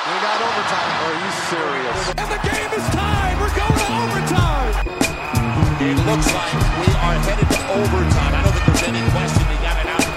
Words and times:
We 0.00 0.16
got 0.24 0.40
overtime. 0.40 0.92
Are 1.04 1.12
you 1.12 1.30
serious? 1.52 2.00
And 2.16 2.28
the 2.32 2.40
game 2.48 2.72
is 2.72 2.86
tied. 2.88 3.36
We're 3.38 3.52
going 3.52 3.78
to 3.84 3.88
overtime. 4.00 4.72
It 5.78 5.96
looks 6.08 6.28
like 6.32 6.54
we 6.80 6.88
are 7.04 7.16
headed 7.20 7.48
to 7.50 7.60
overtime. 7.80 8.32
I 8.32 8.40
don't 8.42 8.54
think 8.54 8.64
there's 8.64 8.84
any 8.88 9.02
question 9.12 9.44
they 9.50 9.60
got 9.60 9.76
it 9.76 9.88
out. 9.92 10.08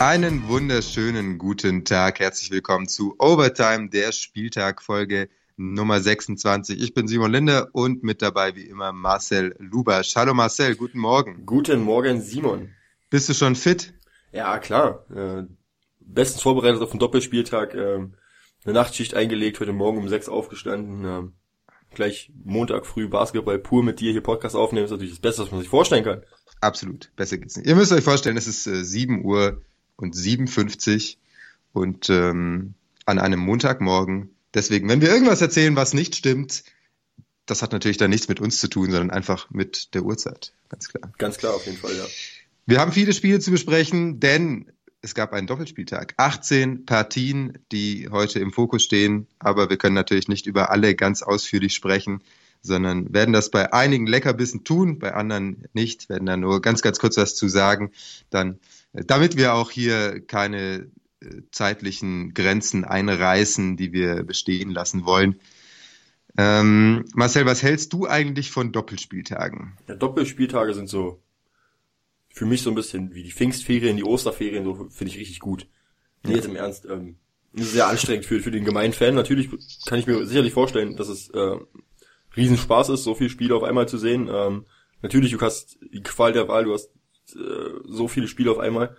Einen 0.00 0.46
wunderschönen 0.48 1.38
guten 1.38 1.86
Tag. 1.86 2.20
Herzlich 2.20 2.50
willkommen 2.50 2.88
zu 2.88 3.14
Overtime, 3.18 3.88
der 3.88 4.12
Spieltag 4.12 4.82
Folge 4.82 5.30
Nummer 5.56 5.98
26. 5.98 6.78
Ich 6.78 6.92
bin 6.92 7.08
Simon 7.08 7.32
Linde 7.32 7.70
und 7.72 8.02
mit 8.02 8.20
dabei 8.20 8.54
wie 8.54 8.64
immer 8.64 8.92
Marcel 8.92 9.56
Lubasch. 9.58 10.14
Hallo 10.14 10.34
Marcel, 10.34 10.76
guten 10.76 10.98
Morgen. 10.98 11.46
Guten 11.46 11.80
Morgen, 11.82 12.20
Simon. 12.20 12.74
Bist 13.12 13.28
du 13.28 13.34
schon 13.34 13.56
fit? 13.56 13.92
Ja, 14.32 14.58
klar. 14.58 15.04
Äh, 15.14 15.42
bestens 16.00 16.40
vorbereitet 16.40 16.80
auf 16.80 16.92
den 16.92 16.98
Doppelspieltag. 16.98 17.74
Äh, 17.74 17.96
eine 18.64 18.72
Nachtschicht 18.72 19.12
eingelegt, 19.12 19.60
heute 19.60 19.74
Morgen 19.74 19.98
um 19.98 20.08
sechs 20.08 20.30
aufgestanden. 20.30 21.04
Äh, 21.04 21.30
gleich 21.94 22.32
Montag 22.42 22.86
früh 22.86 23.08
Basketball 23.08 23.58
pur 23.58 23.82
mit 23.82 24.00
dir 24.00 24.12
hier 24.12 24.22
Podcast 24.22 24.56
aufnehmen, 24.56 24.86
ist 24.86 24.92
natürlich 24.92 25.12
das 25.12 25.20
Beste, 25.20 25.42
was 25.42 25.50
man 25.50 25.60
sich 25.60 25.68
vorstellen 25.68 26.04
kann. 26.04 26.22
Absolut, 26.62 27.12
besser 27.14 27.36
geht's 27.36 27.54
nicht. 27.54 27.66
Ihr 27.66 27.74
müsst 27.74 27.92
euch 27.92 28.02
vorstellen, 28.02 28.38
es 28.38 28.46
ist 28.46 28.66
äh, 28.66 28.82
7 28.82 29.26
Uhr 29.26 29.60
und 29.96 30.16
57 30.16 31.18
und 31.74 32.08
ähm, 32.08 32.72
an 33.04 33.18
einem 33.18 33.40
Montagmorgen. 33.40 34.30
Deswegen, 34.54 34.88
wenn 34.88 35.02
wir 35.02 35.10
irgendwas 35.10 35.42
erzählen, 35.42 35.76
was 35.76 35.92
nicht 35.92 36.16
stimmt, 36.16 36.64
das 37.44 37.60
hat 37.60 37.72
natürlich 37.72 37.98
dann 37.98 38.08
nichts 38.08 38.28
mit 38.28 38.40
uns 38.40 38.58
zu 38.58 38.68
tun, 38.68 38.90
sondern 38.90 39.10
einfach 39.10 39.50
mit 39.50 39.92
der 39.92 40.02
Uhrzeit. 40.02 40.54
Ganz 40.70 40.88
klar. 40.88 41.12
Ganz 41.18 41.36
klar, 41.36 41.52
auf 41.52 41.66
jeden 41.66 41.76
Fall, 41.76 41.94
ja. 41.94 42.06
Wir 42.64 42.78
haben 42.78 42.92
viele 42.92 43.12
Spiele 43.12 43.40
zu 43.40 43.50
besprechen, 43.50 44.20
denn 44.20 44.70
es 45.00 45.14
gab 45.14 45.32
einen 45.32 45.48
Doppelspieltag. 45.48 46.14
18 46.16 46.86
Partien, 46.86 47.58
die 47.72 48.08
heute 48.10 48.38
im 48.38 48.52
Fokus 48.52 48.84
stehen, 48.84 49.26
aber 49.40 49.68
wir 49.68 49.76
können 49.76 49.96
natürlich 49.96 50.28
nicht 50.28 50.46
über 50.46 50.70
alle 50.70 50.94
ganz 50.94 51.22
ausführlich 51.22 51.74
sprechen, 51.74 52.22
sondern 52.60 53.12
werden 53.12 53.32
das 53.32 53.50
bei 53.50 53.72
einigen 53.72 54.06
Leckerbissen 54.06 54.62
tun, 54.62 55.00
bei 55.00 55.12
anderen 55.14 55.64
nicht, 55.72 56.08
werden 56.08 56.26
da 56.26 56.36
nur 56.36 56.62
ganz, 56.62 56.82
ganz 56.82 57.00
kurz 57.00 57.16
was 57.16 57.34
zu 57.34 57.48
sagen. 57.48 57.90
Dann, 58.30 58.60
damit 58.92 59.36
wir 59.36 59.54
auch 59.54 59.72
hier 59.72 60.20
keine 60.24 60.88
äh, 61.20 61.42
zeitlichen 61.50 62.32
Grenzen 62.32 62.84
einreißen, 62.84 63.76
die 63.76 63.92
wir 63.92 64.22
bestehen 64.22 64.70
lassen 64.70 65.04
wollen. 65.04 65.40
Ähm, 66.38 67.04
Marcel, 67.14 67.44
was 67.44 67.64
hältst 67.64 67.92
du 67.92 68.06
eigentlich 68.06 68.52
von 68.52 68.70
Doppelspieltagen? 68.70 69.76
Ja, 69.88 69.96
Doppelspieltage 69.96 70.74
sind 70.74 70.88
so 70.88 71.20
für 72.32 72.46
mich 72.46 72.62
so 72.62 72.70
ein 72.70 72.74
bisschen 72.74 73.14
wie 73.14 73.22
die 73.22 73.30
Pfingstferien, 73.30 73.96
die 73.96 74.04
Osterferien, 74.04 74.64
so 74.64 74.88
finde 74.90 75.12
ich 75.12 75.18
richtig 75.18 75.40
gut. 75.40 75.66
Nee, 76.24 76.34
jetzt 76.34 76.46
im 76.46 76.56
Ernst, 76.56 76.86
ähm, 76.86 77.16
sehr 77.52 77.88
anstrengend 77.88 78.24
für, 78.24 78.40
für 78.40 78.50
den 78.50 78.64
gemeinen 78.64 78.94
Fan. 78.94 79.14
Natürlich 79.14 79.50
kann 79.84 79.98
ich 79.98 80.06
mir 80.06 80.24
sicherlich 80.26 80.54
vorstellen, 80.54 80.96
dass 80.96 81.08
es 81.08 81.28
äh, 81.30 81.56
Riesenspaß 82.34 82.88
ist, 82.88 83.04
so 83.04 83.14
viele 83.14 83.28
Spiele 83.28 83.54
auf 83.54 83.62
einmal 83.62 83.86
zu 83.86 83.98
sehen. 83.98 84.30
Ähm, 84.32 84.64
natürlich, 85.02 85.32
du 85.32 85.40
hast 85.40 85.78
die 85.92 86.02
Qual 86.02 86.32
der 86.32 86.48
Wahl, 86.48 86.64
du 86.64 86.72
hast 86.72 86.90
äh, 87.34 87.70
so 87.84 88.08
viele 88.08 88.28
Spiele 88.28 88.50
auf 88.50 88.58
einmal. 88.58 88.96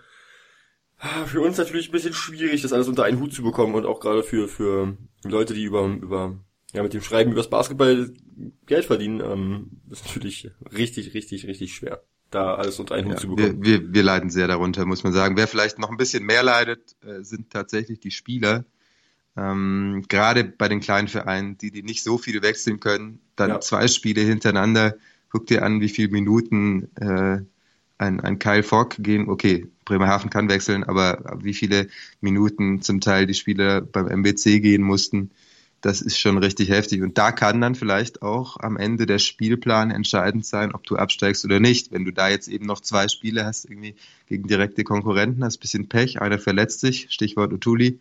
Ah, 0.99 1.25
für 1.25 1.41
uns 1.41 1.57
natürlich 1.57 1.89
ein 1.89 1.91
bisschen 1.91 2.13
schwierig, 2.13 2.61
das 2.61 2.71
alles 2.71 2.87
unter 2.87 3.03
einen 3.03 3.19
Hut 3.19 3.33
zu 3.33 3.41
bekommen 3.41 3.73
und 3.73 3.85
auch 3.85 3.99
gerade 3.99 4.21
für, 4.21 4.47
für 4.47 4.95
Leute, 5.23 5.55
die 5.55 5.63
über, 5.63 5.85
über 5.85 6.39
ja, 6.73 6.83
mit 6.83 6.93
dem 6.93 7.01
Schreiben 7.01 7.31
übers 7.31 7.49
Basketball 7.49 8.13
Geld 8.67 8.85
verdienen, 8.85 9.21
ähm, 9.21 9.81
ist 9.89 10.05
natürlich 10.05 10.51
richtig, 10.71 11.15
richtig, 11.15 11.47
richtig 11.47 11.73
schwer 11.73 12.03
da 12.33 12.55
alles 12.55 12.79
unter 12.79 12.95
einen 12.95 13.05
Hut 13.05 13.13
ja, 13.13 13.19
zu 13.19 13.27
bekommen. 13.29 13.63
Wir, 13.63 13.81
wir, 13.81 13.93
wir 13.93 14.03
leiden 14.03 14.29
sehr 14.29 14.47
darunter, 14.47 14.85
muss 14.85 15.03
man 15.03 15.13
sagen. 15.13 15.37
Wer 15.37 15.47
vielleicht 15.47 15.79
noch 15.79 15.89
ein 15.89 15.97
bisschen 15.97 16.23
mehr 16.25 16.43
leidet, 16.43 16.95
äh, 17.05 17.23
sind 17.23 17.49
tatsächlich 17.49 17.99
die 17.99 18.11
Spieler. 18.11 18.65
Ähm, 19.35 20.05
Gerade 20.09 20.43
bei 20.43 20.67
den 20.67 20.79
kleinen 20.79 21.07
Vereinen, 21.07 21.57
die, 21.57 21.71
die 21.71 21.83
nicht 21.83 22.03
so 22.03 22.17
viele 22.17 22.41
wechseln 22.41 22.79
können, 22.79 23.19
dann 23.35 23.49
ja. 23.49 23.59
zwei 23.59 23.88
Spiele 23.88 24.22
hintereinander. 24.22 24.95
Guck 25.29 25.47
dir 25.47 25.63
an, 25.63 25.81
wie 25.81 25.89
viele 25.89 26.09
Minuten 26.09 26.89
äh, 26.95 27.41
ein, 27.97 28.19
ein 28.19 28.39
Kyle 28.39 28.63
Fogg 28.63 28.95
gehen. 28.99 29.29
Okay, 29.29 29.67
Bremerhaven 29.85 30.29
kann 30.29 30.49
wechseln, 30.49 30.83
aber 30.83 31.39
wie 31.43 31.53
viele 31.53 31.88
Minuten 32.22 32.81
zum 32.81 33.01
Teil 33.01 33.25
die 33.25 33.33
Spieler 33.33 33.81
beim 33.81 34.07
MBC 34.07 34.61
gehen 34.61 34.83
mussten 34.83 35.31
das 35.83 36.01
ist 36.01 36.17
schon 36.17 36.38
richtig 36.38 36.69
heftig. 36.69 37.01
Und 37.01 37.17
da 37.17 37.33
kann 37.33 37.59
dann 37.59 37.75
vielleicht 37.75 38.21
auch 38.21 38.57
am 38.57 38.77
Ende 38.77 39.05
der 39.05 39.19
Spielplan 39.19 39.91
entscheidend 39.91 40.45
sein, 40.45 40.73
ob 40.73 40.85
du 40.85 40.95
absteigst 40.95 41.44
oder 41.44 41.59
nicht. 41.59 41.91
Wenn 41.91 42.05
du 42.05 42.13
da 42.13 42.29
jetzt 42.29 42.47
eben 42.47 42.66
noch 42.66 42.79
zwei 42.79 43.09
Spiele 43.09 43.45
hast, 43.45 43.66
irgendwie 43.66 43.95
gegen 44.27 44.47
direkte 44.47 44.85
Konkurrenten, 44.85 45.43
hast 45.43 45.57
ein 45.57 45.59
bisschen 45.59 45.89
Pech, 45.89 46.22
einer 46.22 46.39
verletzt 46.39 46.79
sich, 46.79 47.07
Stichwort 47.09 47.51
Utuli. 47.51 47.99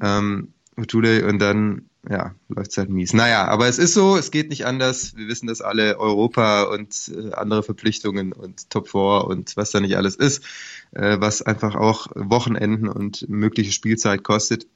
Ähm, 0.00 0.54
Utule 0.78 1.26
und 1.26 1.40
dann, 1.40 1.90
ja, 2.08 2.34
läuft's 2.48 2.78
halt 2.78 2.88
mies. 2.88 3.12
Naja, 3.12 3.46
aber 3.48 3.68
es 3.68 3.78
ist 3.78 3.92
so, 3.92 4.16
es 4.16 4.30
geht 4.30 4.48
nicht 4.48 4.64
anders. 4.64 5.14
Wir 5.14 5.28
wissen 5.28 5.46
das 5.46 5.60
alle, 5.60 5.98
Europa 5.98 6.62
und 6.62 7.12
äh, 7.14 7.32
andere 7.34 7.62
Verpflichtungen 7.62 8.32
und 8.32 8.70
Top 8.70 8.88
4 8.88 9.26
und 9.26 9.58
was 9.58 9.72
da 9.72 9.80
nicht 9.80 9.96
alles 9.98 10.16
ist, 10.16 10.42
äh, 10.92 11.20
was 11.20 11.42
einfach 11.42 11.74
auch 11.74 12.06
Wochenenden 12.14 12.88
und 12.88 13.28
mögliche 13.28 13.72
Spielzeit 13.72 14.22
kostet. 14.22 14.66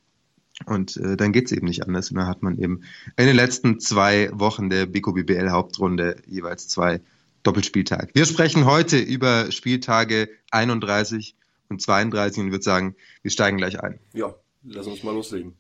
Und 0.67 0.97
äh, 0.97 1.17
dann 1.17 1.33
geht's 1.33 1.53
eben 1.53 1.67
nicht 1.67 1.85
anders. 1.85 2.11
Und 2.11 2.17
dann 2.17 2.27
hat 2.27 2.43
man 2.43 2.59
eben 2.59 2.83
in 3.17 3.27
den 3.27 3.37
letzten 3.37 3.81
zwei 3.81 4.31
Wochen 4.33 4.71
der 4.71 4.87
Biko 4.87 5.13
BBL 5.13 5.51
Hauptrunde 5.51 6.17
jeweils 6.27 6.69
zwei 6.69 7.01
Doppelspieltage. 7.43 8.11
Wir 8.15 8.25
sprechen 8.25 8.67
heute 8.67 8.99
über 8.99 9.51
Spieltage 9.51 10.29
31 10.51 11.35
und 11.69 11.83
32 11.83 12.45
und 12.45 12.51
würde 12.53 12.65
sagen, 12.65 12.95
wir 13.23 13.31
steigen 13.31 13.57
gleich 13.57 13.81
ein. 13.81 13.99
Ja, 14.13 14.35
lass 14.65 14.87
uns 14.87 15.03
mal 15.03 15.13
loslegen. 15.13 15.55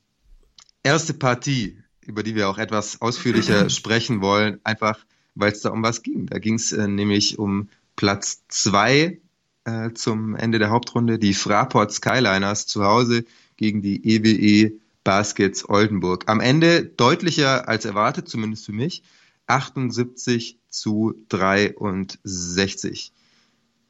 Erste 0.82 1.14
Partie, 1.14 1.78
über 2.00 2.22
die 2.22 2.34
wir 2.34 2.48
auch 2.48 2.58
etwas 2.58 3.00
ausführlicher 3.00 3.70
sprechen 3.70 4.20
wollen, 4.20 4.60
einfach 4.64 4.98
weil 5.34 5.52
es 5.52 5.62
da 5.62 5.70
um 5.70 5.82
was 5.82 6.02
ging. 6.02 6.26
Da 6.26 6.38
ging 6.38 6.54
es 6.54 6.72
äh, 6.72 6.86
nämlich 6.86 7.38
um 7.38 7.68
Platz 7.96 8.42
zwei 8.48 9.20
äh, 9.64 9.92
zum 9.92 10.34
Ende 10.36 10.58
der 10.58 10.70
Hauptrunde, 10.70 11.18
die 11.18 11.34
Fraport 11.34 11.92
Skyliners 11.92 12.66
zu 12.66 12.84
Hause 12.84 13.24
gegen 13.56 13.82
die 13.82 14.04
EWE 14.04 14.72
Baskets 15.04 15.68
Oldenburg. 15.68 16.24
Am 16.28 16.40
Ende 16.40 16.84
deutlicher 16.84 17.68
als 17.68 17.84
erwartet, 17.84 18.28
zumindest 18.28 18.66
für 18.66 18.72
mich. 18.72 19.02
78 19.46 20.58
zu 20.68 21.14
63. 21.28 23.12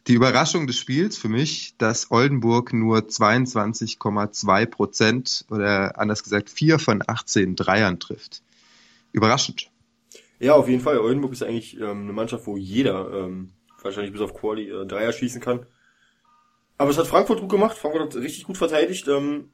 Die 0.08 0.14
Überraschung 0.14 0.66
des 0.66 0.78
Spiels 0.78 1.16
für 1.16 1.28
mich, 1.28 1.76
dass 1.78 2.10
Oldenburg 2.10 2.72
nur 2.72 2.98
22,2 2.98 4.66
Prozent 4.66 5.44
oder 5.48 5.98
anders 5.98 6.24
gesagt 6.24 6.50
vier 6.50 6.80
von 6.80 7.02
18 7.06 7.54
Dreiern 7.54 8.00
trifft. 8.00 8.42
Überraschend. 9.12 9.70
Ja, 10.40 10.54
auf 10.54 10.68
jeden 10.68 10.82
Fall. 10.82 10.98
Oldenburg 10.98 11.32
ist 11.32 11.44
eigentlich 11.44 11.78
ähm, 11.78 12.02
eine 12.02 12.12
Mannschaft, 12.12 12.48
wo 12.48 12.56
jeder 12.56 13.12
ähm, 13.12 13.52
wahrscheinlich 13.80 14.12
bis 14.12 14.22
auf 14.22 14.34
Quali 14.34 14.68
äh, 14.68 14.86
Dreier 14.86 15.12
schießen 15.12 15.40
kann. 15.40 15.66
Aber 16.78 16.90
es 16.90 16.98
hat 16.98 17.06
Frankfurt 17.06 17.40
gut 17.40 17.50
gemacht. 17.50 17.78
Frankfurt 17.78 18.02
hat 18.02 18.16
richtig 18.16 18.42
gut 18.42 18.58
verteidigt. 18.58 19.06
Ähm, 19.06 19.50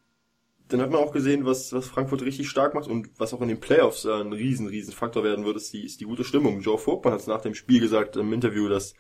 dann 0.69 0.81
hat 0.81 0.91
man 0.91 1.01
auch 1.01 1.13
gesehen, 1.13 1.45
was, 1.45 1.73
was 1.73 1.87
Frankfurt 1.87 2.23
richtig 2.23 2.49
stark 2.49 2.75
macht 2.75 2.89
und 2.89 3.09
was 3.19 3.35
auch 3.35 3.41
in 3.41 3.49
den 3.49 3.61
Playoffs 3.61 4.05
äh, 4.05 4.13
ein 4.13 4.33
riesen, 4.33 4.67
riesen 4.67 4.93
Faktor 4.93 5.25
werden 5.25 5.45
wird, 5.45 5.57
ist 5.57 5.73
die, 5.73 5.85
ist 5.85 6.01
die 6.01 6.05
gute 6.05 6.25
Stimmung. 6.25 6.61
Joe 6.61 6.79
Vogtmann 6.79 7.15
hat 7.15 7.21
es 7.21 7.27
nach 7.27 7.41
dem 7.41 7.55
Spiel 7.55 7.81
gesagt 7.81 8.17
im 8.17 8.33
Interview, 8.33 8.69
dass 8.69 8.95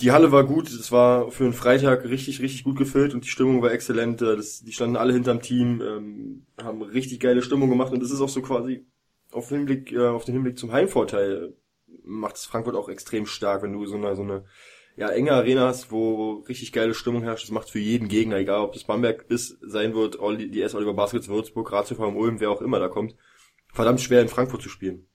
die 0.00 0.10
Halle 0.10 0.32
war 0.32 0.44
gut, 0.44 0.68
es 0.68 0.90
war 0.90 1.30
für 1.30 1.44
einen 1.44 1.52
Freitag 1.52 2.04
richtig, 2.04 2.40
richtig 2.40 2.64
gut 2.64 2.78
gefüllt 2.78 3.12
und 3.12 3.24
die 3.24 3.28
Stimmung 3.28 3.60
war 3.60 3.72
exzellent. 3.72 4.22
Äh, 4.22 4.36
das, 4.36 4.62
die 4.62 4.72
standen 4.72 4.96
alle 4.96 5.12
hinterm 5.12 5.42
Team, 5.42 5.82
ähm, 5.82 6.46
haben 6.62 6.82
richtig 6.82 7.20
geile 7.20 7.42
Stimmung 7.42 7.68
gemacht 7.68 7.92
und 7.92 8.02
das 8.02 8.10
ist 8.10 8.20
auch 8.20 8.28
so 8.28 8.42
quasi 8.42 8.86
auf 9.30 9.48
den 9.48 9.58
Hinblick, 9.58 9.92
äh, 9.92 10.08
auf 10.08 10.24
den 10.24 10.34
Hinblick 10.34 10.58
zum 10.58 10.72
Heimvorteil 10.72 11.54
macht 12.04 12.36
es 12.36 12.46
Frankfurt 12.46 12.74
auch 12.74 12.88
extrem 12.88 13.26
stark, 13.26 13.62
wenn 13.62 13.72
du 13.72 13.86
so 13.86 13.96
eine, 13.96 14.16
so 14.16 14.22
eine 14.22 14.44
ja, 14.96 15.08
enge 15.08 15.32
Arena 15.32 15.68
hast, 15.68 15.90
wo 15.90 16.44
richtig 16.48 16.72
geile 16.72 16.94
Stimmung 16.94 17.22
herrscht. 17.22 17.44
Das 17.44 17.50
macht 17.50 17.70
für 17.70 17.78
jeden 17.78 18.08
Gegner, 18.08 18.36
egal 18.36 18.60
ob 18.60 18.72
das 18.72 18.84
Bamberg 18.84 19.24
ist, 19.28 19.56
sein 19.62 19.94
wird, 19.94 20.18
die 20.38 20.62
S. 20.62 20.74
Oliver 20.74 20.94
Baskets, 20.94 21.28
Würzburg, 21.28 21.72
Ratiofarm, 21.72 22.16
Ulm, 22.16 22.40
wer 22.40 22.50
auch 22.50 22.60
immer 22.60 22.78
da 22.78 22.88
kommt, 22.88 23.14
verdammt 23.72 24.00
schwer 24.00 24.20
in 24.20 24.28
Frankfurt 24.28 24.62
zu 24.62 24.68
spielen. 24.68 25.06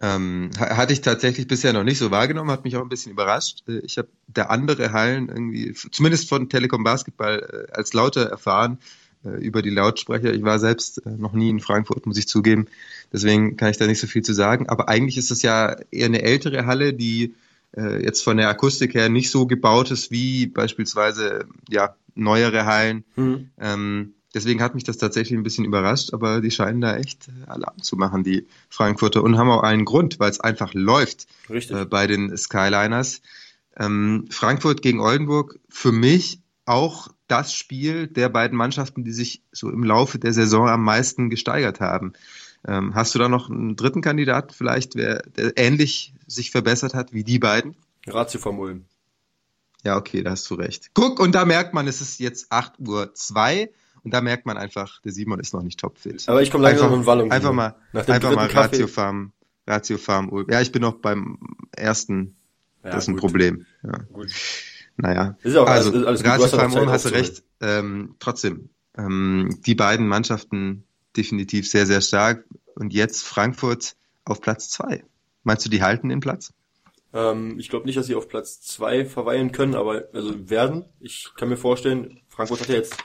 Ähm, 0.00 0.50
hatte 0.58 0.92
ich 0.92 1.00
tatsächlich 1.00 1.46
bisher 1.46 1.72
noch 1.72 1.82
nicht 1.82 1.96
so 1.98 2.10
wahrgenommen, 2.10 2.50
hat 2.50 2.64
mich 2.64 2.76
auch 2.76 2.82
ein 2.82 2.90
bisschen 2.90 3.12
überrascht. 3.12 3.62
Äh, 3.66 3.78
ich 3.78 3.96
habe 3.96 4.08
der 4.26 4.50
andere 4.50 4.92
Hallen 4.92 5.28
irgendwie, 5.28 5.72
zumindest 5.72 6.28
von 6.28 6.50
Telekom 6.50 6.84
Basketball, 6.84 7.66
äh, 7.68 7.72
als 7.72 7.94
lauter 7.94 8.26
erfahren 8.28 8.78
äh, 9.24 9.30
über 9.42 9.62
die 9.62 9.70
Lautsprecher. 9.70 10.34
Ich 10.34 10.42
war 10.42 10.58
selbst 10.58 11.06
noch 11.06 11.32
nie 11.32 11.48
in 11.48 11.60
Frankfurt, 11.60 12.04
muss 12.04 12.18
ich 12.18 12.28
zugeben. 12.28 12.66
Deswegen 13.10 13.56
kann 13.56 13.70
ich 13.70 13.78
da 13.78 13.86
nicht 13.86 14.00
so 14.00 14.06
viel 14.06 14.22
zu 14.22 14.34
sagen. 14.34 14.68
Aber 14.68 14.90
eigentlich 14.90 15.16
ist 15.16 15.30
das 15.30 15.40
ja 15.40 15.76
eher 15.90 16.06
eine 16.06 16.20
ältere 16.20 16.66
Halle, 16.66 16.92
die 16.92 17.34
äh, 17.76 18.02
jetzt 18.02 18.22
von 18.22 18.36
der 18.36 18.48
Akustik 18.48 18.94
her 18.94 19.08
nicht 19.08 19.30
so 19.30 19.46
gebaut 19.46 19.90
ist 19.90 20.10
wie 20.10 20.46
beispielsweise 20.46 21.46
ja 21.68 21.96
neuere 22.14 22.66
Hallen. 22.66 23.04
Mhm. 23.16 23.50
Ähm, 23.58 24.14
deswegen 24.34 24.62
hat 24.62 24.74
mich 24.74 24.84
das 24.84 24.98
tatsächlich 24.98 25.38
ein 25.38 25.42
bisschen 25.42 25.64
überrascht, 25.64 26.12
aber 26.12 26.40
die 26.40 26.50
scheinen 26.50 26.80
da 26.80 26.96
echt 26.96 27.28
Alarm 27.46 27.82
zu 27.82 27.96
machen, 27.96 28.24
die 28.24 28.46
Frankfurter, 28.68 29.22
und 29.22 29.38
haben 29.38 29.50
auch 29.50 29.62
einen 29.62 29.84
Grund, 29.84 30.18
weil 30.18 30.30
es 30.30 30.40
einfach 30.40 30.74
läuft 30.74 31.26
äh, 31.48 31.84
bei 31.84 32.06
den 32.06 32.36
Skyliners. 32.36 33.20
Ähm, 33.78 34.26
Frankfurt 34.30 34.82
gegen 34.82 35.00
Oldenburg, 35.00 35.58
für 35.68 35.92
mich 35.92 36.40
auch 36.64 37.08
das 37.28 37.52
Spiel 37.54 38.06
der 38.06 38.28
beiden 38.28 38.56
Mannschaften, 38.56 39.04
die 39.04 39.12
sich 39.12 39.42
so 39.52 39.70
im 39.70 39.84
Laufe 39.84 40.18
der 40.18 40.32
Saison 40.32 40.68
am 40.68 40.82
meisten 40.82 41.30
gesteigert 41.30 41.80
haben. 41.80 42.12
Ähm, 42.66 42.94
hast 42.94 43.14
du 43.14 43.18
da 43.18 43.28
noch 43.28 43.48
einen 43.48 43.76
dritten 43.76 44.00
Kandidaten 44.00 44.52
vielleicht, 44.52 44.96
wer, 44.96 45.22
der 45.22 45.56
ähnlich 45.56 46.14
sich 46.26 46.50
verbessert 46.50 46.94
hat 46.94 47.12
wie 47.12 47.22
die 47.22 47.38
beiden? 47.38 47.76
Ratio 48.06 48.40
vom 48.40 48.58
Ulm. 48.58 48.84
Ja, 49.84 49.96
okay, 49.96 50.22
da 50.22 50.32
hast 50.32 50.50
du 50.50 50.54
recht. 50.54 50.90
Guck, 50.94 51.20
und 51.20 51.34
da 51.34 51.44
merkt 51.44 51.72
man, 51.72 51.86
es 51.86 52.00
ist 52.00 52.18
jetzt 52.18 52.50
8 52.50 52.80
Uhr 52.80 53.14
2 53.14 53.70
und 54.02 54.12
da 54.12 54.20
merkt 54.20 54.44
man 54.44 54.56
einfach, 54.56 55.00
der 55.02 55.12
Simon 55.12 55.38
ist 55.38 55.54
noch 55.54 55.62
nicht 55.62 55.78
topfit. 55.78 56.28
Aber 56.28 56.42
ich 56.42 56.50
komme 56.50 56.64
langsam 56.64 56.86
einfach, 56.86 56.98
in 56.98 57.06
Wallung. 57.06 57.30
Einfach 57.30 57.52
mal, 57.52 57.76
einfach 57.92 58.34
mal 58.34 58.48
Ratio 58.48 58.88
Farm, 58.88 59.32
Ratio 59.64 59.96
Farm 59.96 60.28
Ulm. 60.30 60.46
Ja, 60.50 60.60
ich 60.60 60.72
bin 60.72 60.82
noch 60.82 60.94
beim 60.94 61.38
ersten. 61.70 62.34
Ja, 62.82 62.90
das 62.90 63.04
ist 63.04 63.08
ein 63.08 63.14
gut. 63.14 63.20
Problem. 63.20 63.66
Ja. 63.84 63.98
Gut. 64.12 64.32
Naja. 64.96 65.36
Ist 65.42 65.56
auch 65.56 65.68
also, 65.68 65.90
alles, 65.90 66.04
alles 66.04 66.24
Ratio 66.24 66.48
Farm 66.48 66.74
Ulm 66.74 66.90
hast 66.90 67.04
du 67.04 67.10
recht. 67.10 67.44
Ähm, 67.60 68.16
trotzdem, 68.18 68.70
ähm, 68.96 69.58
die 69.64 69.74
beiden 69.76 70.08
Mannschaften 70.08 70.85
definitiv 71.16 71.68
sehr, 71.68 71.86
sehr 71.86 72.00
stark. 72.00 72.44
Und 72.74 72.92
jetzt 72.92 73.22
Frankfurt 73.22 73.96
auf 74.24 74.40
Platz 74.40 74.70
2. 74.70 75.04
Meinst 75.44 75.64
du, 75.64 75.70
die 75.70 75.82
halten 75.82 76.08
den 76.08 76.20
Platz? 76.20 76.52
Ähm, 77.12 77.58
ich 77.58 77.70
glaube 77.70 77.86
nicht, 77.86 77.96
dass 77.96 78.06
sie 78.06 78.14
auf 78.14 78.28
Platz 78.28 78.60
zwei 78.60 79.04
verweilen 79.04 79.52
können, 79.52 79.74
aber 79.74 80.04
also 80.12 80.50
werden. 80.50 80.84
Ich 81.00 81.30
kann 81.36 81.48
mir 81.48 81.56
vorstellen, 81.56 82.20
Frankfurt 82.28 82.60
hat 82.60 82.68
ja 82.68 82.74
jetzt 82.74 82.96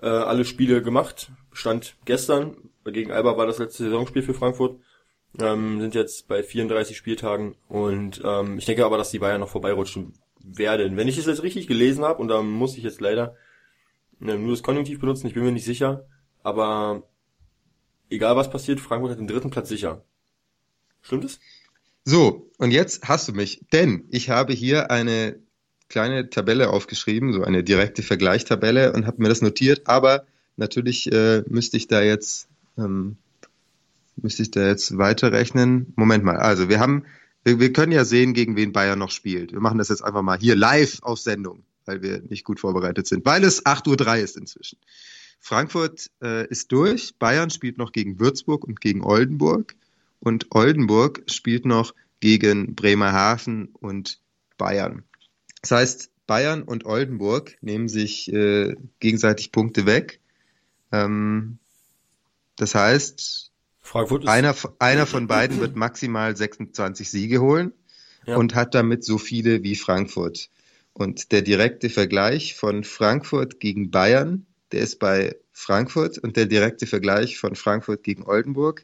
äh, 0.00 0.06
alle 0.06 0.44
Spiele 0.44 0.82
gemacht. 0.82 1.32
Stand 1.52 1.96
gestern, 2.04 2.56
gegen 2.84 3.10
Alba 3.10 3.36
war 3.36 3.46
das 3.46 3.58
letzte 3.58 3.84
Saisonspiel 3.84 4.22
für 4.22 4.34
Frankfurt. 4.34 4.78
Ähm, 5.40 5.80
sind 5.80 5.94
jetzt 5.94 6.28
bei 6.28 6.42
34 6.42 6.96
Spieltagen 6.96 7.56
und 7.68 8.20
ähm, 8.22 8.58
ich 8.58 8.66
denke 8.66 8.84
aber, 8.84 8.98
dass 8.98 9.10
die 9.10 9.18
Bayern 9.18 9.40
noch 9.40 9.48
vorbeirutschen 9.48 10.12
werden. 10.44 10.96
Wenn 10.96 11.08
ich 11.08 11.16
es 11.16 11.26
jetzt 11.26 11.42
richtig 11.42 11.66
gelesen 11.66 12.04
habe, 12.04 12.20
und 12.20 12.28
da 12.28 12.42
muss 12.42 12.76
ich 12.76 12.84
jetzt 12.84 13.00
leider 13.00 13.34
ne, 14.20 14.38
nur 14.38 14.50
das 14.50 14.62
Konjunktiv 14.62 15.00
benutzen, 15.00 15.26
ich 15.26 15.34
bin 15.34 15.42
mir 15.42 15.52
nicht 15.52 15.64
sicher, 15.64 16.04
aber 16.42 17.04
egal 18.12 18.36
was 18.36 18.50
passiert, 18.50 18.80
Frankfurt 18.80 19.12
hat 19.12 19.18
den 19.18 19.26
dritten 19.26 19.50
Platz 19.50 19.68
sicher. 19.68 20.04
Stimmt 21.02 21.24
es? 21.24 21.40
So, 22.04 22.50
und 22.58 22.70
jetzt 22.70 23.08
hast 23.08 23.28
du 23.28 23.32
mich, 23.32 23.64
denn 23.72 24.04
ich 24.10 24.30
habe 24.30 24.52
hier 24.52 24.90
eine 24.90 25.38
kleine 25.88 26.30
Tabelle 26.30 26.70
aufgeschrieben, 26.70 27.32
so 27.32 27.42
eine 27.42 27.62
direkte 27.62 28.02
Vergleichstabelle 28.02 28.92
und 28.92 29.06
habe 29.06 29.22
mir 29.22 29.28
das 29.28 29.42
notiert, 29.42 29.82
aber 29.86 30.26
natürlich 30.56 31.10
äh, 31.12 31.42
müsste 31.46 31.76
ich 31.76 31.86
da 31.86 32.02
jetzt 32.02 32.48
ähm, 32.78 33.16
müsste 34.16 34.42
ich 34.42 34.50
da 34.50 34.66
jetzt 34.66 34.96
weiterrechnen. 34.98 35.92
Moment 35.96 36.24
mal, 36.24 36.36
also 36.36 36.68
wir 36.68 36.80
haben, 36.80 37.04
wir, 37.44 37.60
wir 37.60 37.72
können 37.72 37.92
ja 37.92 38.04
sehen, 38.04 38.34
gegen 38.34 38.56
wen 38.56 38.72
Bayern 38.72 38.98
noch 38.98 39.10
spielt. 39.10 39.52
Wir 39.52 39.60
machen 39.60 39.78
das 39.78 39.88
jetzt 39.88 40.02
einfach 40.02 40.22
mal 40.22 40.38
hier 40.38 40.56
live 40.56 41.02
auf 41.02 41.18
Sendung, 41.18 41.64
weil 41.84 42.02
wir 42.02 42.22
nicht 42.22 42.44
gut 42.44 42.60
vorbereitet 42.60 43.06
sind, 43.06 43.24
weil 43.24 43.44
es 43.44 43.64
8.03 43.64 44.06
Uhr 44.06 44.16
ist 44.16 44.36
inzwischen. 44.36 44.78
Frankfurt 45.42 46.08
äh, 46.22 46.46
ist 46.46 46.70
durch, 46.70 47.16
Bayern 47.18 47.50
spielt 47.50 47.76
noch 47.76 47.90
gegen 47.90 48.20
Würzburg 48.20 48.62
und 48.64 48.80
gegen 48.80 49.02
Oldenburg 49.02 49.74
und 50.20 50.46
Oldenburg 50.54 51.24
spielt 51.26 51.66
noch 51.66 51.94
gegen 52.20 52.76
Bremerhaven 52.76 53.70
und 53.80 54.20
Bayern. 54.56 55.02
Das 55.60 55.72
heißt, 55.72 56.10
Bayern 56.28 56.62
und 56.62 56.86
Oldenburg 56.86 57.56
nehmen 57.60 57.88
sich 57.88 58.32
äh, 58.32 58.76
gegenseitig 59.00 59.50
Punkte 59.50 59.84
weg. 59.84 60.20
Ähm, 60.92 61.58
das 62.54 62.76
heißt, 62.76 63.50
einer, 64.26 64.54
einer 64.78 65.06
von 65.06 65.26
beiden 65.26 65.58
wird 65.60 65.74
maximal 65.74 66.36
26 66.36 67.10
Siege 67.10 67.40
holen 67.40 67.72
ja. 68.24 68.36
und 68.36 68.54
hat 68.54 68.76
damit 68.76 69.02
so 69.02 69.18
viele 69.18 69.64
wie 69.64 69.74
Frankfurt. 69.74 70.50
Und 70.92 71.32
der 71.32 71.42
direkte 71.42 71.90
Vergleich 71.90 72.54
von 72.54 72.84
Frankfurt 72.84 73.58
gegen 73.58 73.90
Bayern, 73.90 74.46
der 74.72 74.80
ist 74.80 74.98
bei 74.98 75.36
Frankfurt 75.52 76.18
und 76.18 76.36
der 76.36 76.46
direkte 76.46 76.86
Vergleich 76.86 77.38
von 77.38 77.54
Frankfurt 77.54 78.02
gegen 78.02 78.24
Oldenburg 78.24 78.82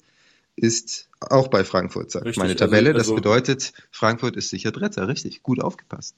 ist 0.56 1.08
auch 1.20 1.49
bei 1.49 1.64
Frankfurt, 1.64 2.11
sagt 2.11 2.26
richtig, 2.26 2.43
meine 2.43 2.56
Tabelle. 2.56 2.88
Also, 2.88 2.99
also, 2.99 3.14
das 3.14 3.23
bedeutet, 3.23 3.73
Frankfurt 3.90 4.37
ist 4.37 4.50
sicher 4.50 4.73
Dritter. 4.73 5.08
Richtig, 5.08 5.43
gut 5.43 5.61
aufgepasst. 5.61 6.14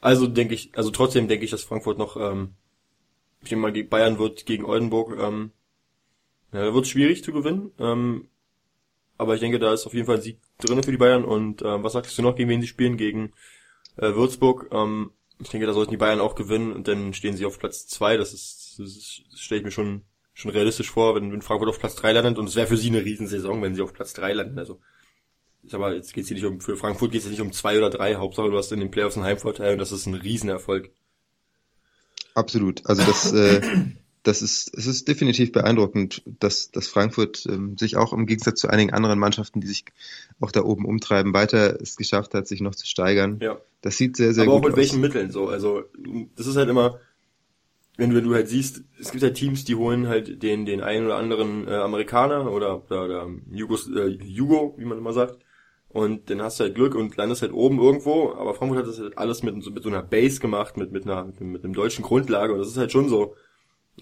Also 0.00 0.26
denke 0.26 0.54
ich, 0.54 0.70
also 0.74 0.90
trotzdem 0.90 1.28
denke 1.28 1.44
ich, 1.44 1.50
dass 1.50 1.62
Frankfurt 1.62 1.98
noch, 1.98 2.16
ähm, 2.16 2.54
ich 3.42 3.50
denke 3.50 3.62
mal, 3.62 3.84
Bayern 3.84 4.18
wird 4.18 4.46
gegen 4.46 4.64
Oldenburg, 4.64 5.18
ähm, 5.18 5.52
ja, 6.52 6.72
wird 6.72 6.86
schwierig 6.86 7.22
zu 7.22 7.32
gewinnen. 7.32 7.70
Ähm, 7.78 8.28
aber 9.18 9.34
ich 9.34 9.40
denke, 9.40 9.58
da 9.58 9.72
ist 9.74 9.86
auf 9.86 9.92
jeden 9.92 10.06
Fall 10.06 10.16
ein 10.16 10.22
Sieg 10.22 10.38
drin 10.58 10.82
für 10.82 10.90
die 10.90 10.96
Bayern. 10.96 11.24
Und 11.24 11.60
ähm, 11.62 11.82
was 11.82 11.92
sagst 11.92 12.16
du 12.16 12.22
noch, 12.22 12.36
gegen 12.36 12.48
wen 12.48 12.62
sie 12.62 12.66
spielen? 12.66 12.96
Gegen 12.96 13.32
äh, 13.96 14.14
Würzburg. 14.14 14.68
Ähm, 14.72 15.10
ich 15.40 15.48
denke, 15.48 15.66
da 15.66 15.72
sollten 15.72 15.90
die 15.90 15.96
Bayern 15.96 16.20
auch 16.20 16.34
gewinnen 16.34 16.72
und 16.72 16.86
dann 16.88 17.14
stehen 17.14 17.36
sie 17.36 17.46
auf 17.46 17.58
Platz 17.58 17.86
zwei. 17.86 18.16
Das 18.16 18.32
ist, 18.32 18.76
das, 18.78 19.22
das 19.30 19.40
stelle 19.40 19.60
ich 19.60 19.64
mir 19.64 19.72
schon 19.72 20.04
schon 20.40 20.50
realistisch 20.50 20.90
vor, 20.90 21.14
wenn, 21.14 21.32
wenn 21.32 21.42
Frankfurt 21.42 21.68
auf 21.68 21.78
Platz 21.78 21.94
3 21.96 22.12
landet 22.12 22.38
und 22.38 22.48
es 22.48 22.56
wäre 22.56 22.66
für 22.66 22.76
sie 22.76 22.88
eine 22.88 23.04
Riesensaison, 23.04 23.62
wenn 23.62 23.74
sie 23.74 23.82
auf 23.82 23.92
Platz 23.92 24.14
3 24.14 24.32
landen. 24.32 24.58
Also 24.58 24.80
ist 25.62 25.74
aber 25.74 25.94
jetzt 25.94 26.14
geht's 26.14 26.28
hier 26.28 26.36
nicht 26.36 26.46
um 26.46 26.60
für 26.60 26.76
Frankfurt 26.76 27.12
geht 27.12 27.22
es 27.22 27.28
nicht 27.28 27.42
um 27.42 27.52
zwei 27.52 27.76
oder 27.76 27.90
drei, 27.90 28.14
Hauptsache 28.14 28.50
du 28.50 28.56
hast 28.56 28.72
in 28.72 28.80
den 28.80 28.90
Playoffs 28.90 29.16
einen 29.16 29.26
Heimvorteil 29.26 29.74
und 29.74 29.78
das 29.78 29.92
ist 29.92 30.06
ein 30.06 30.14
Riesenerfolg. 30.14 30.90
Absolut. 32.34 32.86
Also 32.86 33.02
das 33.04 33.32
äh, 33.32 33.60
das 34.22 34.42
ist 34.42 34.76
es 34.76 34.86
ist 34.86 35.08
definitiv 35.08 35.52
beeindruckend, 35.52 36.22
dass 36.40 36.70
dass 36.70 36.88
Frankfurt 36.88 37.46
ähm, 37.46 37.76
sich 37.78 37.96
auch 37.96 38.12
im 38.12 38.26
Gegensatz 38.26 38.60
zu 38.60 38.68
einigen 38.68 38.92
anderen 38.92 39.18
Mannschaften, 39.18 39.60
die 39.60 39.66
sich 39.66 39.84
auch 40.40 40.52
da 40.52 40.62
oben 40.62 40.84
umtreiben, 40.84 41.32
weiter 41.32 41.80
es 41.80 41.96
geschafft 41.96 42.34
hat, 42.34 42.46
sich 42.46 42.60
noch 42.60 42.74
zu 42.74 42.86
steigern. 42.86 43.38
Ja. 43.40 43.58
Das 43.80 43.96
sieht 43.96 44.16
sehr 44.16 44.34
sehr 44.34 44.44
aber 44.44 44.60
gut 44.60 44.60
aus. 44.60 44.66
Aber 44.66 44.66
auch 44.66 44.68
mit 44.68 44.72
aus. 44.72 44.90
welchen 44.90 45.00
Mitteln 45.00 45.30
so, 45.30 45.48
also 45.48 45.84
das 46.36 46.46
ist 46.46 46.56
halt 46.56 46.68
immer 46.68 47.00
wenn 48.00 48.10
du, 48.10 48.16
wenn 48.16 48.24
du 48.24 48.34
halt 48.34 48.48
siehst, 48.48 48.82
es 48.98 49.10
gibt 49.10 49.22
halt 49.22 49.34
Teams, 49.34 49.64
die 49.64 49.74
holen 49.74 50.08
halt 50.08 50.42
den, 50.42 50.64
den 50.64 50.80
einen 50.80 51.04
oder 51.04 51.16
anderen 51.16 51.68
äh, 51.68 51.74
Amerikaner 51.74 52.50
oder, 52.50 52.82
oder, 52.86 53.04
oder 53.04 53.28
Jugos, 53.52 53.90
äh, 53.94 54.06
Jugo, 54.06 54.74
wie 54.78 54.86
man 54.86 54.96
immer 54.96 55.12
sagt. 55.12 55.38
Und 55.90 56.30
dann 56.30 56.40
hast 56.40 56.58
du 56.58 56.64
halt 56.64 56.76
Glück 56.76 56.94
und 56.94 57.16
landest 57.16 57.42
halt 57.42 57.52
oben 57.52 57.78
irgendwo, 57.78 58.32
aber 58.32 58.54
Frankfurt 58.54 58.78
hat 58.78 58.88
das 58.88 59.00
halt 59.00 59.18
alles 59.18 59.42
mit, 59.42 59.54
mit 59.54 59.82
so 59.82 59.88
einer 59.88 60.02
Base 60.02 60.40
gemacht, 60.40 60.76
mit, 60.76 60.92
mit 60.92 61.04
einer, 61.04 61.30
mit 61.40 61.62
einem 61.62 61.74
deutschen 61.74 62.02
Grundlage 62.02 62.52
und 62.52 62.60
das 62.60 62.68
ist 62.68 62.78
halt 62.78 62.92
schon 62.92 63.08
so, 63.08 63.34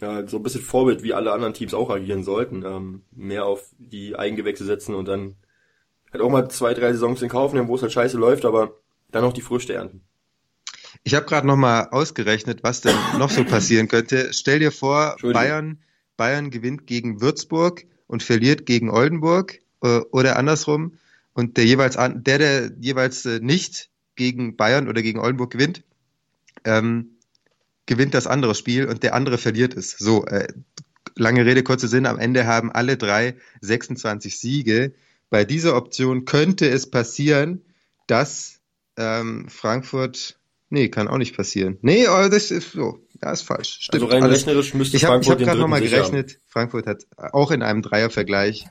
ja, 0.01 0.27
so 0.27 0.37
ein 0.39 0.43
bisschen 0.43 0.63
Vorbild, 0.63 1.03
wie 1.03 1.15
alle 1.15 1.33
anderen 1.33 1.55
Teams 1.55 1.75
auch 1.75 1.91
agieren 1.91 2.25
sollten, 2.25 2.65
ähm, 2.65 3.03
mehr 3.11 3.47
auf 3.47 3.71
die 3.79 4.17
Eigengewächse 4.17 4.65
setzen 4.65 4.95
und 4.95 5.07
dann 5.07 5.37
halt 6.13 6.23
auch 6.23 6.31
mal 6.31 6.49
zwei, 6.49 6.75
drei 6.75 6.93
Saisons 6.93 7.23
in 7.23 7.29
Kauf 7.29 7.53
nehmen, 7.53 7.69
wo 7.69 7.77
es 7.77 7.83
halt 7.83 7.93
scheiße 7.93 8.17
läuft, 8.17 8.45
aber 8.45 8.77
dann 9.11 9.25
auch 9.25 9.33
die 9.33 9.41
Früchte 9.41 9.75
ernten. 9.75 10.03
Ich 11.05 11.15
habe 11.15 11.27
gerade 11.27 11.47
noch 11.47 11.57
mal 11.57 11.89
ausgerechnet, 11.91 12.63
was 12.63 12.81
denn 12.81 12.97
noch 13.19 13.31
so 13.31 13.45
passieren 13.45 13.89
könnte. 13.89 14.33
Stell 14.33 14.59
dir 14.59 14.73
vor, 14.73 15.17
Bayern, 15.23 15.81
Bayern 16.17 16.51
gewinnt 16.51 16.87
gegen 16.87 17.21
Würzburg 17.21 17.85
und 18.07 18.23
verliert 18.23 18.67
gegen 18.67 18.91
Oldenburg 18.91 19.61
äh, 19.83 20.01
oder 20.11 20.37
andersrum 20.37 20.95
und 21.35 21.57
der 21.57 21.65
jeweils 21.65 21.97
an, 21.97 22.25
der 22.25 22.39
der 22.39 22.71
jeweils 22.81 23.25
äh, 23.27 23.41
nicht 23.41 23.91
gegen 24.17 24.57
Bayern 24.57 24.89
oder 24.89 25.03
gegen 25.03 25.21
Oldenburg 25.21 25.51
gewinnt, 25.51 25.85
ähm, 26.65 27.18
gewinnt 27.89 28.15
das 28.15 28.29
andere 28.29 28.55
Spiel 28.55 28.87
und 28.87 29.03
der 29.03 29.15
andere 29.15 29.39
verliert 29.39 29.75
es. 29.75 29.91
So, 29.99 30.25
äh, 30.27 30.47
lange 31.17 31.45
Rede, 31.45 31.65
kurzer 31.65 31.89
Sinn. 31.89 32.07
Am 32.07 32.19
Ende 32.19 32.47
haben 32.47 32.71
alle 32.71 32.97
drei 32.97 33.35
26 33.61 34.39
Siege. 34.39 34.95
Bei 35.31 35.45
dieser 35.45 35.75
Option 35.75 36.25
könnte 36.25 36.69
es 36.69 36.89
passieren, 36.89 37.65
dass 38.07 38.61
ähm, 38.97 39.49
Frankfurt 39.49 40.39
Nee, 40.71 40.91
kann 40.91 41.09
auch 41.09 41.17
nicht 41.17 41.35
passieren. 41.35 41.79
Nee, 41.81 42.07
aber 42.07 42.29
das 42.29 42.51
ist 42.51 42.73
so. 42.73 43.01
Ja, 43.23 43.33
ist 43.33 43.43
falsch. 43.43 43.79
Stimmt. 43.81 44.03
Also 44.03 44.15
rein 44.15 44.23
alles. 44.23 44.41
rechnerisch 44.41 44.75
müsste 44.75 44.97
ich 44.99 45.05
hab, 45.05 45.13
Frankfurt 45.13 45.41
Ich 45.41 45.47
habe 45.47 45.57
gerade 45.57 45.61
nochmal 45.61 45.81
gerechnet. 45.81 46.33
Haben. 46.33 46.41
Frankfurt 46.47 46.87
hat 46.87 47.05
auch 47.17 47.51
in 47.51 47.63
einem 47.63 47.81
Dreiervergleich 47.83 48.67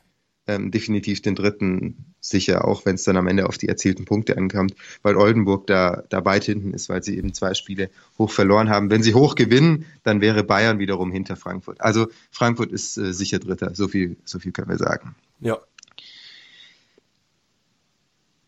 ähm, 0.48 0.72
definitiv 0.72 1.22
den 1.22 1.36
dritten 1.36 2.14
sicher, 2.20 2.66
auch 2.66 2.86
wenn 2.86 2.96
es 2.96 3.04
dann 3.04 3.18
am 3.18 3.28
Ende 3.28 3.48
auf 3.48 3.58
die 3.58 3.68
erzielten 3.68 4.06
Punkte 4.06 4.38
ankommt, 4.38 4.76
weil 5.02 5.16
Oldenburg 5.16 5.68
da, 5.68 6.04
da 6.10 6.26
weit 6.26 6.46
hinten 6.46 6.74
ist, 6.74 6.90
weil 6.90 7.04
sie 7.04 7.18
eben 7.18 7.34
zwei 7.34 7.54
Spiele 7.54 7.90
hoch 8.18 8.32
verloren 8.32 8.70
haben. 8.70 8.90
Wenn 8.90 9.04
sie 9.04 9.14
hoch 9.14 9.36
gewinnen, 9.36 9.86
dann 10.04 10.22
wäre 10.22 10.44
Bayern 10.44 10.80
wiederum 10.80 11.12
hinter 11.12 11.36
Frankfurt. 11.36 11.82
Also 11.82 12.08
Frankfurt 12.32 12.72
ist 12.72 12.98
äh, 12.98 13.14
sicher 13.14 13.40
Dritter. 13.40 13.76
So 13.76 13.88
viel, 13.88 14.18
so 14.26 14.40
viel 14.40 14.52
können 14.52 14.70
wir 14.70 14.78
sagen. 14.78 15.16
Ja. 15.40 15.58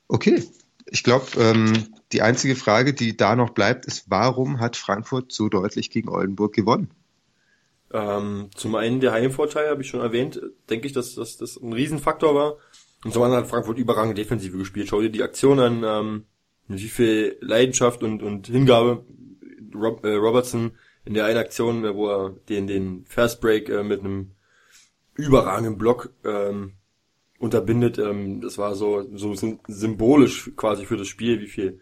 Okay. 0.07 0.43
Ich 0.91 1.03
glaube, 1.03 1.27
ähm, 1.37 1.73
die 2.11 2.23
einzige 2.23 2.55
Frage, 2.55 2.93
die 2.93 3.15
da 3.15 3.35
noch 3.35 3.51
bleibt, 3.51 3.85
ist, 3.85 4.05
warum 4.07 4.59
hat 4.59 4.75
Frankfurt 4.75 5.31
so 5.31 5.47
deutlich 5.47 5.91
gegen 5.91 6.09
Oldenburg 6.09 6.53
gewonnen? 6.53 6.89
Ähm, 7.91 8.49
zum 8.55 8.75
einen 8.75 8.99
der 8.99 9.11
Heimvorteil, 9.11 9.69
habe 9.69 9.81
ich 9.81 9.89
schon 9.89 10.01
erwähnt, 10.01 10.41
denke 10.69 10.87
ich, 10.87 10.93
dass, 10.93 11.15
dass 11.15 11.37
das 11.37 11.57
ein 11.57 11.73
Riesenfaktor 11.73 12.35
war. 12.35 12.57
Und 13.03 13.13
zum 13.13 13.23
anderen 13.23 13.43
hat 13.43 13.49
Frankfurt 13.49 13.77
überragend 13.77 14.17
Defensive 14.17 14.57
gespielt. 14.57 14.87
Schau 14.89 15.01
dir 15.01 15.09
die 15.09 15.23
Aktion 15.23 15.59
an, 15.59 15.83
ähm, 15.85 16.25
wie 16.67 16.87
viel 16.87 17.37
Leidenschaft 17.41 18.03
und, 18.03 18.21
und 18.21 18.47
Hingabe 18.47 19.05
Rob, 19.73 20.03
äh, 20.05 20.13
Robertson 20.13 20.71
in 21.05 21.13
der 21.13 21.25
einen 21.25 21.37
Aktion, 21.37 21.85
äh, 21.85 21.95
wo 21.95 22.09
er 22.09 22.29
den, 22.49 22.67
den 22.67 23.05
Fast 23.05 23.41
Break 23.41 23.69
äh, 23.69 23.83
mit 23.83 24.01
einem 24.01 24.31
überragenden 25.15 25.77
Block 25.77 26.13
ähm, 26.23 26.73
unterbindet. 27.39 27.97
Ähm, 27.97 28.41
das 28.41 28.57
war 28.57 28.75
so, 28.75 29.05
so 29.15 29.33
symbolisch 29.67 30.51
quasi 30.55 30.85
für 30.85 30.97
das 30.97 31.07
Spiel, 31.07 31.41
wie 31.41 31.47
viel 31.47 31.81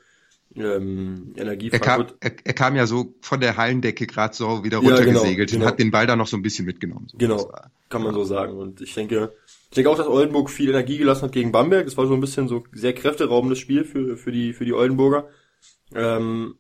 ähm, 0.57 1.33
Energie 1.35 1.69
er 1.71 1.79
kam, 1.79 2.07
er, 2.19 2.31
er, 2.43 2.53
kam 2.53 2.75
ja 2.75 2.87
so 2.87 3.13
von 3.21 3.39
der 3.39 3.57
Hallendecke 3.57 4.07
gerade 4.07 4.35
so 4.35 4.63
wieder 4.63 4.79
runtergesegelt 4.79 5.27
ja, 5.27 5.35
genau, 5.35 5.45
genau. 5.45 5.63
und 5.63 5.67
hat 5.67 5.79
den 5.79 5.91
Ball 5.91 6.07
da 6.07 6.15
noch 6.15 6.27
so 6.27 6.37
ein 6.37 6.41
bisschen 6.41 6.65
mitgenommen. 6.65 7.07
So 7.11 7.17
genau, 7.17 7.51
kann 7.89 8.03
man 8.03 8.13
so 8.13 8.23
sagen. 8.23 8.57
Und 8.57 8.81
ich 8.81 8.93
denke, 8.93 9.33
ich 9.69 9.75
denke 9.75 9.89
auch, 9.89 9.97
dass 9.97 10.07
Oldenburg 10.07 10.49
viel 10.49 10.69
Energie 10.69 10.97
gelassen 10.97 11.23
hat 11.23 11.31
gegen 11.31 11.51
Bamberg. 11.51 11.85
Das 11.85 11.97
war 11.97 12.07
so 12.07 12.13
ein 12.13 12.21
bisschen 12.21 12.47
so 12.47 12.63
sehr 12.71 12.93
kräfteraubendes 12.93 13.59
Spiel 13.59 13.83
für, 13.83 14.17
für 14.17 14.31
die, 14.31 14.53
für 14.53 14.65
die 14.65 14.73
Oldenburger. 14.73 15.27
Ähm, 15.93 16.55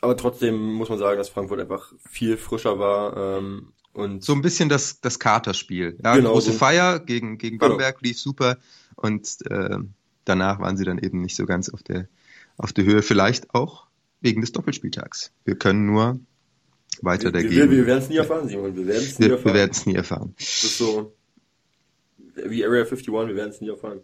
aber 0.00 0.16
trotzdem 0.16 0.74
muss 0.74 0.90
man 0.90 0.98
sagen, 0.98 1.16
dass 1.16 1.30
Frankfurt 1.30 1.60
einfach 1.60 1.92
viel 2.08 2.36
frischer 2.36 2.78
war. 2.78 3.38
Ähm, 3.38 3.72
und 3.94 4.22
so 4.24 4.32
ein 4.34 4.42
bisschen 4.42 4.68
das, 4.68 5.00
das 5.00 5.18
Katerspiel. 5.18 5.98
Ja, 6.02 6.16
genau, 6.16 6.32
große 6.32 6.52
so. 6.52 6.58
Feier 6.58 6.98
gegen, 6.98 7.38
gegen 7.38 7.58
genau. 7.58 7.70
Bamberg 7.70 7.98
genau. 7.98 8.08
lief 8.08 8.20
super 8.20 8.58
und 8.96 9.38
äh, 9.48 9.78
danach 10.24 10.58
waren 10.58 10.76
sie 10.76 10.84
dann 10.84 10.98
eben 10.98 11.22
nicht 11.22 11.36
so 11.36 11.46
ganz 11.46 11.68
auf 11.68 11.82
der, 11.82 12.08
auf 12.56 12.72
der 12.72 12.84
Höhe. 12.84 13.02
Vielleicht 13.02 13.54
auch 13.54 13.86
wegen 14.20 14.40
des 14.40 14.52
Doppelspieltags. 14.52 15.32
Wir 15.44 15.56
können 15.56 15.86
nur 15.86 16.18
weiter 17.02 17.32
dagegen. 17.32 17.54
Wir, 17.54 17.70
wir 17.70 17.86
werden 17.86 18.02
es 18.02 18.08
nie 18.08 18.16
erfahren, 18.16 18.48
Simon. 18.48 18.76
Wir 18.76 18.86
werden 18.86 19.04
es 19.04 19.18
nie 19.18 19.26
erfahren. 19.26 19.44
Wir 19.44 19.54
werden 19.54 19.70
es 19.70 19.86
nie 19.86 19.94
erfahren. 19.94 20.34
Das 20.38 20.64
ist 20.64 20.78
so 20.78 21.14
wie 22.36 22.64
Area 22.64 22.84
51, 22.84 23.08
wir 23.08 23.36
werden 23.36 23.50
es 23.50 23.60
nie 23.60 23.68
erfahren. 23.68 24.00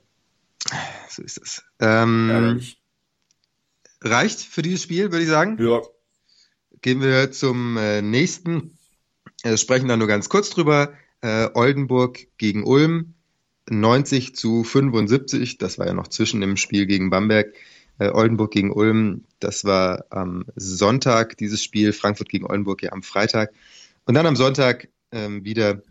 So 1.08 1.22
ist 1.22 1.38
es. 1.38 1.64
Ähm, 1.80 2.60
reicht 4.00 4.40
für 4.40 4.62
dieses 4.62 4.82
Spiel, 4.82 5.10
würde 5.10 5.22
ich 5.22 5.28
sagen. 5.28 5.56
Ja. 5.60 5.80
Gehen 6.82 7.00
wir 7.00 7.32
zum 7.32 7.76
äh, 7.76 8.02
nächsten. 8.02 8.78
Äh, 9.42 9.56
sprechen 9.56 9.88
da 9.88 9.96
nur 9.96 10.06
ganz 10.06 10.28
kurz 10.28 10.50
drüber. 10.50 10.92
Äh, 11.22 11.48
Oldenburg 11.54 12.26
gegen 12.38 12.64
Ulm. 12.64 13.14
90 13.68 14.34
zu 14.34 14.64
75. 14.64 15.58
Das 15.58 15.78
war 15.78 15.86
ja 15.86 15.94
noch 15.94 16.08
zwischen 16.08 16.40
dem 16.40 16.56
Spiel 16.56 16.86
gegen 16.86 17.10
Bamberg. 17.10 17.54
Äh, 18.00 18.08
Oldenburg 18.08 18.50
gegen 18.50 18.72
Ulm. 18.72 19.24
Das 19.40 19.64
war 19.64 20.06
am 20.08 20.46
Sonntag 20.56 21.36
dieses 21.36 21.62
Spiel. 21.62 21.92
Frankfurt 21.92 22.30
gegen 22.30 22.46
Oldenburg 22.46 22.82
ja 22.82 22.92
am 22.92 23.02
Freitag. 23.02 23.52
Und 24.06 24.14
dann 24.14 24.26
am 24.26 24.36
Sonntag 24.36 24.88
ähm, 25.12 25.44
wieder 25.44 25.82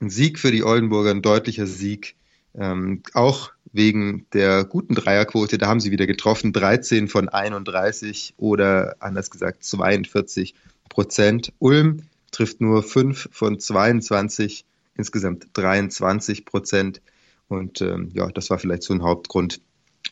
ein 0.00 0.08
Sieg 0.08 0.38
für 0.38 0.50
die 0.50 0.64
Oldenburger, 0.64 1.10
ein 1.10 1.20
deutlicher 1.20 1.66
Sieg. 1.66 2.16
Ähm, 2.54 3.02
auch 3.12 3.52
wegen 3.72 4.26
der 4.32 4.64
guten 4.64 4.94
Dreierquote, 4.94 5.58
da 5.58 5.68
haben 5.68 5.80
sie 5.80 5.90
wieder 5.90 6.06
getroffen, 6.06 6.52
13 6.52 7.08
von 7.08 7.28
31 7.28 8.34
oder 8.38 8.96
anders 8.98 9.30
gesagt 9.30 9.62
42 9.62 10.54
Prozent. 10.88 11.52
Ulm 11.58 12.04
trifft 12.32 12.62
nur 12.62 12.82
5 12.82 13.28
von 13.32 13.60
22, 13.60 14.64
insgesamt 14.96 15.48
23 15.52 16.46
Prozent. 16.46 17.02
Und 17.48 17.82
ähm, 17.82 18.10
ja, 18.14 18.28
das 18.28 18.48
war 18.48 18.58
vielleicht 18.58 18.82
so 18.82 18.94
ein 18.94 19.02
Hauptgrund 19.02 19.60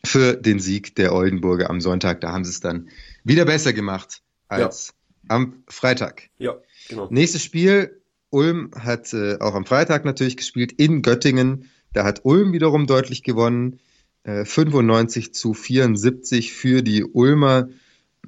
für 0.05 0.35
den 0.35 0.61
Sieg 0.61 0.95
der 0.97 1.13
Oldenburger 1.13 1.71
am 1.71 1.81
Sonntag. 1.81 2.21
Da 2.21 2.33
haben 2.33 2.45
sie 2.45 2.51
es 2.51 2.61
dann 2.61 2.89
wieder 3.25 3.45
besser 3.45 3.73
gemacht 3.73 4.23
als 4.49 4.95
ja. 5.29 5.35
am 5.35 5.63
Freitag. 5.69 6.31
Ja, 6.39 6.57
genau. 6.89 7.09
Nächstes 7.11 7.43
Spiel 7.43 8.01
Ulm 8.31 8.71
hat 8.79 9.13
äh, 9.15 9.39
auch 9.39 9.55
am 9.55 9.65
Freitag 9.65 10.05
natürlich 10.05 10.37
gespielt 10.37 10.73
in 10.73 11.03
Göttingen. 11.03 11.71
Da 11.93 12.05
hat 12.05 12.25
Ulm 12.25 12.53
wiederum 12.53 12.87
deutlich 12.87 13.23
gewonnen. 13.23 13.81
Äh, 14.25 14.45
95 14.45 15.33
zu 15.33 15.55
74 15.55 16.53
für 16.53 16.83
die 16.83 17.05
Ulmer. 17.05 17.69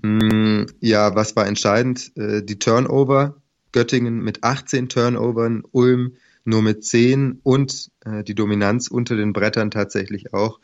Mm, 0.03 0.63
ja, 0.81 1.15
was 1.15 1.37
war 1.37 1.47
entscheidend? 1.47 2.17
Äh, 2.17 2.43
die 2.43 2.59
Turnover. 2.59 3.37
Göttingen 3.73 4.21
mit 4.21 4.43
18 4.43 4.89
Turnovern, 4.89 5.63
Ulm 5.71 6.17
nur 6.45 6.63
mit 6.63 6.85
10 6.85 7.41
und 7.43 7.91
äh, 8.05 8.25
die 8.25 8.35
Dominanz 8.35 8.89
unter 8.89 9.17
den 9.17 9.33
Brettern 9.33 9.71
tatsächlich 9.71 10.35
auch. 10.35 10.59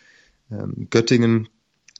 Ähm, 0.50 0.88
Göttingen 0.90 1.48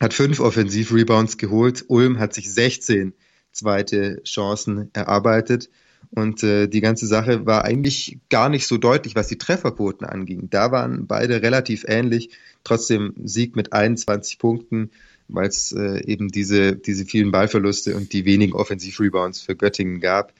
hat 0.01 0.15
fünf 0.15 0.41
Offensivrebounds 0.41 1.39
geholt, 1.39 1.85
Ulm 1.89 2.19
hat 2.19 2.35
sich 2.35 2.53
16 2.53 3.15
zweite 3.53 4.23
Chancen 4.25 4.91
erarbeitet. 4.93 5.71
Und 6.11 6.43
äh, 6.43 6.69
die 6.69 6.81
ganze 6.81 7.07
Sache 7.07 7.47
war 7.47 7.65
eigentlich 7.65 8.19
gar 8.31 8.49
nicht 8.49 8.67
so 8.67 8.77
deutlich, 8.77 9.17
was 9.17 9.27
die 9.27 9.39
Trefferquoten 9.39 10.07
anging. 10.07 10.49
Da 10.51 10.71
waren 10.71 11.07
beide 11.07 11.43
relativ 11.43 11.85
ähnlich. 11.89 12.31
Trotzdem 12.65 13.15
Sieg 13.25 13.57
mit 13.57 13.73
21 13.73 14.39
Punkten, 14.39 14.91
weil 15.29 15.49
es 15.49 15.73
äh, 15.73 16.05
eben 16.05 16.29
diese, 16.29 16.77
diese 16.77 17.07
vielen 17.07 17.33
Ballverluste 17.33 17.97
und 17.97 18.13
die 18.13 18.25
wenigen 18.25 18.53
Offensivrebounds 18.53 19.41
für 19.41 19.57
Göttingen 19.57 20.01
gab. 20.01 20.33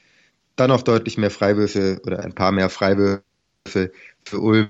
Dann 0.55 0.71
auch 0.71 0.81
deutlich 0.81 1.17
mehr 1.17 1.31
Freiwürfe 1.31 2.01
oder 2.05 2.23
ein 2.23 2.33
paar 2.33 2.51
mehr 2.51 2.69
Freiwürfe 2.69 3.21
für 4.25 4.39
Ulm. 4.39 4.69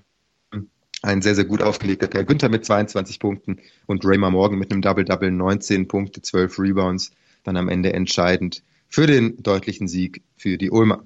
Ein 1.04 1.22
sehr, 1.22 1.36
sehr 1.36 1.46
gut 1.46 1.62
aufgelegter 1.62 2.08
Per 2.08 2.24
Günther 2.24 2.50
mit 2.50 2.66
22 2.66 3.20
Punkten 3.20 3.58
und 3.86 4.04
Raymer 4.04 4.32
Morgan 4.32 4.58
mit 4.58 4.72
einem 4.72 4.82
Double-Double, 4.82 5.32
19 5.32 5.88
Punkte, 5.88 6.22
12 6.22 6.58
Rebounds, 6.60 7.12
dann 7.44 7.56
am 7.56 7.70
Ende 7.70 7.94
entscheidend 7.94 8.64
für 8.90 9.06
den 9.06 9.42
deutlichen 9.44 9.88
Sieg 9.88 10.24
für 10.38 10.58
die 10.58 10.72
Ulmer. 10.72 11.04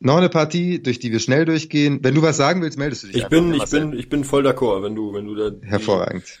Noch 0.00 0.16
eine 0.16 0.28
Partie, 0.28 0.80
durch 0.80 0.98
die 0.98 1.10
wir 1.10 1.18
schnell 1.18 1.44
durchgehen. 1.44 2.00
Wenn 2.02 2.14
du 2.14 2.22
was 2.22 2.36
sagen 2.36 2.62
willst, 2.62 2.78
meldest 2.78 3.02
du 3.02 3.06
dich. 3.08 3.16
Ich 3.16 3.28
bin, 3.28 3.52
ich 3.52 3.64
bin, 3.70 3.92
ich 3.92 4.08
bin 4.08 4.24
voll 4.24 4.46
d'accord, 4.46 4.82
wenn 4.82 4.94
du, 4.94 5.12
wenn 5.12 5.26
du 5.26 5.34
da. 5.34 5.50
Hervorragend. 5.66 6.40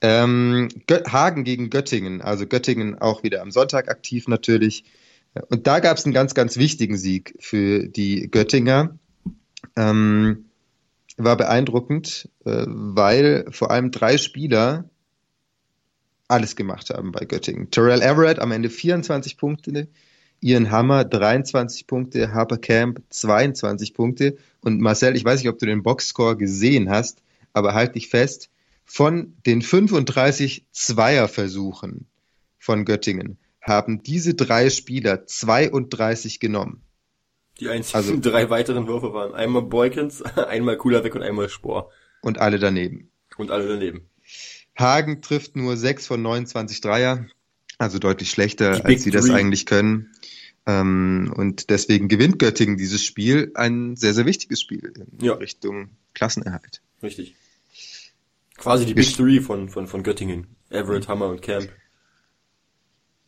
Ähm, 0.00 0.68
Hagen 0.90 1.44
gegen 1.44 1.70
Göttingen, 1.70 2.20
also 2.20 2.46
Göttingen 2.46 2.98
auch 2.98 3.22
wieder 3.22 3.42
am 3.42 3.50
Sonntag 3.50 3.88
aktiv 3.88 4.28
natürlich. 4.28 4.84
Und 5.48 5.66
da 5.66 5.80
gab 5.80 5.96
es 5.96 6.04
einen 6.04 6.14
ganz, 6.14 6.34
ganz 6.34 6.56
wichtigen 6.56 6.96
Sieg 6.96 7.34
für 7.40 7.88
die 7.88 8.30
Göttinger. 8.30 8.98
Ähm, 9.76 10.46
war 11.16 11.36
beeindruckend, 11.36 12.28
äh, 12.44 12.64
weil 12.66 13.46
vor 13.50 13.70
allem 13.70 13.90
drei 13.90 14.18
Spieler 14.18 14.88
alles 16.28 16.56
gemacht 16.56 16.90
haben 16.90 17.12
bei 17.12 17.24
Göttingen. 17.24 17.70
Terrell 17.70 18.02
Everett 18.02 18.38
am 18.38 18.52
Ende 18.52 18.70
24 18.70 19.36
Punkte, 19.36 19.88
Ian 20.40 20.70
Hammer 20.70 21.04
23 21.04 21.86
Punkte, 21.86 22.32
Harper 22.32 22.58
Camp 22.58 23.02
22 23.10 23.94
Punkte 23.94 24.36
und 24.60 24.80
Marcel, 24.80 25.16
ich 25.16 25.24
weiß 25.24 25.40
nicht, 25.40 25.48
ob 25.48 25.58
du 25.58 25.66
den 25.66 25.82
Boxscore 25.82 26.36
gesehen 26.36 26.90
hast, 26.90 27.22
aber 27.52 27.74
halt 27.74 27.94
dich 27.94 28.08
fest, 28.08 28.50
von 28.84 29.34
den 29.46 29.62
35 29.62 30.66
Zweierversuchen 30.72 32.06
von 32.58 32.84
Göttingen 32.84 33.38
haben 33.60 34.02
diese 34.02 34.34
drei 34.34 34.68
Spieler 34.68 35.26
32 35.26 36.40
genommen. 36.40 36.82
Die 37.60 37.68
einzigen 37.68 37.96
also, 37.96 38.18
drei 38.20 38.50
weiteren 38.50 38.86
Würfe 38.86 39.12
waren 39.12 39.34
einmal 39.34 39.62
Boykins, 39.62 40.22
einmal 40.22 40.76
Kulaweg 40.76 41.14
und 41.14 41.22
einmal 41.22 41.48
Spor. 41.48 41.90
Und 42.20 42.38
alle 42.38 42.58
daneben. 42.58 43.10
Und 43.36 43.50
alle 43.50 43.68
daneben. 43.68 44.08
Hagen 44.76 45.22
trifft 45.22 45.56
nur 45.56 45.76
6 45.76 46.06
von 46.06 46.22
29 46.22 46.80
Dreier, 46.80 47.26
also 47.78 47.98
deutlich 47.98 48.30
schlechter, 48.30 48.84
als 48.84 49.04
sie 49.04 49.10
das 49.10 49.30
eigentlich 49.30 49.66
können. 49.66 50.10
Ähm, 50.66 51.32
und 51.36 51.70
deswegen 51.70 52.08
gewinnt 52.08 52.38
Göttingen 52.38 52.76
dieses 52.76 53.04
Spiel, 53.04 53.52
ein 53.54 53.96
sehr, 53.96 54.14
sehr 54.14 54.24
wichtiges 54.24 54.60
Spiel 54.60 54.92
in 54.96 55.24
ja. 55.24 55.34
Richtung 55.34 55.90
Klassenerhalt. 56.14 56.80
Richtig. 57.02 57.34
Quasi 58.56 58.86
die 58.86 58.94
Big 58.94 59.14
Three 59.14 59.40
von, 59.40 59.68
von, 59.68 59.86
von 59.86 60.02
Göttingen. 60.02 60.46
Everett, 60.70 61.06
Hammer 61.08 61.28
und 61.28 61.42
Camp. 61.42 61.68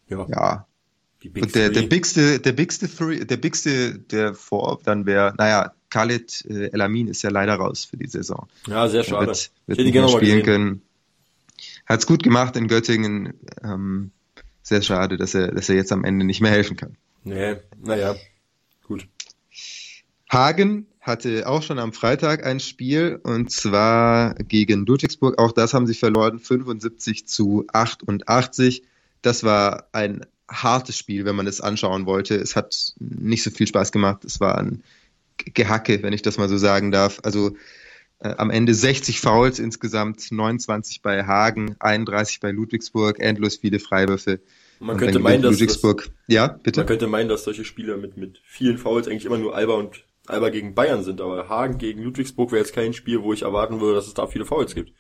Ja. 0.09 0.26
Ja. 0.28 0.66
Und 1.35 1.54
der, 1.54 1.71
der 1.71 1.83
bigste, 1.83 2.38
der 2.40 2.52
bigste 2.52 2.88
Three, 2.88 3.25
der 3.25 3.37
bigste, 3.37 3.99
der 3.99 4.35
vor, 4.35 4.80
dann 4.85 5.06
wäre, 5.06 5.35
naja, 5.38 5.73
Khalid 5.90 6.45
äh, 6.49 6.68
Elamin 6.73 7.09
ist 7.09 7.23
ja 7.23 7.30
leider 7.30 7.54
raus 7.54 7.85
für 7.85 7.97
die 7.97 8.09
Saison. 8.09 8.49
Ja, 8.66 8.88
sehr 8.88 9.04
schade. 9.04 9.28
wird, 9.28 9.50
wird 9.66 9.78
hätte 9.78 10.00
nicht 10.00 10.11
spielen 10.11 10.42
können 10.42 10.83
hat 11.87 12.00
es 12.00 12.06
gut 12.06 12.23
gemacht 12.23 12.56
in 12.56 12.68
Göttingen. 12.68 13.35
Ähm, 13.62 14.11
sehr 14.62 14.83
schade, 14.83 15.16
dass 15.16 15.35
er, 15.35 15.52
dass 15.52 15.68
er 15.68 15.76
jetzt 15.76 15.92
am 15.92 16.04
Ende 16.04 16.26
nicht 16.26 16.40
mehr 16.40 16.50
helfen 16.50 16.76
kann. 16.76 16.97
Nee, 17.23 17.56
naja, 17.78 18.16
gut. 18.83 19.09
Hagen 20.30 20.87
hatte 21.00 21.49
auch 21.49 21.62
schon 21.62 21.78
am 21.78 21.92
Freitag 21.92 22.45
ein 22.45 22.59
Spiel 22.59 23.21
und 23.23 23.52
zwar 23.52 24.35
gegen 24.35 24.85
Ludwigsburg. 24.85 25.38
Auch 25.38 25.52
das 25.52 25.73
haben 25.73 25.87
sie 25.87 25.95
verloren, 25.95 26.40
75 26.40 27.28
zu 27.28 27.64
88. 27.73 28.83
Das 29.23 29.45
war 29.45 29.88
ein 29.92 30.26
hartes 30.49 30.97
Spiel, 30.97 31.25
wenn 31.25 31.37
man 31.37 31.47
es 31.47 31.61
anschauen 31.61 32.07
wollte. 32.07 32.37
Es 32.37 32.57
hat 32.57 32.95
nicht 32.99 33.43
so 33.43 33.50
viel 33.50 33.67
Spaß 33.67 33.93
gemacht. 33.93 34.25
Es 34.25 34.41
war 34.41 34.59
ein 34.59 34.83
Gehacke, 35.38 36.03
wenn 36.03 36.12
ich 36.12 36.23
das 36.23 36.38
mal 36.38 36.49
so 36.49 36.57
sagen 36.57 36.91
darf. 36.91 37.21
Also 37.23 37.57
äh, 38.21 38.35
am 38.37 38.50
Ende 38.50 38.75
60 38.75 39.21
Fouls 39.21 39.59
insgesamt, 39.59 40.31
29 40.31 41.03
bei 41.03 41.25
Hagen, 41.25 41.76
31 41.79 42.41
bei 42.41 42.50
Ludwigsburg, 42.50 43.19
endlos 43.19 43.57
viele 43.57 43.79
Freiwürfe. 43.79 44.41
Man 44.79 44.97
könnte 44.97 45.19
meinen, 45.19 45.43
dass 45.43 45.53
Ludwigsburg. 45.53 46.05
Das, 46.05 46.12
ja, 46.29 46.49
bitte. 46.49 46.81
Man 46.81 46.87
könnte 46.87 47.07
meinen, 47.07 47.29
dass 47.29 47.45
solche 47.45 47.65
Spieler 47.65 47.97
mit 47.97 48.17
mit 48.17 48.41
vielen 48.45 48.79
Fouls 48.79 49.09
eigentlich 49.09 49.25
immer 49.25 49.38
nur 49.38 49.55
Alba 49.55 49.75
und 49.75 50.05
Alba 50.26 50.50
gegen 50.50 50.75
Bayern 50.75 51.03
sind, 51.03 51.21
aber 51.21 51.49
Hagen 51.49 51.79
gegen 51.79 52.03
Ludwigsburg 52.03 52.53
wäre 52.53 52.62
jetzt 52.62 52.75
kein 52.75 52.93
Spiel, 52.93 53.23
wo 53.23 53.33
ich 53.33 53.43
erwarten 53.43 53.81
würde, 53.81 53.95
dass 53.95 54.07
es 54.07 54.15
da 54.15 54.26
viele 54.26 54.45
Fouls 54.45 54.75
gibt. 54.75 54.93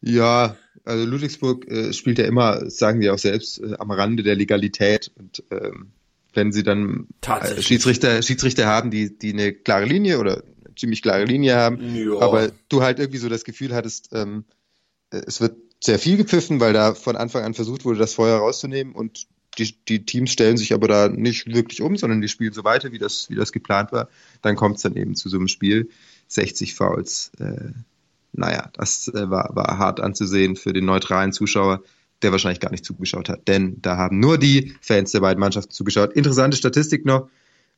Ja, 0.00 0.56
also 0.84 1.04
Ludwigsburg 1.04 1.68
äh, 1.68 1.92
spielt 1.92 2.18
ja 2.18 2.24
immer, 2.24 2.70
sagen 2.70 3.00
die 3.00 3.10
auch 3.10 3.18
selbst, 3.18 3.60
äh, 3.60 3.74
am 3.78 3.90
Rande 3.90 4.22
der 4.22 4.34
Legalität 4.34 5.10
und 5.16 5.42
ähm, 5.50 5.92
wenn 6.32 6.52
sie 6.52 6.62
dann 6.62 7.08
äh, 7.26 7.60
Schiedsrichter, 7.60 8.22
Schiedsrichter 8.22 8.66
haben, 8.66 8.90
die, 8.90 9.16
die 9.18 9.32
eine 9.32 9.52
klare 9.52 9.84
Linie 9.84 10.18
oder 10.18 10.42
ziemlich 10.76 11.02
klare 11.02 11.24
Linie 11.24 11.56
haben, 11.56 11.94
ja. 11.94 12.18
aber 12.20 12.50
du 12.68 12.82
halt 12.82 12.98
irgendwie 12.98 13.18
so 13.18 13.28
das 13.28 13.44
Gefühl 13.44 13.74
hattest, 13.74 14.10
ähm, 14.12 14.44
äh, 15.10 15.20
es 15.26 15.40
wird 15.40 15.56
sehr 15.82 15.98
viel 15.98 16.16
gepfiffen, 16.16 16.60
weil 16.60 16.72
da 16.72 16.94
von 16.94 17.16
Anfang 17.16 17.42
an 17.42 17.54
versucht 17.54 17.84
wurde, 17.84 17.98
das 17.98 18.14
Feuer 18.14 18.38
rauszunehmen 18.38 18.94
und 18.94 19.26
die, 19.58 19.74
die 19.88 20.04
Teams 20.04 20.30
stellen 20.30 20.56
sich 20.56 20.72
aber 20.72 20.88
da 20.88 21.08
nicht 21.08 21.46
wirklich 21.46 21.82
um, 21.82 21.96
sondern 21.96 22.20
die 22.20 22.28
spielen 22.28 22.52
so 22.52 22.64
weiter, 22.64 22.92
wie 22.92 22.98
das, 22.98 23.28
wie 23.30 23.34
das 23.34 23.52
geplant 23.52 23.92
war. 23.92 24.08
Dann 24.42 24.56
kommt 24.56 24.76
es 24.76 24.82
dann 24.82 24.96
eben 24.96 25.14
zu 25.14 25.28
so 25.28 25.36
einem 25.36 25.48
Spiel. 25.48 25.90
60 26.28 26.74
Fouls. 26.76 27.32
Äh, 27.40 27.72
naja, 28.32 28.70
das 28.74 29.08
äh, 29.08 29.30
war, 29.30 29.50
war 29.54 29.78
hart 29.78 30.00
anzusehen 30.00 30.56
für 30.56 30.72
den 30.72 30.84
neutralen 30.84 31.32
Zuschauer, 31.32 31.82
der 32.22 32.32
wahrscheinlich 32.32 32.60
gar 32.60 32.70
nicht 32.70 32.84
zugeschaut 32.84 33.28
hat. 33.28 33.48
Denn 33.48 33.80
da 33.82 33.96
haben 33.96 34.20
nur 34.20 34.38
die 34.38 34.74
Fans 34.80 35.12
der 35.12 35.20
beiden 35.20 35.40
Mannschaften 35.40 35.72
zugeschaut. 35.72 36.12
Interessante 36.12 36.56
Statistik 36.56 37.04
noch. 37.04 37.28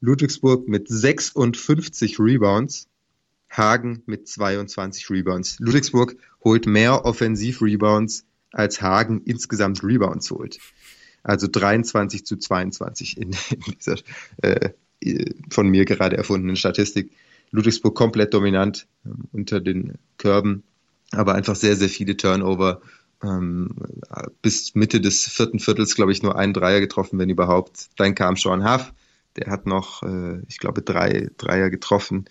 Ludwigsburg 0.01 0.67
mit 0.67 0.89
56 0.89 2.19
Rebounds, 2.19 2.89
Hagen 3.49 4.03
mit 4.07 4.27
22 4.27 5.11
Rebounds. 5.11 5.59
Ludwigsburg 5.61 6.17
holt 6.43 6.67
mehr 6.67 7.05
Offensiv-Rebounds, 7.05 8.25
als 8.51 8.83
Hagen 8.83 9.23
insgesamt 9.25 9.85
Rebounds 9.85 10.31
holt. 10.31 10.59
Also 11.23 11.47
23 11.47 12.27
zu 12.27 12.37
22 12.37 13.17
in, 13.17 13.31
in 13.51 13.61
dieser 13.79 13.97
äh, 14.39 14.71
von 15.51 15.69
mir 15.69 15.85
gerade 15.85 16.17
erfundenen 16.17 16.57
Statistik. 16.57 17.13
Ludwigsburg 17.53 17.95
komplett 17.95 18.35
dominant 18.35 18.87
äh, 19.05 19.11
unter 19.33 19.61
den 19.61 19.99
Körben, 20.23 20.63
aber 21.11 21.35
einfach 21.35 21.57
sehr, 21.57 21.77
sehr 21.77 21.89
viele 21.89 22.17
Turnover. 22.17 22.81
Ähm, 23.25 23.71
bis 24.41 24.75
Mitte 24.75 25.01
des 25.01 25.27
vierten 25.29 25.59
Viertels, 25.59 25.95
glaube 25.95 26.13
ich, 26.13 26.23
nur 26.23 26.37
ein 26.37 26.53
Dreier 26.53 26.81
getroffen, 26.81 27.19
wenn 27.19 27.29
überhaupt. 27.29 27.89
Dann 27.97 28.15
kam 28.15 28.37
Sean 28.37 28.65
Huff, 28.65 28.93
der 29.37 29.51
hat 29.51 29.67
noch, 29.67 30.03
äh, 30.03 30.41
ich 30.49 30.59
glaube, 30.59 30.83
drei 30.83 31.29
Dreier 31.37 31.71
getroffen. 31.71 32.27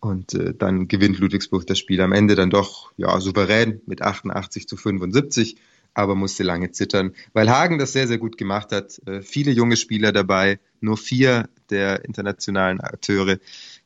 Und 0.00 0.34
äh, 0.34 0.52
dann 0.54 0.88
gewinnt 0.88 1.18
Ludwigsburg 1.18 1.66
das 1.66 1.78
Spiel 1.78 2.00
am 2.00 2.12
Ende 2.12 2.34
dann 2.34 2.50
doch 2.50 2.92
ja 2.96 3.20
souverän 3.20 3.80
mit 3.86 4.02
88 4.02 4.66
zu 4.66 4.76
75, 4.76 5.56
aber 5.94 6.14
musste 6.14 6.42
lange 6.42 6.70
zittern, 6.72 7.12
weil 7.34 7.50
Hagen 7.50 7.78
das 7.78 7.92
sehr, 7.92 8.08
sehr 8.08 8.18
gut 8.18 8.36
gemacht 8.36 8.72
hat. 8.72 9.00
Äh, 9.06 9.22
viele 9.22 9.52
junge 9.52 9.76
Spieler 9.76 10.12
dabei, 10.12 10.58
nur 10.80 10.96
vier 10.96 11.48
der 11.70 12.04
internationalen 12.04 12.80
Akteure. 12.80 13.38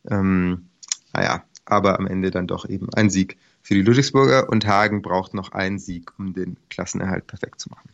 Ähm, 0.08 0.66
naja, 1.12 1.44
aber 1.66 1.98
am 1.98 2.06
Ende 2.06 2.30
dann 2.30 2.46
doch 2.46 2.68
eben 2.68 2.92
ein 2.94 3.10
Sieg 3.10 3.36
für 3.62 3.74
die 3.74 3.82
Ludwigsburger 3.82 4.48
und 4.48 4.66
Hagen 4.66 5.02
braucht 5.02 5.34
noch 5.34 5.52
einen 5.52 5.78
Sieg, 5.78 6.18
um 6.18 6.32
den 6.32 6.56
Klassenerhalt 6.70 7.26
perfekt 7.26 7.60
zu 7.60 7.68
machen. 7.68 7.90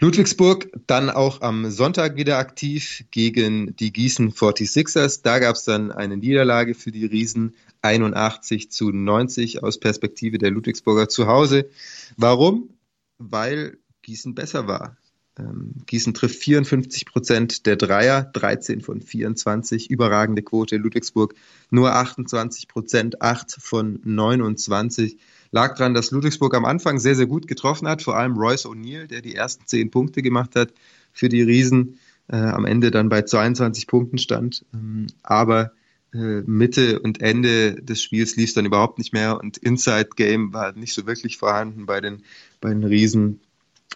Ludwigsburg 0.00 0.70
dann 0.88 1.08
auch 1.08 1.40
am 1.40 1.70
Sonntag 1.70 2.16
wieder 2.16 2.38
aktiv 2.38 3.04
gegen 3.12 3.76
die 3.76 3.92
Gießen 3.92 4.32
46ers. 4.32 5.20
Da 5.22 5.38
gab 5.38 5.54
es 5.54 5.64
dann 5.64 5.92
eine 5.92 6.16
Niederlage 6.16 6.74
für 6.74 6.90
die 6.90 7.06
Riesen 7.06 7.54
81 7.82 8.72
zu 8.72 8.90
90 8.90 9.62
aus 9.62 9.78
Perspektive 9.78 10.38
der 10.38 10.50
Ludwigsburger 10.50 11.08
zu 11.08 11.28
Hause. 11.28 11.70
Warum? 12.16 12.70
Weil 13.18 13.78
Gießen 14.02 14.34
besser 14.34 14.66
war. 14.66 14.96
Ähm, 15.38 15.72
Gießen 15.86 16.14
trifft 16.14 16.36
54 16.36 17.06
Prozent 17.06 17.66
der 17.66 17.76
Dreier, 17.76 18.22
13 18.22 18.80
von 18.80 19.00
24, 19.00 19.90
überragende 19.90 20.42
Quote. 20.42 20.76
Ludwigsburg 20.76 21.34
nur 21.70 21.92
28 21.92 22.68
Prozent, 22.68 23.20
8 23.20 23.56
von 23.58 24.00
29. 24.04 25.18
Lag 25.50 25.76
daran, 25.76 25.94
dass 25.94 26.10
Ludwigsburg 26.10 26.54
am 26.54 26.64
Anfang 26.64 26.98
sehr, 26.98 27.16
sehr 27.16 27.26
gut 27.26 27.48
getroffen 27.48 27.88
hat, 27.88 28.02
vor 28.02 28.16
allem 28.16 28.36
Royce 28.36 28.66
O'Neill, 28.66 29.06
der 29.06 29.22
die 29.22 29.34
ersten 29.34 29.66
10 29.66 29.90
Punkte 29.90 30.22
gemacht 30.22 30.54
hat 30.54 30.72
für 31.12 31.28
die 31.28 31.42
Riesen, 31.42 31.98
äh, 32.28 32.36
am 32.36 32.64
Ende 32.64 32.90
dann 32.90 33.08
bei 33.08 33.22
22 33.22 33.86
Punkten 33.86 34.18
stand. 34.18 34.64
Ähm, 34.72 35.08
aber 35.22 35.72
äh, 36.12 36.42
Mitte 36.42 37.00
und 37.00 37.20
Ende 37.20 37.74
des 37.82 38.02
Spiels 38.02 38.36
lief 38.36 38.50
es 38.50 38.54
dann 38.54 38.66
überhaupt 38.66 38.98
nicht 38.98 39.12
mehr 39.12 39.40
und 39.40 39.56
Inside 39.58 40.10
Game 40.14 40.52
war 40.52 40.72
nicht 40.72 40.94
so 40.94 41.06
wirklich 41.06 41.38
vorhanden 41.38 41.86
bei 41.86 42.00
den, 42.00 42.22
bei 42.60 42.68
den 42.68 42.84
Riesen 42.84 43.40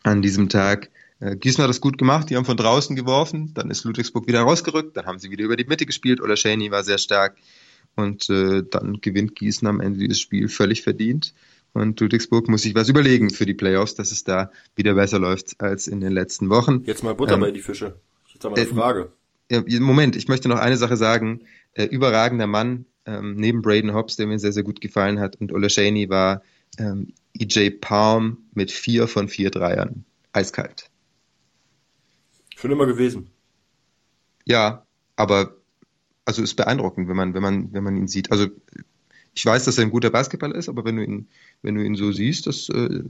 an 0.03 0.21
diesem 0.21 0.49
Tag. 0.49 0.91
Äh, 1.21 1.37
Gießen 1.37 1.63
hat 1.63 1.71
das 1.71 1.81
gut 1.81 1.99
gemacht, 1.99 2.31
die 2.31 2.37
haben 2.37 2.45
von 2.45 2.57
draußen 2.57 2.95
geworfen, 2.95 3.53
dann 3.55 3.71
ist 3.71 3.85
Ludwigsburg 3.85 4.27
wieder 4.27 4.41
rausgerückt, 4.43 4.97
dann 4.97 5.07
haben 5.07 5.19
sie 5.19 5.31
wieder 5.31 5.45
über 5.45 5.57
die 5.57 5.65
Mitte 5.65 5.87
gespielt, 5.87 6.21
oder 6.21 6.37
Shaney 6.37 6.71
war 6.71 6.85
sehr 6.85 6.99
stark 6.99 7.37
und 7.97 8.31
äh, 8.31 8.63
dann 8.69 9.01
gewinnt 9.01 9.35
Gießen 9.35 9.67
am 9.67 9.81
Ende 9.81 9.99
dieses 9.99 10.21
Spiel 10.21 10.49
völlig 10.49 10.83
verdient. 10.83 11.35
Und 11.75 12.01
Ludwigsburg 12.01 12.49
muss 12.49 12.63
sich 12.63 12.75
was 12.75 12.89
überlegen 12.89 13.31
für 13.31 13.45
die 13.45 13.55
Playoffs, 13.55 13.95
dass 13.95 14.11
es 14.11 14.25
da 14.25 14.51
wieder 14.75 14.95
besser 14.95 15.19
läuft 15.19 15.61
als 15.61 15.87
in 15.87 16.01
den 16.01 16.13
letzten 16.13 16.49
Wochen. 16.49 16.83
Jetzt 16.85 17.03
mal 17.03 17.15
Butter 17.15 17.35
ähm, 17.35 17.41
bei 17.41 17.51
die 17.51 17.61
Fische. 17.61 17.97
Jetzt 18.33 18.45
haben 18.45 18.57
wir 18.57 18.63
eine 18.63 18.73
Frage. 18.73 19.13
Ja, 19.51 19.63
Moment, 19.81 20.17
ich 20.17 20.29
möchte 20.29 20.49
noch 20.49 20.59
eine 20.59 20.77
Sache 20.77 20.97
sagen. 20.97 21.41
Äh, 21.75 21.85
überragender 21.85 22.47
Mann, 22.47 22.87
ähm, 23.05 23.35
neben 23.37 23.63
Braden 23.63 23.95
Hobbs, 23.95 24.17
der 24.17 24.27
mir 24.27 24.39
sehr, 24.39 24.53
sehr 24.53 24.63
gut 24.63 24.81
gefallen 24.81 25.21
hat, 25.21 25.37
und 25.37 25.53
Ola 25.53 25.69
Shaney 25.69 26.09
war 26.09 26.43
ähm, 26.79 27.13
EJ 27.39 27.71
Palm 27.81 28.39
mit 28.55 28.71
vier 28.71 29.09
von 29.09 29.29
vier 29.29 29.51
Dreiern. 29.51 30.05
Eiskalt. 30.33 30.91
Schon 32.61 32.73
immer 32.73 32.87
gewesen. 32.87 33.31
Ja, 34.45 34.85
aber 35.17 35.55
also 36.25 36.43
ist 36.43 36.55
beeindruckend, 36.57 37.09
wenn 37.09 37.17
man, 37.17 37.35
wenn 37.35 37.43
man, 37.43 37.73
wenn 37.73 37.85
man 37.85 37.97
ihn 37.97 38.09
sieht. 38.09 38.33
Also 38.33 38.49
ich 39.33 39.47
weiß, 39.47 39.65
dass 39.65 39.79
er 39.79 39.85
ein 39.85 39.91
guter 39.91 40.11
Basketballer 40.11 40.57
ist, 40.57 40.69
aber 40.69 40.85
wenn 40.85 40.97
du 40.97 41.05
ihn, 41.05 41.29
wenn 41.63 41.77
du 41.77 41.85
ihn 41.85 41.95
so 41.95 42.11
siehst, 42.11 42.49
dass 42.49 42.69
äh, 42.69 43.05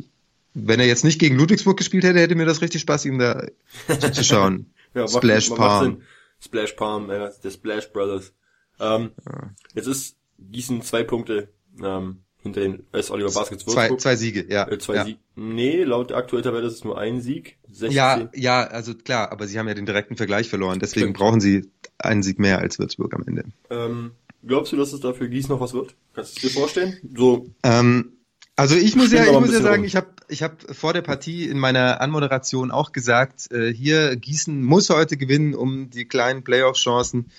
wenn 0.52 0.80
er 0.80 0.86
jetzt 0.86 1.04
nicht 1.04 1.18
gegen 1.18 1.36
Ludwigsburg 1.36 1.78
gespielt 1.78 2.04
hätte, 2.04 2.20
hätte 2.20 2.34
mir 2.34 2.44
das 2.44 2.60
richtig 2.60 2.82
Spaß, 2.82 3.06
ihm 3.06 3.18
da 3.18 3.46
zuzuschauen. 3.88 4.72
ja, 4.94 5.08
Splash 5.08 5.48
Palm. 5.50 6.02
Splash 6.40 6.72
Palm, 6.72 7.10
ja, 7.10 7.30
der 7.30 7.50
Splash 7.50 7.90
Brothers. 7.92 8.34
Ähm, 8.78 9.12
ja. 9.26 9.50
Jetzt 9.74 9.86
ist 9.86 10.16
Gießen 10.38 10.82
zwei 10.82 11.04
Punkte 11.04 11.48
ähm, 11.82 12.22
hinter 12.42 12.60
den 12.60 12.84
S. 12.92 13.10
Oliver 13.10 13.30
Baskets 13.30 13.64
Zwei, 13.64 13.94
zwei 13.96 14.16
Siege, 14.16 14.46
ja. 14.48 14.68
Äh, 14.68 14.78
zwei 14.78 14.94
ja. 14.94 15.04
Siege. 15.04 15.18
Nee, 15.36 15.82
laut 15.84 16.10
der 16.10 16.16
aktuellen 16.16 16.44
Tabelle 16.44 16.66
ist 16.66 16.74
es 16.74 16.84
nur 16.84 16.98
ein 16.98 17.20
Sieg. 17.20 17.58
16. 17.70 17.90
Ja, 17.90 18.28
ja, 18.34 18.64
also 18.64 18.94
klar, 18.94 19.32
aber 19.32 19.46
sie 19.46 19.58
haben 19.58 19.68
ja 19.68 19.74
den 19.74 19.86
direkten 19.86 20.16
Vergleich 20.16 20.48
verloren, 20.48 20.78
deswegen 20.78 21.06
Stimmt. 21.06 21.18
brauchen 21.18 21.40
sie 21.40 21.70
einen 21.98 22.22
Sieg 22.22 22.38
mehr 22.38 22.58
als 22.58 22.78
Würzburg 22.78 23.14
am 23.14 23.24
Ende. 23.26 23.44
Ähm, 23.70 24.12
glaubst 24.46 24.72
du, 24.72 24.76
dass 24.76 24.92
es 24.92 25.00
da 25.00 25.12
für 25.12 25.28
Gießen 25.28 25.50
noch 25.50 25.60
was 25.60 25.74
wird? 25.74 25.94
Kannst 26.14 26.42
du 26.42 26.46
es 26.46 26.52
dir 26.52 26.58
vorstellen? 26.58 26.96
So. 27.14 27.46
Ähm, 27.62 28.12
also 28.56 28.74
ich 28.74 28.96
muss 28.96 29.12
ja, 29.12 29.24
ich 29.24 29.38
muss 29.38 29.52
ja 29.52 29.60
sagen, 29.60 29.82
um. 29.82 29.86
ich 29.86 29.94
habe 29.94 30.08
ich 30.28 30.42
hab 30.42 30.74
vor 30.74 30.92
der 30.92 31.02
Partie 31.02 31.44
in 31.44 31.58
meiner 31.58 32.00
Anmoderation 32.00 32.70
auch 32.70 32.92
gesagt, 32.92 33.52
äh, 33.52 33.72
hier 33.72 34.16
Gießen 34.16 34.64
muss 34.64 34.90
heute 34.90 35.16
gewinnen, 35.16 35.54
um 35.54 35.90
die 35.90 36.06
kleinen 36.06 36.42
Playoff-Chancen 36.42 37.30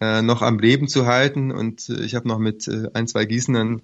äh, 0.00 0.22
noch 0.22 0.42
am 0.42 0.58
Leben 0.58 0.88
zu 0.88 1.06
halten. 1.06 1.52
Und 1.52 1.88
äh, 1.88 2.02
ich 2.02 2.14
habe 2.14 2.26
noch 2.26 2.38
mit 2.38 2.66
äh, 2.66 2.88
ein, 2.92 3.06
zwei 3.06 3.24
Gießenern 3.24 3.82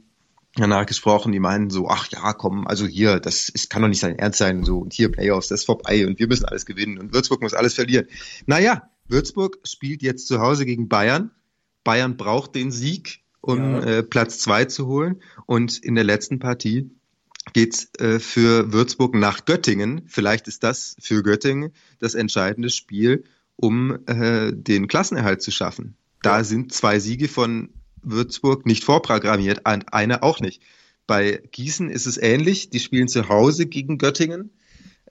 danach 0.56 0.86
gesprochen, 0.86 1.32
die 1.32 1.40
meinen 1.40 1.70
so, 1.70 1.88
ach 1.88 2.08
ja, 2.10 2.32
komm, 2.32 2.66
also 2.66 2.86
hier, 2.86 3.20
das 3.20 3.48
ist, 3.48 3.70
kann 3.70 3.82
doch 3.82 3.88
nicht 3.88 4.00
sein 4.00 4.18
Ernst 4.18 4.38
sein, 4.38 4.64
so, 4.64 4.78
und 4.78 4.92
hier 4.92 5.10
Playoffs, 5.10 5.48
das 5.48 5.60
ist 5.60 5.66
vorbei 5.66 6.06
und 6.06 6.18
wir 6.18 6.26
müssen 6.26 6.44
alles 6.44 6.66
gewinnen 6.66 6.98
und 6.98 7.12
Würzburg 7.14 7.40
muss 7.40 7.54
alles 7.54 7.74
verlieren. 7.74 8.06
Naja, 8.46 8.90
Würzburg 9.08 9.58
spielt 9.64 10.02
jetzt 10.02 10.26
zu 10.26 10.40
Hause 10.40 10.64
gegen 10.64 10.88
Bayern. 10.88 11.30
Bayern 11.84 12.16
braucht 12.16 12.54
den 12.54 12.70
Sieg, 12.70 13.22
um 13.40 13.58
ja. 13.58 13.80
äh, 13.80 14.02
Platz 14.02 14.38
zwei 14.38 14.64
zu 14.66 14.86
holen. 14.86 15.22
Und 15.46 15.78
in 15.78 15.94
der 15.94 16.04
letzten 16.04 16.38
Partie 16.38 16.90
geht's 17.52 17.90
äh, 17.98 18.20
für 18.20 18.72
Würzburg 18.72 19.14
nach 19.14 19.44
Göttingen. 19.44 20.02
Vielleicht 20.06 20.46
ist 20.46 20.62
das 20.62 20.96
für 21.00 21.22
Göttingen 21.22 21.72
das 21.98 22.14
entscheidende 22.14 22.70
Spiel, 22.70 23.24
um 23.56 23.98
äh, 24.06 24.52
den 24.52 24.88
Klassenerhalt 24.88 25.42
zu 25.42 25.50
schaffen. 25.50 25.96
Da 26.22 26.38
ja. 26.38 26.44
sind 26.44 26.72
zwei 26.72 27.00
Siege 27.00 27.28
von 27.28 27.70
Würzburg 28.02 28.66
nicht 28.66 28.84
vorprogrammiert, 28.84 29.66
eine 29.66 30.22
auch 30.22 30.40
nicht. 30.40 30.62
Bei 31.06 31.42
Gießen 31.50 31.90
ist 31.90 32.06
es 32.06 32.18
ähnlich. 32.18 32.70
Die 32.70 32.78
spielen 32.78 33.08
zu 33.08 33.28
Hause 33.28 33.66
gegen 33.66 33.98
Göttingen. 33.98 34.50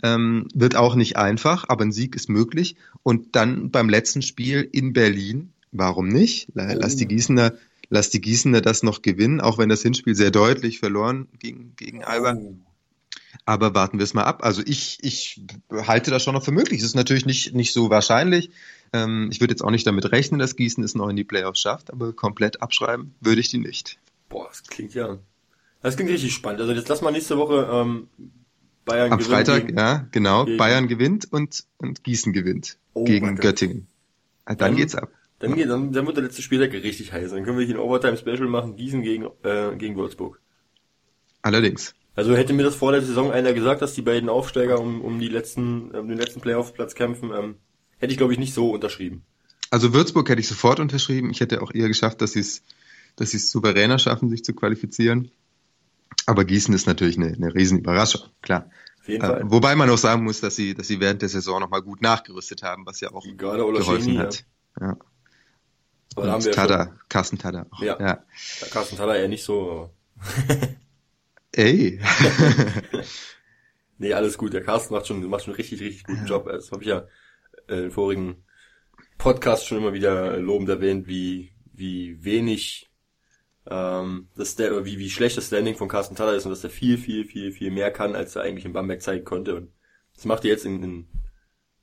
Ähm, 0.02 0.47
wird 0.54 0.78
auch 0.78 0.95
nicht 0.95 1.17
einfach, 1.17 1.65
aber 1.67 1.84
ein 1.84 1.91
Sieg 1.91 2.15
ist 2.15 2.30
möglich. 2.30 2.78
Und 3.04 3.36
dann 3.36 3.69
beim 3.69 3.89
letzten 3.89 4.21
Spiel 4.21 4.67
in 4.71 4.93
Berlin, 4.93 5.52
warum 5.73 6.08
nicht? 6.08 6.47
Lass 6.54 6.95
die 6.95 7.06
Gießener, 7.06 7.54
lass 7.89 8.10
die 8.12 8.21
Gießener 8.21 8.62
das 8.62 8.82
noch 8.82 9.02
gewinnen, 9.02 9.41
auch 9.41 9.58
wenn 9.58 9.67
das 9.67 9.82
Hinspiel 9.82 10.15
sehr 10.15 10.32
deutlich 10.32 10.80
verloren 10.80 11.28
gegen, 11.38 11.75
gegen 11.75 12.06
Alba. 12.06 12.38
Aber 13.43 13.75
warten 13.75 13.97
wir 13.97 14.06
es 14.06 14.13
mal 14.13 14.23
ab. 14.23 14.43
Also 14.43 14.62
ich, 14.65 14.99
ich 15.02 15.41
halte 15.69 16.12
das 16.12 16.23
schon 16.23 16.34
noch 16.34 16.45
für 16.45 16.54
möglich. 16.54 16.80
Es 16.80 16.86
ist 16.86 16.95
natürlich 16.95 17.25
nicht, 17.25 17.54
nicht 17.54 17.73
so 17.73 17.89
wahrscheinlich. 17.89 18.52
Ähm, 18.93 19.30
ich 19.32 19.39
würde 19.39 19.54
jetzt 19.54 19.62
auch 19.62 19.71
nicht 19.71 19.86
damit 19.86 20.12
rechnen, 20.12 20.39
dass 20.39 20.56
Gießen 20.56 20.84
es 20.84 20.95
noch 20.95 21.10
in 21.10 21.15
die 21.15 21.23
Playoffs 21.23 21.60
schafft, 21.60 21.91
aber 21.91 22.13
komplett 22.13 22.62
abschreiben 22.62 23.13
würde 23.21 23.41
ich 23.41 23.49
die 23.49 23.58
nicht. 23.58 23.99
Boah, 24.30 24.47
das 24.49 24.63
klingt 24.63 24.93
ja. 24.93 25.17
Das 25.82 25.95
klingt 25.95 26.12
richtig 26.12 26.34
spannend. 26.34 26.62
Also 26.62 26.73
jetzt 26.73 26.89
lass 26.89 27.02
mal 27.02 27.12
nächste 27.12 27.38
Woche 27.38 27.69
ähm, 27.71 28.08
Bayern 28.86 29.13
Am 29.13 29.19
Freitag, 29.19 29.67
gegen, 29.67 29.78
ja, 29.78 30.08
genau. 30.12 30.45
Gegen, 30.45 30.58
Bayern 30.58 30.88
gewinnt 30.88 31.32
und, 31.32 31.65
und 31.78 32.04
Gießen 32.04 32.34
gewinnt 32.34 32.78
oh, 32.93 33.04
gegen 33.04 33.36
Göttingen. 33.36 33.88
Dann, 34.45 34.58
dann, 34.58 34.75
geht's 34.75 34.95
ab. 34.95 35.10
Dann, 35.38 35.56
geht, 35.56 35.69
dann, 35.69 35.93
dann 35.93 36.06
wird 36.06 36.17
der 36.17 36.23
letzte 36.23 36.41
Spieltag 36.41 36.73
richtig 36.73 37.13
heiß. 37.13 37.32
Dann 37.32 37.43
können 37.43 37.58
wir 37.58 37.65
hier 37.65 37.75
ein 37.75 37.82
Overtime-Special 37.82 38.47
machen, 38.47 38.75
Gießen 38.75 39.04
gegen, 39.04 39.28
äh, 39.43 39.75
gegen 39.78 39.95
Würzburg. 39.95 40.41
Allerdings. 41.41 41.95
Also 42.15 42.36
hätte 42.36 42.52
mir 42.52 42.63
das 42.63 42.75
vor 42.75 42.91
der 42.91 43.02
Saison 43.02 43.32
einer 43.32 43.54
gesagt, 43.54 43.82
dass 43.82 43.93
die 43.93 44.02
beiden 44.02 44.28
Aufsteiger 44.28 44.80
um, 44.80 45.02
um 45.02 45.19
die 45.19 45.30
letzten, 45.30 45.91
um 45.91 46.10
den 46.10 46.17
letzten 46.17 46.41
Playoff-Platz 46.41 46.95
kämpfen, 46.95 47.32
ähm, 47.34 47.56
hätte 48.00 48.12
ich 48.12 48.18
glaube 48.18 48.34
ich 48.34 48.40
nicht 48.40 48.54
so 48.54 48.72
unterschrieben. 48.72 49.24
Also 49.72 49.94
Würzburg 49.94 50.28
hätte 50.30 50.42
ich 50.42 50.48
sofort 50.48 50.80
unterschrieben. 50.80 51.30
Ich 51.30 51.42
hätte 51.42 51.62
auch 51.62 51.74
eher 51.74 51.88
geschafft, 51.88 52.22
dass 52.22 52.32
sie 52.32 52.40
es, 52.40 52.64
dass 53.16 53.32
sie 53.32 53.38
es 53.38 53.52
souveräner 53.52 54.00
schaffen, 54.00 54.30
sich 54.30 54.44
zu 54.44 54.54
qualifizieren. 54.54 55.32
Aber 56.26 56.46
Gießen 56.46 56.74
ist 56.74 56.88
natürlich 56.88 57.18
eine, 57.18 57.28
eine 57.28 57.54
Riesenüberraschung, 57.54 58.22
klar. 58.42 58.70
Äh, 59.06 59.42
wobei 59.44 59.76
man 59.76 59.90
auch 59.90 59.98
sagen 59.98 60.24
muss, 60.24 60.42
dass 60.42 60.56
sie, 60.56 60.76
dass 60.76 60.88
sie 60.88 61.00
während 61.00 61.22
der 61.22 61.30
Saison 61.30 61.60
nochmal 61.60 61.82
gut 61.82 62.02
nachgerüstet 62.02 62.62
haben, 62.62 62.86
was 62.86 63.00
ja 63.00 63.12
auch 63.12 63.26
Gerade 63.38 63.64
geholfen 63.64 64.04
Schini, 64.04 64.18
hat. 64.18 64.46
Ja. 64.80 64.88
ja. 64.88 64.98
Aber 66.16 66.36
Und 66.36 66.52
Tada, 66.52 66.96
Carsten 67.08 67.38
Tada. 67.38 67.66
Auch. 67.72 67.82
Ja. 67.82 68.00
ja. 68.00 68.24
Carsten 68.72 68.98
Tada 68.98 69.16
eher 69.16 69.28
nicht 69.28 69.44
so. 69.44 69.90
Ey. 71.52 72.00
nee, 73.98 74.14
alles 74.14 74.38
gut. 74.38 74.54
Der 74.54 74.64
Carsten 74.64 74.94
macht 74.94 75.08
schon, 75.08 75.24
macht 75.28 75.46
schon 75.46 75.54
richtig, 75.56 75.82
richtig 75.82 76.04
guten 76.04 76.26
Job. 76.26 76.46
Das 76.46 76.72
habe 76.72 76.84
ich 76.84 76.90
ja 76.90 77.06
äh, 77.70 77.86
im 77.86 77.92
vorigen 77.92 78.44
Podcast 79.18 79.68
schon 79.68 79.78
immer 79.78 79.94
wieder 79.94 80.38
lobend 80.38 80.70
erwähnt, 80.70 81.08
wie, 81.08 81.52
wie 81.74 82.24
wenig 82.24 82.90
ähm, 83.70 84.28
das 84.36 84.58
wie, 84.58 85.00
wie 85.00 85.10
schlecht 85.10 85.38
das 85.38 85.48
Standing 85.48 85.76
von 85.76 85.88
Carsten 85.88 86.16
Taller 86.16 86.34
ist 86.34 86.46
und 86.46 86.52
dass 86.52 86.64
er 86.64 86.70
viel, 86.70 86.98
viel, 86.98 87.26
viel, 87.26 87.52
viel 87.52 87.72
mehr 87.72 87.92
kann, 87.92 88.16
als 88.16 88.36
er 88.36 88.44
eigentlich 88.44 88.66
in 88.66 88.74
Bamberg 88.74 89.02
zeigen 89.02 89.26
konnte. 89.26 89.56
Und 89.56 89.72
das 90.16 90.26
macht 90.26 90.44
er 90.44 90.52
jetzt 90.52 90.66
in, 90.66 90.84
in, 90.84 91.08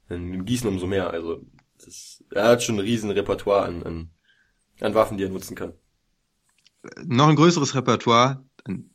in 0.08 0.44
Gießen 0.44 0.68
umso 0.68 0.86
mehr. 0.86 1.10
Also 1.10 1.44
das, 1.84 2.24
er 2.30 2.48
hat 2.48 2.62
schon 2.62 2.76
ein 2.76 2.80
riesen 2.80 3.10
Repertoire 3.10 3.66
an, 3.66 3.82
an, 3.82 4.10
an 4.80 4.94
Waffen, 4.94 5.16
die 5.16 5.24
er 5.24 5.30
nutzen 5.30 5.54
kann. 5.54 5.74
Noch 7.04 7.28
ein 7.28 7.36
größeres 7.36 7.74
Repertoire, 7.74 8.44
ein 8.64 8.90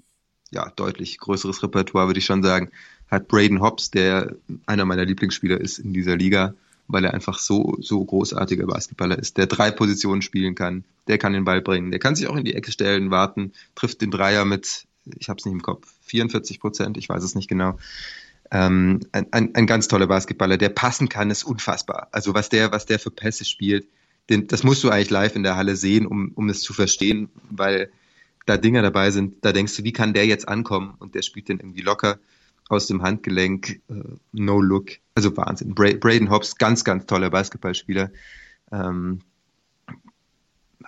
ja, 0.52 0.70
deutlich 0.76 1.18
größeres 1.18 1.64
Repertoire, 1.64 2.08
würde 2.08 2.20
ich 2.20 2.26
schon 2.26 2.44
sagen, 2.44 2.72
hat 3.10 3.28
Braden 3.28 3.62
Hobbs, 3.62 3.92
der 3.92 4.36
einer 4.66 4.86
meiner 4.86 5.06
Lieblingsspieler 5.06 5.60
ist 5.60 5.80
in 5.80 5.94
dieser 5.94 6.18
Liga, 6.18 6.56
weil 6.92 7.06
er 7.06 7.14
einfach 7.14 7.40
so, 7.40 7.78
so 7.80 8.04
großartiger 8.04 8.66
Basketballer 8.66 9.18
ist, 9.18 9.38
der 9.38 9.48
drei 9.48 9.72
Positionen 9.72 10.22
spielen 10.22 10.56
kann, 10.56 10.84
der 11.08 11.18
kann 11.18 11.34
den 11.34 11.46
Ball 11.46 11.62
bringen, 11.62 11.92
der 11.92 12.00
kann 12.00 12.16
sich 12.16 12.28
auch 12.28 12.36
in 12.36 12.46
die 12.46 12.54
Ecke 12.54 12.72
stellen, 12.72 13.12
warten, 13.12 13.54
trifft 13.76 14.02
den 14.02 14.12
Dreier 14.12 14.46
mit, 14.46 14.86
ich 15.18 15.30
habe 15.30 15.40
es 15.40 15.46
nicht 15.46 15.54
im 15.54 15.62
Kopf, 15.62 15.88
44 16.04 16.60
Prozent, 16.60 16.98
ich 16.98 17.10
weiß 17.10 17.24
es 17.24 17.36
nicht 17.36 17.48
genau. 17.48 17.78
Ähm, 18.52 19.00
ein, 19.14 19.28
ein, 19.32 19.56
ein 19.56 19.66
ganz 19.66 19.88
toller 19.88 20.08
Basketballer, 20.08 20.58
der 20.58 20.70
passen 20.70 21.08
kann, 21.08 21.32
ist 21.32 21.44
unfassbar. 21.44 22.10
Also 22.12 22.34
was 22.34 22.50
der, 22.50 22.72
was 22.72 22.86
der 22.86 23.00
für 23.00 23.12
Pässe 23.12 23.46
spielt, 23.46 23.88
den, 24.30 24.48
das 24.48 24.64
musst 24.64 24.84
du 24.84 24.90
eigentlich 24.90 25.10
live 25.10 25.36
in 25.36 25.44
der 25.44 25.56
Halle 25.56 25.76
sehen, 25.76 26.06
um, 26.06 26.32
um 26.36 26.50
es 26.50 26.62
zu 26.62 26.74
verstehen, 26.74 27.30
weil 27.50 27.92
da 28.46 28.58
Dinger 28.58 28.82
dabei 28.82 29.12
sind, 29.12 29.46
da 29.46 29.54
denkst 29.54 29.78
du, 29.78 29.84
wie 29.84 29.94
kann 29.94 30.14
der 30.14 30.26
jetzt 30.26 30.48
ankommen? 30.48 30.96
Und 31.00 31.16
der 31.16 31.22
spielt 31.22 31.48
den 31.48 31.60
irgendwie 31.60 31.82
locker 31.82 32.20
aus 32.70 32.88
dem 32.88 33.04
Handgelenk, 33.04 33.82
äh, 33.90 34.04
no 34.32 34.62
look. 34.62 34.92
Also 35.22 35.38
Wahnsinn. 35.38 35.76
Bra 35.76 35.92
Braden 35.94 36.30
Hobbs, 36.32 36.58
ganz, 36.58 36.84
ganz 36.84 37.06
toller 37.06 37.30
Basketballspieler. 37.30 38.12
Ähm, 38.72 39.20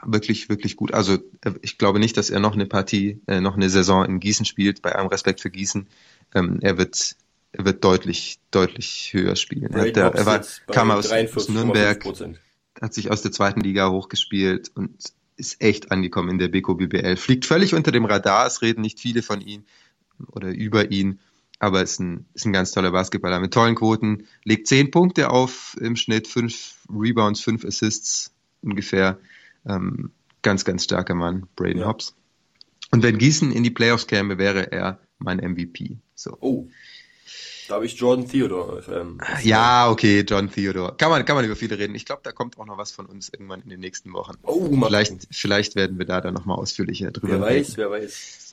wirklich, 0.03 0.49
wirklich 0.49 0.75
gut. 0.75 0.93
Also 0.93 1.19
äh, 1.41 1.51
ich 1.61 1.77
glaube 1.77 1.99
nicht, 1.99 2.17
dass 2.17 2.29
er 2.29 2.39
noch 2.39 2.53
eine 2.53 2.65
Partie, 2.65 3.21
äh, 3.27 3.41
noch 3.41 3.55
eine 3.55 3.69
Saison 3.69 4.05
in 4.05 4.19
Gießen 4.19 4.45
spielt, 4.45 4.81
bei 4.81 4.93
allem 4.93 5.07
Respekt 5.07 5.41
für 5.41 5.51
Gießen. 5.51 5.87
Ähm, 6.33 6.59
er 6.61 6.77
wird 6.77 7.15
er 7.55 7.65
wird 7.65 7.83
deutlich, 7.83 8.39
deutlich 8.49 9.11
höher 9.13 9.35
spielen. 9.35 9.71
Er, 9.71 9.91
der, 9.91 10.05
er 10.15 10.25
war, 10.25 10.41
kam 10.71 10.89
aus, 10.89 11.11
aus 11.11 11.49
Nürnberg, 11.49 12.03
hat 12.81 12.93
sich 12.95 13.11
aus 13.11 13.21
der 13.21 13.31
zweiten 13.31 13.61
Liga 13.61 13.91
hochgespielt 13.91 14.71
und 14.73 15.13
ist 15.35 15.61
echt 15.61 15.91
angekommen 15.91 16.31
in 16.31 16.37
der 16.39 16.47
Beko 16.47 16.73
BBL. 16.73 17.15
Fliegt 17.15 17.45
völlig 17.45 17.75
unter 17.75 17.91
dem 17.91 18.05
Radar, 18.05 18.47
es 18.47 18.63
reden 18.63 18.81
nicht 18.81 18.99
viele 18.99 19.21
von 19.21 19.39
ihm 19.39 19.65
oder 20.31 20.49
über 20.49 20.89
ihn, 20.89 21.19
aber 21.63 21.81
ist 21.81 21.99
ein, 21.99 22.25
ist 22.33 22.45
ein 22.45 22.51
ganz 22.51 22.71
toller 22.71 22.91
Basketballer 22.91 23.39
mit 23.39 23.53
tollen 23.53 23.75
Quoten, 23.75 24.27
legt 24.43 24.67
zehn 24.67 24.91
Punkte 24.91 25.29
auf 25.29 25.77
im 25.79 25.95
Schnitt, 25.95 26.27
fünf 26.27 26.75
Rebounds, 26.89 27.39
fünf 27.39 27.63
Assists 27.63 28.33
ungefähr. 28.61 29.17
Ähm, 29.65 30.11
ganz, 30.41 30.65
ganz 30.65 30.83
starker 30.83 31.15
Mann, 31.15 31.47
Braden 31.55 31.79
ja. 31.79 31.87
Hobbs. 31.87 32.15
Und 32.91 33.01
wenn 33.01 33.17
Gießen 33.17 33.53
in 33.53 33.63
die 33.63 33.71
Playoffs 33.71 34.07
käme, 34.07 34.37
wäre 34.37 34.73
er 34.73 34.99
mein 35.19 35.37
MVP. 35.37 35.97
So. 36.15 36.37
Oh. 36.41 36.67
Da 37.69 37.75
habe 37.75 37.85
ich 37.85 37.97
Jordan 37.97 38.27
Theodore. 38.27 38.83
Ähm, 38.93 39.21
ja, 39.41 39.89
okay, 39.89 40.25
John 40.27 40.51
Theodore. 40.51 40.95
Kann 40.97 41.09
man, 41.09 41.23
kann 41.23 41.37
man 41.37 41.45
über 41.45 41.55
viele 41.55 41.79
reden. 41.79 41.95
Ich 41.95 42.05
glaube, 42.05 42.19
da 42.21 42.33
kommt 42.33 42.59
auch 42.59 42.65
noch 42.65 42.77
was 42.77 42.91
von 42.91 43.05
uns 43.05 43.29
irgendwann 43.29 43.61
in 43.61 43.69
den 43.69 43.79
nächsten 43.79 44.11
Wochen. 44.11 44.33
Oh, 44.43 44.69
vielleicht, 44.85 45.29
vielleicht 45.31 45.75
werden 45.77 45.97
wir 45.97 46.05
da 46.05 46.19
dann 46.19 46.33
nochmal 46.33 46.57
ausführlicher 46.57 47.11
drüber 47.11 47.39
wer 47.39 47.47
reden. 47.47 47.47
Wer 47.47 47.59
weiß, 47.61 47.77
wer 47.77 47.89
weiß. 47.89 48.52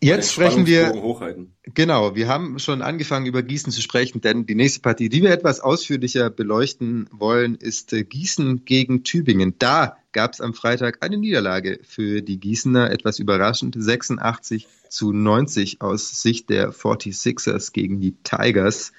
Jetzt 0.00 0.32
sprechen 0.32 0.66
wir. 0.66 0.92
Hochhalten. 0.92 1.54
Genau, 1.74 2.14
wir 2.14 2.28
haben 2.28 2.58
schon 2.60 2.82
angefangen 2.82 3.26
über 3.26 3.42
Gießen 3.42 3.72
zu 3.72 3.82
sprechen, 3.82 4.20
denn 4.20 4.46
die 4.46 4.54
nächste 4.54 4.80
Partie, 4.80 5.08
die 5.08 5.22
wir 5.22 5.30
etwas 5.30 5.60
ausführlicher 5.60 6.30
beleuchten 6.30 7.08
wollen, 7.10 7.56
ist 7.56 7.92
äh, 7.92 8.04
Gießen 8.04 8.64
gegen 8.64 9.02
Tübingen. 9.02 9.54
Da 9.58 9.96
gab 10.12 10.32
es 10.32 10.40
am 10.40 10.54
Freitag 10.54 10.98
eine 11.02 11.16
Niederlage 11.16 11.80
für 11.82 12.22
die 12.22 12.38
Gießener, 12.38 12.92
etwas 12.92 13.18
überraschend, 13.18 13.74
86 13.76 14.68
zu 14.88 15.12
90 15.12 15.80
aus 15.80 16.22
Sicht 16.22 16.48
der 16.48 16.72
46ers 16.72 17.72
gegen 17.72 18.00
die 18.00 18.14
Tigers. 18.22 18.92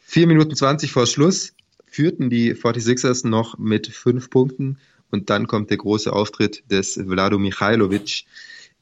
Vier 0.00 0.26
Minuten 0.26 0.56
20 0.56 0.92
vor 0.92 1.06
Schluss 1.06 1.52
führten 1.86 2.30
die 2.30 2.54
46ers 2.54 3.26
noch 3.26 3.58
mit 3.58 3.86
fünf 3.88 4.30
Punkten 4.30 4.78
und 5.10 5.28
dann 5.28 5.46
kommt 5.46 5.68
der 5.68 5.76
große 5.76 6.10
Auftritt 6.10 6.64
des 6.70 6.94
Vlado 6.94 7.38
Michailovic 7.38 8.24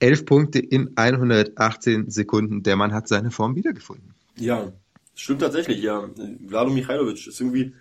Elf 0.01 0.25
Punkte 0.25 0.59
in 0.59 0.93
118 0.97 2.11
Sekunden. 2.11 2.63
Der 2.63 2.77
Mann 2.77 2.93
hat 2.93 3.07
seine 3.07 3.31
Form 3.31 3.55
wiedergefunden. 3.55 4.15
Ja, 4.37 4.73
stimmt 5.15 5.43
tatsächlich, 5.43 5.83
ja. 5.83 6.09
Vlado 6.49 6.71
Michailovic 6.71 7.27
ist 7.27 7.41
irgendwie 7.41 7.75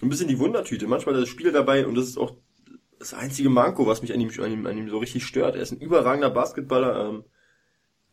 ein 0.00 0.08
bisschen 0.08 0.28
die 0.28 0.38
Wundertüte. 0.38 0.86
Manchmal 0.86 1.14
das 1.14 1.28
Spiel 1.28 1.50
dabei 1.50 1.86
und 1.86 1.94
das 1.94 2.06
ist 2.06 2.18
auch 2.18 2.36
das 2.98 3.14
einzige 3.14 3.48
Manko, 3.48 3.86
was 3.86 4.02
mich 4.02 4.12
an 4.12 4.20
ihm, 4.20 4.30
an 4.38 4.52
ihm, 4.52 4.66
an 4.66 4.78
ihm 4.78 4.88
so 4.88 4.98
richtig 4.98 5.24
stört. 5.24 5.56
Er 5.56 5.62
ist 5.62 5.72
ein 5.72 5.80
überragender 5.80 6.30
Basketballer, 6.30 7.08
ähm, 7.08 7.24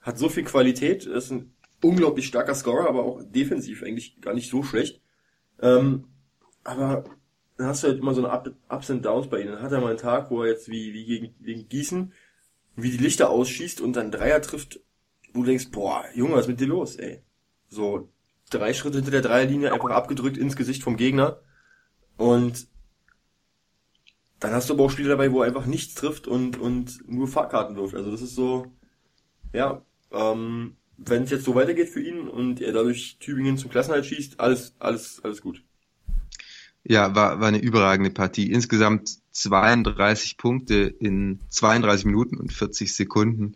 hat 0.02 0.18
so 0.18 0.30
viel 0.30 0.44
Qualität, 0.44 1.06
ist 1.06 1.32
ein 1.32 1.54
unglaublich 1.84 2.26
starker 2.26 2.56
Scorer, 2.56 2.88
aber 2.88 3.04
auch 3.04 3.22
defensiv 3.24 3.84
eigentlich 3.84 4.20
gar 4.22 4.34
nicht 4.34 4.50
so 4.50 4.64
schlecht. 4.64 5.02
Ähm, 5.62 6.06
aber 6.64 7.04
dann 7.58 7.68
hast 7.68 7.84
du 7.84 7.90
halt 7.90 8.00
immer 8.00 8.14
so 8.14 8.26
eine 8.26 8.56
Ups 8.70 8.90
and 8.90 9.06
Downs 9.06 9.28
bei 9.28 9.42
ihm. 9.42 9.48
Dann 9.48 9.62
hat 9.62 9.72
er 9.72 9.82
mal 9.82 9.90
einen 9.90 9.98
Tag, 9.98 10.32
wo 10.32 10.44
er 10.44 10.52
jetzt 10.52 10.70
wie, 10.70 10.94
wie 10.94 11.06
gegen, 11.06 11.36
gegen 11.44 11.68
Gießen 11.68 12.14
wie 12.84 12.92
die 12.92 12.98
Lichter 12.98 13.30
ausschießt 13.30 13.82
und 13.82 13.94
dann 13.94 14.12
Dreier 14.12 14.42
trifft, 14.42 14.80
wo 15.34 15.42
du 15.42 15.48
denkst, 15.48 15.70
boah, 15.72 16.04
Junge, 16.14 16.34
was 16.34 16.42
ist 16.42 16.48
mit 16.48 16.60
dir 16.60 16.68
los, 16.68 16.96
ey? 16.96 17.24
So, 17.70 18.10
drei 18.50 18.74
Schritte 18.74 18.98
hinter 18.98 19.12
der 19.12 19.22
Dreierlinie 19.22 19.74
einfach 19.74 19.90
abgedrückt 19.92 20.38
ins 20.38 20.56
Gesicht 20.56 20.84
vom 20.84 20.98
Gegner. 20.98 21.42
Und 22.18 22.68
dann 24.40 24.54
hast 24.54 24.70
du 24.70 24.74
aber 24.74 24.86
auch 24.86 24.92
Spiele 24.92 25.10
dabei, 25.10 25.32
wo 25.32 25.42
er 25.42 25.48
einfach 25.48 25.66
nichts 25.66 25.96
trifft 25.96 26.28
und, 26.28 26.58
und 26.58 27.08
nur 27.08 27.28
Fahrkarten 27.28 27.76
wirft. 27.76 27.96
Also 27.96 28.12
das 28.12 28.22
ist 28.22 28.36
so, 28.36 28.72
ja, 29.54 29.86
ähm, 30.12 30.78
wenn 30.98 31.24
es 31.24 31.32
jetzt 31.32 31.46
so 31.46 31.56
weitergeht 31.56 31.90
für 31.90 32.02
ihn 32.02 32.28
und 32.28 32.62
er 32.62 32.74
dadurch 32.74 33.18
Tübingen 33.20 33.58
zum 33.58 33.70
Klassenhalt 33.70 34.06
schießt, 34.06 34.40
alles, 34.40 34.76
alles, 34.80 35.22
alles 35.24 35.42
gut. 35.42 35.64
Ja, 36.84 37.14
war, 37.16 37.40
war 37.40 37.48
eine 37.48 37.60
überragende 37.62 38.10
Partie. 38.10 38.52
Insgesamt 38.52 39.18
32 39.32 40.38
Punkte 40.38 40.76
in 41.00 41.40
32 41.50 42.06
Minuten 42.06 42.38
und 42.38 42.52
40 42.52 42.94
Sekunden. 42.94 43.56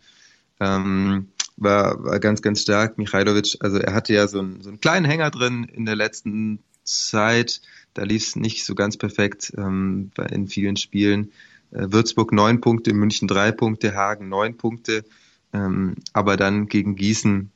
Ähm, 0.60 1.28
war, 1.56 2.02
war 2.04 2.20
ganz, 2.20 2.42
ganz 2.42 2.62
stark. 2.62 2.98
Michailovic, 2.98 3.56
also 3.60 3.78
er 3.78 3.94
hatte 3.94 4.14
ja 4.14 4.28
so 4.28 4.40
einen, 4.40 4.60
so 4.60 4.68
einen 4.68 4.80
kleinen 4.80 5.06
Hänger 5.06 5.30
drin 5.30 5.64
in 5.64 5.84
der 5.84 5.96
letzten 5.96 6.60
Zeit. 6.84 7.60
Da 7.94 8.02
lief 8.02 8.26
es 8.26 8.36
nicht 8.36 8.64
so 8.64 8.74
ganz 8.74 8.96
perfekt 8.96 9.52
ähm, 9.56 10.10
in 10.30 10.48
vielen 10.48 10.76
Spielen. 10.76 11.32
Äh, 11.70 11.86
Würzburg 11.90 12.32
neun 12.32 12.60
Punkte, 12.60 12.92
München 12.92 13.28
drei 13.28 13.52
Punkte, 13.52 13.94
Hagen 13.94 14.28
neun 14.28 14.56
Punkte. 14.56 15.04
Ähm, 15.52 15.96
aber 16.12 16.36
dann 16.36 16.66
gegen 16.66 16.96
Gießen 16.96 17.50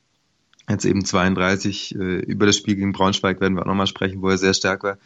jetzt 0.69 0.85
eben 0.85 1.03
32. 1.03 1.95
Äh, 1.95 2.19
über 2.19 2.45
das 2.45 2.57
Spiel 2.57 2.75
gegen 2.75 2.93
Braunschweig 2.93 3.41
werden 3.41 3.55
wir 3.55 3.63
auch 3.63 3.67
nochmal 3.67 3.87
sprechen, 3.87 4.21
wo 4.21 4.29
er 4.29 4.37
sehr 4.37 4.53
stark 4.53 4.83
war. 4.83 4.97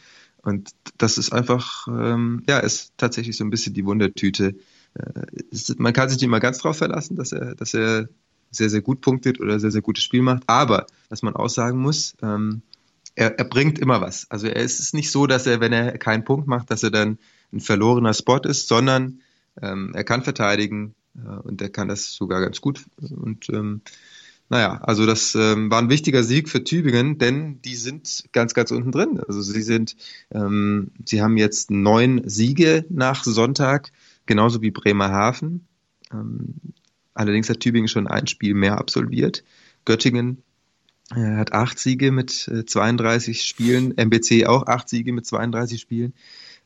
Und 0.44 0.72
das 0.98 1.18
ist 1.18 1.32
einfach, 1.32 1.88
ähm, 1.88 2.44
ja, 2.48 2.60
ist 2.60 2.94
tatsächlich 2.98 3.38
so 3.38 3.44
ein 3.44 3.50
bisschen 3.50 3.74
die 3.74 3.86
Wundertüte. 3.86 4.56
Äh, 4.94 5.42
ist, 5.50 5.80
man 5.80 5.94
kann 5.94 6.10
sich 6.10 6.20
nicht 6.20 6.30
mal 6.30 6.40
ganz 6.40 6.60
drauf 6.60 6.78
verlassen, 6.78 7.16
dass 7.16 7.32
er, 7.32 7.56
dass 7.56 7.74
er 7.74 8.10
sehr, 8.52 8.70
sehr 8.70 8.82
gut 8.82 9.02
punktet 9.02 9.40
oder 9.40 9.60
sehr, 9.60 9.72
sehr 9.72 9.82
gutes 9.82 10.04
Spiel 10.04 10.22
macht. 10.22 10.44
Aber, 10.48 10.86
was 11.10 11.24
man 11.24 11.36
auch 11.36 11.50
sagen 11.50 11.80
muss, 11.80 12.16
ähm, 12.22 12.62
er, 13.16 13.38
er 13.40 13.46
bringt 13.46 13.80
immer 13.80 14.02
was. 14.02 14.30
Also 14.30 14.48
er 14.48 14.58
ist 14.58 14.80
es 14.80 14.94
nicht 14.94 15.12
so, 15.12 15.28
dass 15.28 15.48
er, 15.48 15.60
wenn 15.60 15.74
er 15.74 15.98
keinen 15.98 16.26
Punkt 16.26 16.48
macht, 16.48 16.70
dass 16.72 16.84
er 16.84 16.92
dann 16.92 17.18
ein 17.52 17.60
verlorener 17.60 18.14
Spot 18.14 18.40
ist, 18.40 18.68
sondern 18.68 19.22
ähm, 19.62 19.92
er 19.94 20.04
kann 20.04 20.24
verteidigen 20.24 20.94
äh, 21.16 21.30
und 21.30 21.62
er 21.62 21.70
kann 21.70 21.88
das 21.88 22.14
sogar 22.14 22.42
ganz 22.42 22.60
gut. 22.60 22.86
Und 22.98 23.50
ähm, 23.50 23.82
naja, 24.50 24.80
also 24.84 25.06
das 25.06 25.36
ähm, 25.36 25.72
war 25.72 25.80
ein 25.80 25.90
wichtiger 25.90 26.24
Sieg 26.24 26.50
für 26.50 26.64
Tübingen, 26.64 27.18
denn 27.18 27.62
die 27.62 27.76
sind 27.76 28.26
ganz, 28.34 28.54
ganz 28.54 28.72
unten 28.72 28.92
drin. 28.92 29.20
Also 29.28 29.42
sie 29.42 29.62
sind, 29.62 29.96
ähm, 30.32 30.92
sie 31.06 31.22
haben 31.22 31.38
jetzt 31.38 31.72
neun 31.72 32.22
Siege 32.26 32.86
nach 32.90 33.24
Sonntag, 33.24 33.92
genauso 34.26 34.62
wie 34.62 34.72
Bremerhaven. 34.72 35.68
Ähm, 36.12 36.56
allerdings 37.14 37.50
hat 37.50 37.62
Tübingen 37.62 37.88
schon 37.88 38.08
ein 38.08 38.28
Spiel 38.28 38.54
mehr 38.54 38.78
absolviert. 38.78 39.44
Göttingen 39.86 40.44
äh, 41.12 41.38
hat 41.38 41.54
acht 41.54 41.80
Siege 41.80 42.12
mit 42.12 42.48
äh, 42.48 42.66
32 42.66 43.44
Spielen, 43.44 43.98
MBC 43.98 44.46
auch 44.46 44.68
acht 44.68 44.90
Siege 44.90 45.14
mit 45.14 45.26
32 45.26 45.82
Spielen. 45.82 46.14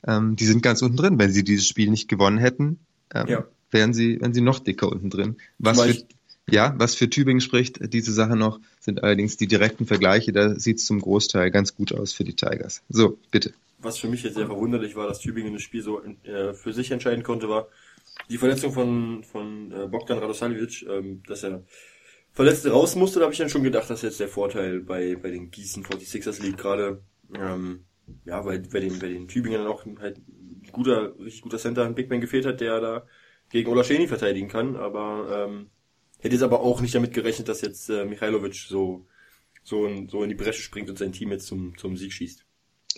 Ähm, 0.05 0.35
die 0.35 0.45
sind 0.45 0.61
ganz 0.61 0.81
unten 0.81 0.97
drin. 0.97 1.19
Wenn 1.19 1.31
sie 1.31 1.43
dieses 1.43 1.67
Spiel 1.67 1.89
nicht 1.89 2.07
gewonnen 2.07 2.37
hätten, 2.37 2.79
ähm, 3.13 3.27
ja. 3.27 3.45
wären 3.71 3.93
sie, 3.93 4.19
wären 4.19 4.33
sie 4.33 4.41
noch 4.41 4.59
dicker 4.59 4.91
unten 4.91 5.09
drin. 5.09 5.37
Was 5.57 5.81
für, 5.81 6.03
Ja, 6.49 6.73
was 6.77 6.95
für 6.95 7.09
Tübingen 7.09 7.41
spricht, 7.41 7.93
diese 7.93 8.13
Sache 8.13 8.37
noch, 8.37 8.59
sind 8.79 9.03
allerdings 9.03 9.35
die 9.35 9.47
direkten 9.47 9.85
Vergleiche. 9.85 10.31
Da 10.31 10.57
sieht 10.57 10.77
es 10.77 10.85
zum 10.85 11.01
Großteil 11.01 11.51
ganz 11.51 11.75
gut 11.75 11.93
aus 11.93 12.13
für 12.13 12.23
die 12.23 12.35
Tigers. 12.35 12.83
So, 12.89 13.17
bitte. 13.31 13.53
Was 13.79 13.97
für 13.97 14.07
mich 14.07 14.23
jetzt 14.23 14.35
sehr 14.35 14.47
verwunderlich 14.47 14.95
war, 14.95 15.07
dass 15.07 15.19
Tübingen 15.19 15.53
das 15.53 15.61
Spiel 15.61 15.81
so 15.83 16.01
äh, 16.01 16.53
für 16.53 16.73
sich 16.73 16.91
entscheiden 16.91 17.23
konnte, 17.23 17.49
war 17.49 17.67
die 18.29 18.37
Verletzung 18.37 18.71
von, 18.71 19.23
von 19.23 19.71
äh, 19.71 19.87
Bogdan 19.87 20.19
Radosavljevic, 20.19 20.87
ähm, 20.89 21.21
dass 21.27 21.43
er 21.43 21.63
Verletzte 22.31 22.71
raus 22.71 22.95
musste. 22.95 23.19
Da 23.19 23.25
habe 23.25 23.33
ich 23.33 23.39
dann 23.39 23.49
schon 23.49 23.63
gedacht, 23.63 23.89
dass 23.89 24.01
jetzt 24.01 24.19
der 24.19 24.27
Vorteil 24.27 24.79
bei, 24.79 25.15
bei 25.15 25.31
den 25.31 25.51
Gießen 25.51 25.83
46ers 25.83 26.41
liegt, 26.41 26.57
gerade 26.57 27.01
ähm, 27.35 27.83
ja, 28.25 28.45
weil 28.45 28.59
bei 28.59 28.79
den, 28.79 28.99
bei 28.99 29.09
den 29.09 29.27
Tübingen 29.27 29.59
dann 29.59 29.71
auch 29.71 29.85
halt 29.99 30.21
guter, 30.71 31.17
richtig 31.19 31.41
guter 31.41 31.57
Center, 31.57 31.85
ein 31.85 31.95
Big 31.95 32.09
Man 32.09 32.21
gefehlt 32.21 32.45
hat, 32.45 32.61
der 32.61 32.79
da 32.79 33.07
gegen 33.49 33.69
Ola 33.69 33.83
Scheni 33.83 34.07
verteidigen 34.07 34.47
kann, 34.47 34.75
aber 34.75 35.47
ähm, 35.47 35.69
hätte 36.19 36.35
jetzt 36.35 36.43
aber 36.43 36.61
auch 36.61 36.81
nicht 36.81 36.95
damit 36.95 37.13
gerechnet, 37.13 37.47
dass 37.47 37.61
jetzt 37.61 37.89
äh, 37.89 38.05
Michailovic 38.05 38.55
so, 38.55 39.05
so, 39.63 39.85
in, 39.85 40.09
so 40.09 40.23
in 40.23 40.29
die 40.29 40.35
Bresche 40.35 40.61
springt 40.61 40.89
und 40.89 40.97
sein 40.97 41.11
Team 41.11 41.31
jetzt 41.31 41.47
zum, 41.47 41.77
zum 41.77 41.97
Sieg 41.97 42.13
schießt. 42.13 42.45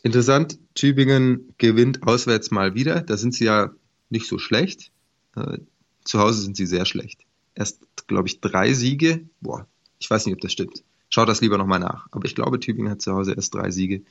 Interessant, 0.03 0.59
Tübingen 0.75 1.53
gewinnt 1.57 2.03
auswärts 2.03 2.51
mal 2.51 2.73
wieder. 2.73 3.01
Da 3.01 3.17
sind 3.17 3.33
sie 3.33 3.45
ja 3.45 3.71
nicht 4.09 4.27
so 4.27 4.37
schlecht. 4.37 4.91
Äh, 5.35 5.59
zu 6.03 6.19
Hause 6.19 6.41
sind 6.41 6.55
sie 6.55 6.65
sehr 6.65 6.85
schlecht. 6.85 7.25
Erst, 7.55 8.07
glaube 8.07 8.27
ich, 8.27 8.39
drei 8.39 8.73
Siege. 8.73 9.25
Boah, 9.41 9.67
ich 9.99 10.09
weiß 10.09 10.25
nicht, 10.25 10.35
ob 10.35 10.41
das 10.41 10.53
stimmt. 10.53 10.83
Schaut 11.09 11.27
das 11.27 11.41
lieber 11.41 11.57
nochmal 11.57 11.79
nach. 11.79 12.07
Aber 12.11 12.25
ich 12.25 12.35
glaube, 12.35 12.59
Tübingen 12.59 12.91
hat 12.91 13.01
zu 13.01 13.13
Hause 13.13 13.33
erst 13.33 13.53
drei 13.53 13.71
Siege 13.71 14.03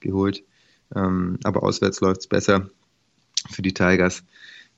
geholt. 0.00 0.44
Ähm, 0.94 1.38
aber 1.44 1.62
auswärts 1.62 2.00
läuft's 2.00 2.26
besser 2.26 2.70
für 3.50 3.62
die 3.62 3.74
Tigers 3.74 4.22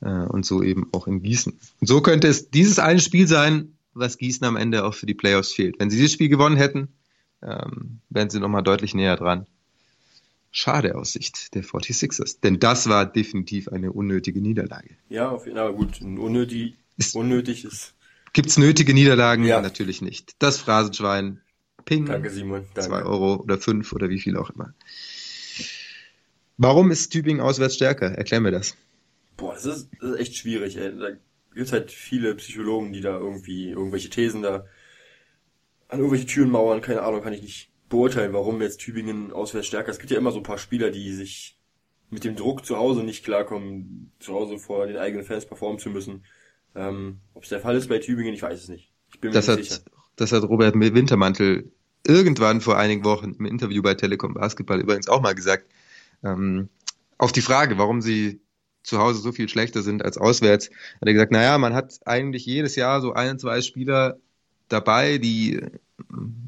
und 0.06 0.46
so 0.46 0.62
eben 0.62 0.88
auch 0.92 1.06
in 1.06 1.22
Gießen. 1.22 1.58
Und 1.80 1.86
so 1.86 2.00
könnte 2.00 2.28
es 2.28 2.50
dieses 2.50 2.78
eine 2.78 3.00
Spiel 3.00 3.26
sein, 3.26 3.76
was 3.94 4.18
Gießen 4.18 4.46
am 4.46 4.56
Ende 4.56 4.84
auch 4.84 4.94
für 4.94 5.06
die 5.06 5.14
Playoffs 5.14 5.52
fehlt. 5.52 5.78
Wenn 5.78 5.90
sie 5.90 5.96
dieses 5.96 6.12
Spiel 6.12 6.28
gewonnen 6.28 6.56
hätten, 6.56 6.88
ähm, 7.42 8.00
wären 8.10 8.30
sie 8.30 8.40
nochmal 8.40 8.62
deutlich 8.62 8.94
näher 8.94 9.16
dran. 9.16 9.46
Schade 10.50 10.96
aus 10.96 11.12
Sicht 11.12 11.54
der 11.54 11.62
46ers, 11.62 12.40
denn 12.42 12.58
das 12.58 12.88
war 12.88 13.06
definitiv 13.06 13.68
eine 13.68 13.92
unnötige 13.92 14.40
Niederlage. 14.40 14.90
Ja, 15.08 15.28
auf 15.28 15.44
jeden 15.46 15.58
Fall 15.58 15.72
gut. 15.74 16.00
Unnötig 16.00 16.74
ist, 16.96 17.14
unnötig 17.14 17.64
ist. 17.64 17.94
Gibt's 18.32 18.56
nötige 18.56 18.94
Niederlagen? 18.94 19.44
Ja. 19.44 19.60
Natürlich 19.60 20.00
nicht. 20.00 20.36
Das 20.38 20.58
Phrasenschwein, 20.58 21.40
ping. 21.84 22.06
Danke, 22.06 22.30
Simon. 22.30 22.64
Danke. 22.74 22.88
Zwei 22.88 23.02
Euro 23.02 23.36
oder 23.36 23.58
fünf 23.58 23.92
oder 23.92 24.08
wie 24.08 24.18
viel 24.18 24.36
auch 24.36 24.50
immer. 24.50 24.74
Warum 26.56 26.90
ist 26.90 27.10
Tübingen 27.10 27.40
auswärts 27.40 27.76
stärker? 27.76 28.06
Erklär 28.06 28.40
mir 28.40 28.50
das. 28.50 28.74
Boah, 29.38 29.54
das 29.54 29.64
ist, 29.64 29.90
das 30.00 30.10
ist 30.10 30.20
echt 30.20 30.36
schwierig. 30.36 30.76
Ey. 30.76 30.98
Da 30.98 31.10
gibt's 31.54 31.72
halt 31.72 31.90
viele 31.90 32.34
Psychologen, 32.34 32.92
die 32.92 33.00
da 33.00 33.16
irgendwie 33.16 33.70
irgendwelche 33.70 34.10
Thesen 34.10 34.42
da 34.42 34.66
an 35.88 36.00
irgendwelche 36.00 36.26
Türen 36.26 36.50
mauern. 36.50 36.82
Keine 36.82 37.02
Ahnung, 37.02 37.22
kann 37.22 37.32
ich 37.32 37.40
nicht 37.40 37.72
beurteilen, 37.88 38.34
warum 38.34 38.60
jetzt 38.60 38.80
Tübingen 38.80 39.32
auswärts 39.32 39.68
stärker 39.68 39.88
ist. 39.88 39.96
Es 39.96 40.00
gibt 40.00 40.10
ja 40.10 40.18
immer 40.18 40.32
so 40.32 40.38
ein 40.38 40.42
paar 40.42 40.58
Spieler, 40.58 40.90
die 40.90 41.12
sich 41.12 41.58
mit 42.10 42.24
dem 42.24 42.36
Druck 42.36 42.66
zu 42.66 42.76
Hause 42.76 43.04
nicht 43.04 43.24
klarkommen, 43.24 44.12
zu 44.18 44.34
Hause 44.34 44.58
vor 44.58 44.86
den 44.86 44.96
eigenen 44.96 45.24
Fans 45.24 45.46
performen 45.46 45.78
zu 45.78 45.88
müssen. 45.90 46.24
Ähm, 46.74 47.20
Ob 47.34 47.44
es 47.44 47.48
der 47.48 47.60
Fall 47.60 47.76
ist 47.76 47.88
bei 47.88 47.98
Tübingen, 47.98 48.34
ich 48.34 48.42
weiß 48.42 48.60
es 48.60 48.68
nicht. 48.68 48.92
Ich 49.12 49.20
bin 49.20 49.30
mir 49.30 49.34
das 49.34 49.46
nicht 49.46 49.58
hat, 49.58 49.64
sicher. 49.64 49.80
Das 50.16 50.32
hat 50.32 50.42
Robert 50.42 50.74
Wintermantel 50.74 51.70
irgendwann 52.06 52.60
vor 52.60 52.76
einigen 52.76 53.04
Wochen 53.04 53.36
im 53.38 53.46
Interview 53.46 53.82
bei 53.82 53.94
Telekom 53.94 54.34
Basketball 54.34 54.80
übrigens 54.80 55.08
auch 55.08 55.20
mal 55.20 55.34
gesagt. 55.34 55.70
Ähm, 56.24 56.68
auf 57.18 57.32
die 57.32 57.40
Frage, 57.40 57.78
warum 57.78 58.00
sie 58.00 58.40
zu 58.88 58.98
Hause 58.98 59.20
so 59.20 59.32
viel 59.32 59.48
schlechter 59.48 59.82
sind 59.82 60.04
als 60.04 60.18
auswärts, 60.18 60.70
hat 61.00 61.06
er 61.06 61.12
gesagt, 61.12 61.32
naja, 61.32 61.58
man 61.58 61.74
hat 61.74 62.00
eigentlich 62.04 62.46
jedes 62.46 62.76
Jahr 62.76 63.00
so 63.00 63.12
ein, 63.12 63.38
zwei 63.38 63.60
Spieler 63.60 64.18
dabei, 64.68 65.18
die 65.18 65.60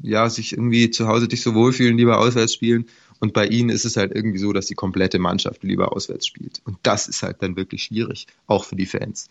ja 0.01 0.29
sich 0.29 0.53
irgendwie 0.53 0.89
zu 0.89 1.07
Hause 1.07 1.27
nicht 1.27 1.41
so 1.41 1.53
wohlfühlen, 1.53 1.97
lieber 1.97 2.19
auswärts 2.19 2.53
spielen. 2.53 2.85
Und 3.19 3.33
bei 3.33 3.45
ihnen 3.45 3.69
ist 3.69 3.85
es 3.85 3.97
halt 3.97 4.13
irgendwie 4.15 4.39
so, 4.39 4.51
dass 4.51 4.65
die 4.65 4.73
komplette 4.73 5.19
Mannschaft 5.19 5.63
lieber 5.63 5.93
auswärts 5.93 6.25
spielt. 6.25 6.61
Und 6.65 6.77
das 6.81 7.07
ist 7.07 7.21
halt 7.21 7.43
dann 7.43 7.55
wirklich 7.55 7.83
schwierig, 7.83 8.25
auch 8.47 8.65
für 8.65 8.75
die 8.75 8.87
Fans. 8.87 9.29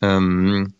Ähm, 0.00 0.72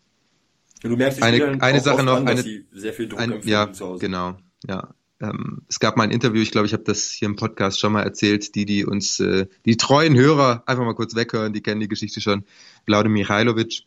du 0.83 0.97
merkst, 0.97 1.23
eine, 1.23 1.63
eine 1.63 1.81
Sache 1.81 2.03
noch, 2.03 2.17
an, 2.17 2.27
eine, 2.27 2.43
sehr 2.73 2.93
viel 2.93 3.09
Druck 3.09 3.21
ein, 3.21 3.41
ja, 3.45 3.73
zu 3.73 3.87
Hause. 3.87 4.01
genau, 4.01 4.37
ja. 4.67 4.89
Ähm, 5.21 5.63
es 5.69 5.81
gab 5.81 5.97
mal 5.97 6.05
ein 6.05 6.11
Interview, 6.11 6.41
ich 6.41 6.53
glaube, 6.53 6.67
ich 6.67 6.73
habe 6.73 6.85
das 6.85 7.11
hier 7.11 7.27
im 7.27 7.37
Podcast 7.37 7.81
schon 7.81 7.93
mal 7.93 8.03
erzählt, 8.03 8.55
die, 8.55 8.65
die 8.65 8.85
uns, 8.85 9.19
äh, 9.21 9.47
die 9.65 9.77
treuen 9.77 10.17
Hörer 10.17 10.63
einfach 10.67 10.85
mal 10.85 10.95
kurz 10.95 11.15
weghören, 11.15 11.53
die 11.53 11.63
kennen 11.63 11.81
die 11.81 11.89
Geschichte 11.89 12.21
schon. 12.21 12.45
Vlade 12.87 13.09
Michailovic 13.09 13.85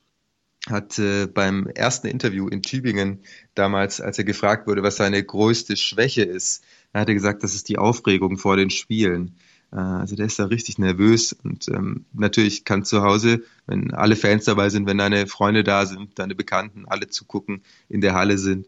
hat 0.70 1.00
äh, 1.00 1.28
beim 1.28 1.68
ersten 1.68 2.08
Interview 2.08 2.48
in 2.48 2.62
Tübingen 2.62 3.24
damals, 3.56 4.02
als 4.02 4.18
er 4.18 4.26
gefragt 4.26 4.68
wurde, 4.68 4.84
was 4.84 4.98
seine 4.98 5.24
größte 5.24 5.78
Schwäche 5.78 6.24
ist, 6.24 6.64
er 6.94 7.02
hatte 7.02 7.14
gesagt, 7.14 7.44
das 7.44 7.56
ist 7.56 7.70
die 7.70 7.78
Aufregung 7.78 8.38
vor 8.38 8.58
den 8.58 8.70
Spielen. 8.70 9.36
Äh, 9.72 9.78
also 9.78 10.16
der 10.16 10.26
ist 10.26 10.40
da 10.40 10.46
richtig 10.46 10.78
nervös 10.78 11.34
und 11.34 11.68
ähm, 11.70 12.06
natürlich 12.14 12.66
kann 12.66 12.84
zu 12.84 13.02
Hause, 13.02 13.44
wenn 13.66 13.94
alle 13.94 14.16
Fans 14.16 14.46
dabei 14.46 14.70
sind, 14.70 14.88
wenn 14.88 14.98
deine 14.98 15.28
Freunde 15.28 15.64
da 15.64 15.86
sind, 15.86 16.20
deine 16.20 16.36
Bekannten, 16.36 16.86
alle 16.88 17.08
zugucken, 17.08 17.64
in 17.90 18.02
der 18.02 18.14
Halle 18.14 18.38
sind, 18.38 18.68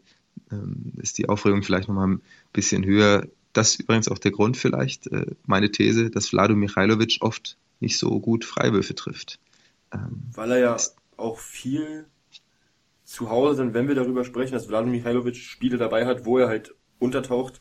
ähm, 0.50 0.92
ist 0.96 1.18
die 1.18 1.28
Aufregung 1.28 1.62
vielleicht 1.62 1.88
nochmal 1.88 2.18
bisschen 2.54 2.86
höher. 2.86 3.26
Das 3.52 3.72
ist 3.72 3.80
übrigens 3.80 4.08
auch 4.08 4.18
der 4.18 4.30
Grund 4.30 4.56
vielleicht, 4.56 5.06
äh, 5.08 5.26
meine 5.44 5.70
These, 5.70 6.10
dass 6.10 6.28
Vlado 6.28 6.56
Michailovic 6.56 7.18
oft 7.20 7.58
nicht 7.80 7.98
so 7.98 8.18
gut 8.18 8.46
Freiwürfe 8.46 8.94
trifft. 8.94 9.38
Ähm, 9.92 10.22
Weil 10.32 10.52
er 10.52 10.58
ja 10.58 10.76
auch 11.18 11.38
viel 11.38 12.06
zu 13.04 13.28
Hause 13.28 13.56
sind, 13.56 13.74
wenn 13.74 13.86
wir 13.86 13.94
darüber 13.94 14.24
sprechen, 14.24 14.54
dass 14.54 14.66
Vlado 14.66 14.88
Michailovic 14.88 15.36
Spiele 15.36 15.76
dabei 15.76 16.06
hat, 16.06 16.24
wo 16.24 16.38
er 16.38 16.48
halt 16.48 16.74
untertaucht, 16.98 17.60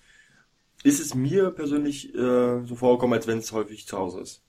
ist 0.83 0.99
es 0.99 1.13
mir 1.13 1.51
persönlich 1.51 2.13
äh, 2.15 2.65
so 2.65 2.75
vorgekommen, 2.75 3.13
als 3.13 3.27
wenn 3.27 3.39
es 3.39 3.51
häufig 3.51 3.85
zu 3.85 3.97
Hause 3.97 4.21
ist. 4.21 4.41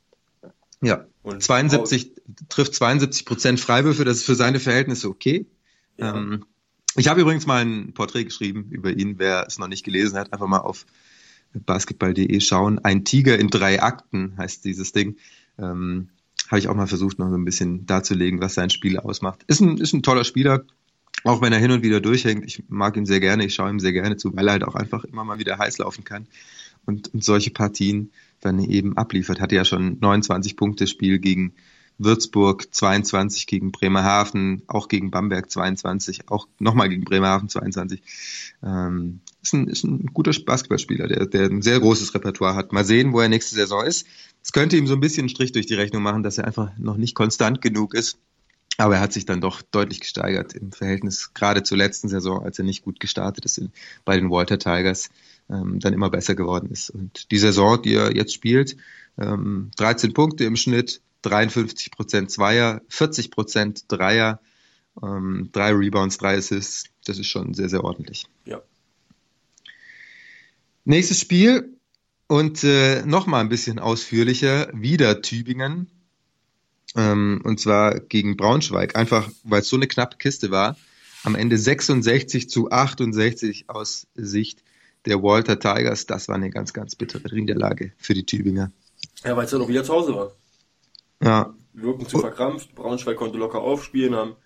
Ja, 0.80 1.06
und 1.22 1.42
72 1.42 2.12
trifft 2.48 2.74
72 2.74 3.24
Prozent 3.24 3.60
Freiwürfe, 3.60 4.04
das 4.04 4.18
ist 4.18 4.24
für 4.24 4.34
seine 4.34 4.60
Verhältnisse 4.60 5.08
okay. 5.08 5.46
Ja. 5.96 6.14
Ähm, 6.14 6.44
ich 6.96 7.08
habe 7.08 7.20
übrigens 7.20 7.46
mal 7.46 7.64
ein 7.64 7.92
Porträt 7.92 8.24
geschrieben 8.24 8.68
über 8.70 8.90
ihn, 8.90 9.18
wer 9.18 9.46
es 9.46 9.58
noch 9.58 9.68
nicht 9.68 9.84
gelesen 9.84 10.18
hat, 10.18 10.32
einfach 10.32 10.46
mal 10.46 10.60
auf 10.60 10.86
basketball.de 11.52 12.40
schauen. 12.40 12.78
Ein 12.80 13.04
Tiger 13.04 13.38
in 13.38 13.48
drei 13.48 13.82
Akten 13.82 14.36
heißt 14.36 14.64
dieses 14.64 14.92
Ding. 14.92 15.16
Ähm, 15.58 16.08
habe 16.48 16.58
ich 16.58 16.68
auch 16.68 16.74
mal 16.74 16.86
versucht, 16.86 17.18
noch 17.18 17.30
so 17.30 17.36
ein 17.36 17.44
bisschen 17.44 17.86
darzulegen, 17.86 18.40
was 18.40 18.54
sein 18.54 18.70
Spiel 18.70 18.98
ausmacht. 18.98 19.44
Ist 19.46 19.60
ein, 19.60 19.78
ist 19.78 19.92
ein 19.92 20.02
toller 20.02 20.24
Spieler, 20.24 20.64
auch 21.22 21.40
wenn 21.40 21.52
er 21.52 21.58
hin 21.58 21.70
und 21.70 21.82
wieder 21.82 22.00
durchhängt, 22.00 22.44
ich 22.44 22.64
mag 22.68 22.96
ihn 22.96 23.06
sehr 23.06 23.20
gerne, 23.20 23.44
ich 23.44 23.54
schaue 23.54 23.70
ihm 23.70 23.80
sehr 23.80 23.92
gerne 23.92 24.16
zu, 24.16 24.34
weil 24.36 24.46
er 24.48 24.52
halt 24.52 24.64
auch 24.64 24.74
einfach 24.74 25.04
immer 25.04 25.24
mal 25.24 25.38
wieder 25.38 25.58
heiß 25.58 25.78
laufen 25.78 26.04
kann 26.04 26.26
und, 26.84 27.14
und 27.14 27.24
solche 27.24 27.50
Partien 27.50 28.10
dann 28.40 28.58
eben 28.58 28.96
abliefert. 28.96 29.40
Hatte 29.40 29.54
ja 29.54 29.64
schon 29.64 29.98
29 30.00 30.56
Punkte 30.56 30.86
Spiel 30.86 31.18
gegen 31.18 31.54
Würzburg, 31.98 32.74
22 32.74 33.46
gegen 33.46 33.72
Bremerhaven, 33.72 34.62
auch 34.66 34.88
gegen 34.88 35.10
Bamberg 35.10 35.50
22, 35.50 36.28
auch 36.28 36.48
nochmal 36.58 36.88
gegen 36.88 37.04
Bremerhaven 37.04 37.48
22. 37.48 38.02
Ähm, 38.62 39.20
ist, 39.42 39.54
ein, 39.54 39.68
ist 39.68 39.84
ein 39.84 40.06
guter 40.12 40.32
Basketballspieler, 40.32 41.06
der, 41.06 41.26
der 41.26 41.46
ein 41.46 41.62
sehr 41.62 41.80
großes 41.80 42.14
Repertoire 42.14 42.56
hat. 42.56 42.72
Mal 42.72 42.84
sehen, 42.84 43.12
wo 43.12 43.20
er 43.20 43.28
nächste 43.28 43.54
Saison 43.54 43.84
ist. 43.84 44.06
Es 44.42 44.52
könnte 44.52 44.76
ihm 44.76 44.86
so 44.86 44.94
ein 44.94 45.00
bisschen 45.00 45.22
einen 45.22 45.28
Strich 45.28 45.52
durch 45.52 45.66
die 45.66 45.74
Rechnung 45.74 46.02
machen, 46.02 46.22
dass 46.22 46.38
er 46.38 46.46
einfach 46.46 46.70
noch 46.78 46.96
nicht 46.96 47.14
konstant 47.14 47.60
genug 47.60 47.94
ist 47.94 48.18
aber 48.76 48.96
er 48.96 49.00
hat 49.00 49.12
sich 49.12 49.24
dann 49.24 49.40
doch 49.40 49.62
deutlich 49.62 50.00
gesteigert 50.00 50.54
im 50.54 50.72
Verhältnis 50.72 51.32
gerade 51.32 51.62
zur 51.62 51.78
letzten 51.78 52.08
Saison, 52.08 52.42
als 52.42 52.58
er 52.58 52.64
nicht 52.64 52.82
gut 52.82 52.98
gestartet 52.98 53.44
ist 53.44 53.58
in, 53.58 53.70
bei 54.04 54.16
den 54.16 54.30
Walter 54.30 54.58
Tigers, 54.58 55.10
ähm, 55.48 55.78
dann 55.78 55.92
immer 55.92 56.10
besser 56.10 56.34
geworden 56.34 56.70
ist. 56.70 56.90
Und 56.90 57.30
die 57.30 57.38
Saison, 57.38 57.80
die 57.80 57.94
er 57.94 58.14
jetzt 58.14 58.34
spielt, 58.34 58.76
ähm, 59.18 59.70
13 59.76 60.12
Punkte 60.12 60.44
im 60.44 60.56
Schnitt, 60.56 61.00
53 61.24 61.90
Prozent 61.90 62.30
Zweier, 62.30 62.82
40 62.88 63.30
Prozent 63.30 63.84
Dreier, 63.88 64.40
ähm, 65.02 65.50
drei 65.52 65.72
Rebounds, 65.72 66.18
drei 66.18 66.36
Assists. 66.36 66.84
Das 67.04 67.18
ist 67.18 67.28
schon 67.28 67.54
sehr, 67.54 67.68
sehr 67.68 67.84
ordentlich. 67.84 68.26
Ja. 68.44 68.62
Nächstes 70.84 71.20
Spiel 71.20 71.76
und 72.26 72.62
äh, 72.64 73.04
nochmal 73.06 73.40
ein 73.40 73.48
bisschen 73.48 73.78
ausführlicher. 73.78 74.70
Wieder 74.72 75.22
Tübingen 75.22 75.90
ähm, 76.96 77.40
und 77.44 77.60
zwar 77.60 78.00
gegen 78.00 78.36
Braunschweig, 78.36 78.96
einfach 78.96 79.30
weil 79.42 79.60
es 79.60 79.68
so 79.68 79.76
eine 79.76 79.88
knappe 79.88 80.16
Kiste 80.16 80.50
war. 80.50 80.76
Am 81.22 81.34
Ende 81.34 81.56
66 81.56 82.50
zu 82.50 82.70
68 82.70 83.64
aus 83.68 84.06
Sicht 84.14 84.62
der 85.06 85.22
Walter 85.22 85.58
Tigers. 85.58 86.06
Das 86.06 86.28
war 86.28 86.34
eine 86.34 86.50
ganz, 86.50 86.72
ganz 86.72 86.96
bittere 86.96 87.34
Niederlage 87.34 87.92
für 87.96 88.14
die 88.14 88.26
Tübinger. 88.26 88.70
Ja, 89.24 89.36
weil 89.36 89.46
es 89.46 89.52
ja 89.52 89.58
noch 89.58 89.68
wieder 89.68 89.84
zu 89.84 89.92
Hause 89.92 90.14
war. 90.14 90.32
Ja. 91.22 91.54
Wirken 91.72 92.06
zu 92.06 92.18
verkrampft. 92.18 92.74
Braunschweig 92.74 93.16
konnte 93.16 93.38
locker 93.38 93.60
aufspielen, 93.60 94.14
haben 94.14 94.36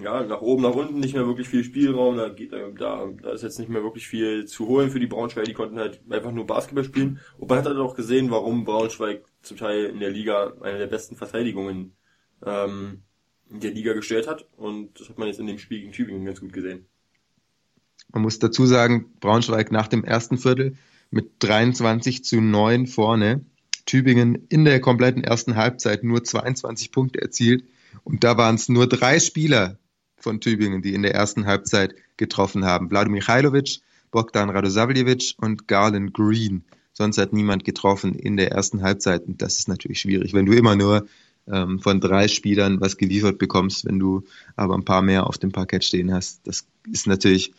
ja, 0.00 0.22
nach 0.22 0.40
oben, 0.40 0.62
nach 0.62 0.74
unten 0.74 1.00
nicht 1.00 1.14
mehr 1.14 1.26
wirklich 1.26 1.48
viel 1.48 1.64
Spielraum, 1.64 2.16
da 2.16 2.28
geht, 2.28 2.52
da, 2.52 3.08
da 3.20 3.32
ist 3.32 3.42
jetzt 3.42 3.58
nicht 3.58 3.68
mehr 3.68 3.82
wirklich 3.82 4.06
viel 4.06 4.46
zu 4.46 4.68
holen 4.68 4.90
für 4.90 5.00
die 5.00 5.08
Braunschweig, 5.08 5.44
die 5.44 5.54
konnten 5.54 5.78
halt 5.78 6.00
einfach 6.08 6.30
nur 6.30 6.46
Basketball 6.46 6.84
spielen. 6.84 7.18
Und 7.36 7.48
man 7.48 7.58
hat 7.58 7.66
halt 7.66 7.78
auch 7.78 7.96
gesehen, 7.96 8.30
warum 8.30 8.64
Braunschweig 8.64 9.24
zum 9.42 9.56
Teil 9.56 9.86
in 9.86 9.98
der 9.98 10.10
Liga 10.10 10.54
eine 10.60 10.78
der 10.78 10.86
besten 10.86 11.16
Verteidigungen 11.16 11.96
ähm, 12.46 13.02
der 13.50 13.72
Liga 13.72 13.92
gestellt 13.92 14.28
hat. 14.28 14.46
Und 14.56 15.00
das 15.00 15.08
hat 15.08 15.18
man 15.18 15.26
jetzt 15.26 15.40
in 15.40 15.48
dem 15.48 15.58
Spiel 15.58 15.80
gegen 15.80 15.92
Tübingen 15.92 16.24
ganz 16.24 16.40
gut 16.40 16.52
gesehen. 16.52 16.86
Man 18.12 18.22
muss 18.22 18.38
dazu 18.38 18.66
sagen, 18.66 19.12
Braunschweig 19.18 19.72
nach 19.72 19.88
dem 19.88 20.04
ersten 20.04 20.38
Viertel 20.38 20.76
mit 21.10 21.32
23 21.40 22.24
zu 22.24 22.40
9 22.40 22.86
vorne. 22.86 23.44
Tübingen 23.88 24.46
in 24.50 24.66
der 24.66 24.80
kompletten 24.80 25.24
ersten 25.24 25.56
Halbzeit 25.56 26.04
nur 26.04 26.22
22 26.22 26.92
Punkte 26.92 27.22
erzielt. 27.22 27.64
Und 28.04 28.22
da 28.22 28.36
waren 28.36 28.56
es 28.56 28.68
nur 28.68 28.86
drei 28.86 29.18
Spieler 29.18 29.78
von 30.18 30.40
Tübingen, 30.40 30.82
die 30.82 30.92
in 30.92 31.02
der 31.02 31.14
ersten 31.14 31.46
Halbzeit 31.46 31.94
getroffen 32.18 32.66
haben. 32.66 32.90
Vlado 32.90 33.10
Michailovic, 33.10 33.80
Bogdan 34.10 34.50
Radosavljevic 34.50 35.34
und 35.38 35.68
Garland 35.68 36.12
Green. 36.12 36.64
Sonst 36.92 37.16
hat 37.16 37.32
niemand 37.32 37.64
getroffen 37.64 38.14
in 38.14 38.36
der 38.36 38.52
ersten 38.52 38.82
Halbzeit. 38.82 39.26
Und 39.26 39.40
das 39.40 39.58
ist 39.58 39.68
natürlich 39.68 40.00
schwierig, 40.00 40.34
wenn 40.34 40.44
du 40.44 40.52
immer 40.52 40.76
nur 40.76 41.06
ähm, 41.50 41.78
von 41.78 41.98
drei 41.98 42.28
Spielern 42.28 42.82
was 42.82 42.98
geliefert 42.98 43.38
bekommst, 43.38 43.86
wenn 43.86 43.98
du 43.98 44.24
aber 44.54 44.74
ein 44.74 44.84
paar 44.84 45.00
mehr 45.00 45.26
auf 45.26 45.38
dem 45.38 45.50
Parkett 45.50 45.84
stehen 45.84 46.12
hast. 46.12 46.46
Das 46.46 46.66
ist 46.92 47.06
natürlich 47.06 47.54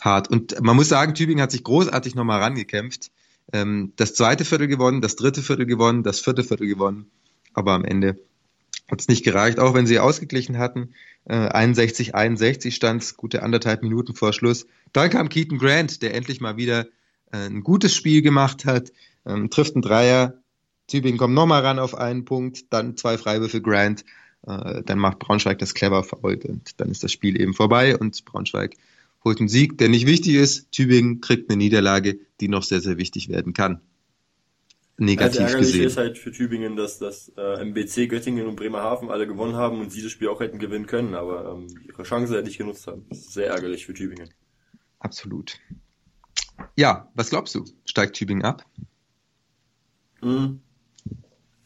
hart. 0.00 0.28
Und 0.28 0.60
man 0.60 0.74
muss 0.74 0.88
sagen, 0.88 1.14
Tübingen 1.14 1.42
hat 1.42 1.52
sich 1.52 1.62
großartig 1.62 2.16
nochmal 2.16 2.42
rangekämpft. 2.42 3.12
Ähm, 3.52 3.92
das 3.96 4.14
zweite 4.14 4.44
Viertel 4.44 4.68
gewonnen, 4.68 5.00
das 5.00 5.16
dritte 5.16 5.42
Viertel 5.42 5.66
gewonnen, 5.66 6.02
das 6.02 6.20
vierte 6.20 6.44
Viertel 6.44 6.66
gewonnen. 6.66 7.10
Aber 7.54 7.72
am 7.72 7.84
Ende 7.84 8.18
hat 8.90 9.00
es 9.00 9.08
nicht 9.08 9.24
gereicht, 9.24 9.58
auch 9.58 9.74
wenn 9.74 9.86
sie 9.86 9.98
ausgeglichen 9.98 10.58
hatten. 10.58 10.94
Äh, 11.24 11.34
61, 11.34 12.14
61 12.14 12.74
stand 12.74 13.02
es, 13.02 13.16
gute 13.16 13.42
anderthalb 13.42 13.82
Minuten 13.82 14.14
vor 14.14 14.32
Schluss. 14.32 14.66
Dann 14.92 15.10
kam 15.10 15.28
Keaton 15.28 15.58
Grant, 15.58 16.02
der 16.02 16.14
endlich 16.14 16.40
mal 16.40 16.56
wieder 16.56 16.86
äh, 17.32 17.46
ein 17.46 17.62
gutes 17.62 17.94
Spiel 17.94 18.22
gemacht 18.22 18.64
hat, 18.64 18.92
ähm, 19.26 19.50
trifft 19.50 19.74
einen 19.74 19.82
Dreier. 19.82 20.34
Tübingen 20.86 21.18
kommt 21.18 21.34
nochmal 21.34 21.60
ran 21.62 21.78
auf 21.78 21.94
einen 21.94 22.24
Punkt, 22.24 22.72
dann 22.72 22.96
zwei 22.96 23.18
Freiwürfe 23.18 23.60
Grant. 23.60 24.04
Äh, 24.46 24.82
dann 24.84 24.98
macht 24.98 25.18
Braunschweig 25.18 25.58
das 25.58 25.74
clever 25.74 26.02
fault 26.02 26.44
und 26.46 26.80
dann 26.80 26.90
ist 26.90 27.04
das 27.04 27.12
Spiel 27.12 27.38
eben 27.40 27.52
vorbei 27.52 27.96
und 27.96 28.24
Braunschweig 28.24 28.74
holt 29.24 29.40
einen 29.40 29.48
Sieg, 29.48 29.78
der 29.78 29.88
nicht 29.88 30.06
wichtig 30.06 30.34
ist. 30.34 30.70
Tübingen 30.72 31.20
kriegt 31.20 31.50
eine 31.50 31.56
Niederlage, 31.56 32.20
die 32.40 32.48
noch 32.48 32.62
sehr, 32.62 32.80
sehr 32.80 32.98
wichtig 32.98 33.28
werden 33.28 33.52
kann. 33.52 33.80
Negativ 35.00 35.42
also 35.42 35.58
gesehen. 35.58 35.86
ist 35.86 35.96
halt 35.96 36.18
für 36.18 36.32
Tübingen, 36.32 36.74
dass 36.74 36.98
das 36.98 37.32
äh, 37.36 37.60
MBC, 37.64 38.08
Göttingen 38.08 38.48
und 38.48 38.56
Bremerhaven 38.56 39.10
alle 39.10 39.28
gewonnen 39.28 39.54
haben 39.54 39.80
und 39.80 39.92
sie 39.92 40.02
das 40.02 40.10
Spiel 40.10 40.26
auch 40.26 40.40
hätten 40.40 40.58
gewinnen 40.58 40.86
können, 40.86 41.14
aber 41.14 41.52
ähm, 41.52 41.68
ihre 41.86 42.02
Chance 42.02 42.34
hätte 42.34 42.46
nicht 42.46 42.58
genutzt 42.58 42.88
haben. 42.88 43.06
Sehr 43.12 43.46
ärgerlich 43.46 43.86
für 43.86 43.94
Tübingen. 43.94 44.30
Absolut. 44.98 45.58
Ja, 46.76 47.12
was 47.14 47.30
glaubst 47.30 47.54
du? 47.54 47.64
Steigt 47.84 48.16
Tübingen 48.16 48.44
ab? 48.44 48.66
Hm. 50.20 50.60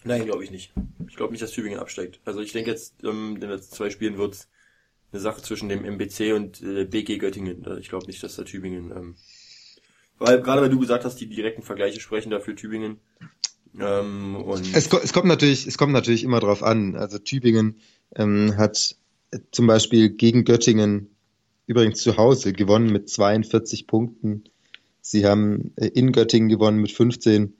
Nein, 0.04 0.24
glaube 0.26 0.44
ich 0.44 0.50
nicht. 0.50 0.74
Ich 1.08 1.16
glaube 1.16 1.32
nicht, 1.32 1.42
dass 1.42 1.52
Tübingen 1.52 1.78
absteigt. 1.78 2.20
Also 2.26 2.40
ich 2.40 2.52
denke 2.52 2.70
jetzt, 2.70 3.02
ähm, 3.02 3.36
in 3.36 3.40
den 3.40 3.50
letzten 3.50 3.74
zwei 3.74 3.88
Spielen 3.88 4.18
wird's 4.18 4.48
eine 5.12 5.20
Sache 5.20 5.42
zwischen 5.42 5.68
dem 5.68 5.84
MBC 5.84 6.32
und 6.34 6.62
äh, 6.62 6.84
BG 6.84 7.18
Göttingen. 7.18 7.64
Ich 7.80 7.88
glaube 7.88 8.06
nicht, 8.06 8.22
dass 8.22 8.36
da 8.36 8.44
Tübingen, 8.44 8.90
ähm, 8.90 9.14
weil 10.18 10.40
gerade 10.40 10.62
weil 10.62 10.70
du 10.70 10.78
gesagt 10.78 11.04
hast, 11.04 11.16
die 11.16 11.26
direkten 11.26 11.62
Vergleiche 11.62 12.00
sprechen 12.00 12.30
dafür 12.30 12.56
Tübingen. 12.56 12.98
Ähm, 13.78 14.36
und 14.36 14.74
es, 14.74 14.92
es 14.92 15.12
kommt 15.12 15.26
natürlich, 15.26 15.66
es 15.66 15.78
kommt 15.78 15.92
natürlich 15.92 16.24
immer 16.24 16.40
drauf 16.40 16.62
an. 16.62 16.96
Also 16.96 17.18
Tübingen 17.18 17.80
ähm, 18.14 18.56
hat 18.56 18.96
zum 19.50 19.66
Beispiel 19.66 20.10
gegen 20.10 20.44
Göttingen 20.44 21.10
übrigens 21.66 22.02
zu 22.02 22.16
Hause 22.16 22.52
gewonnen 22.52 22.90
mit 22.92 23.08
42 23.08 23.86
Punkten. 23.86 24.44
Sie 25.00 25.26
haben 25.26 25.72
äh, 25.76 25.88
in 25.88 26.12
Göttingen 26.12 26.48
gewonnen 26.48 26.78
mit 26.78 26.92
15. 26.92 27.54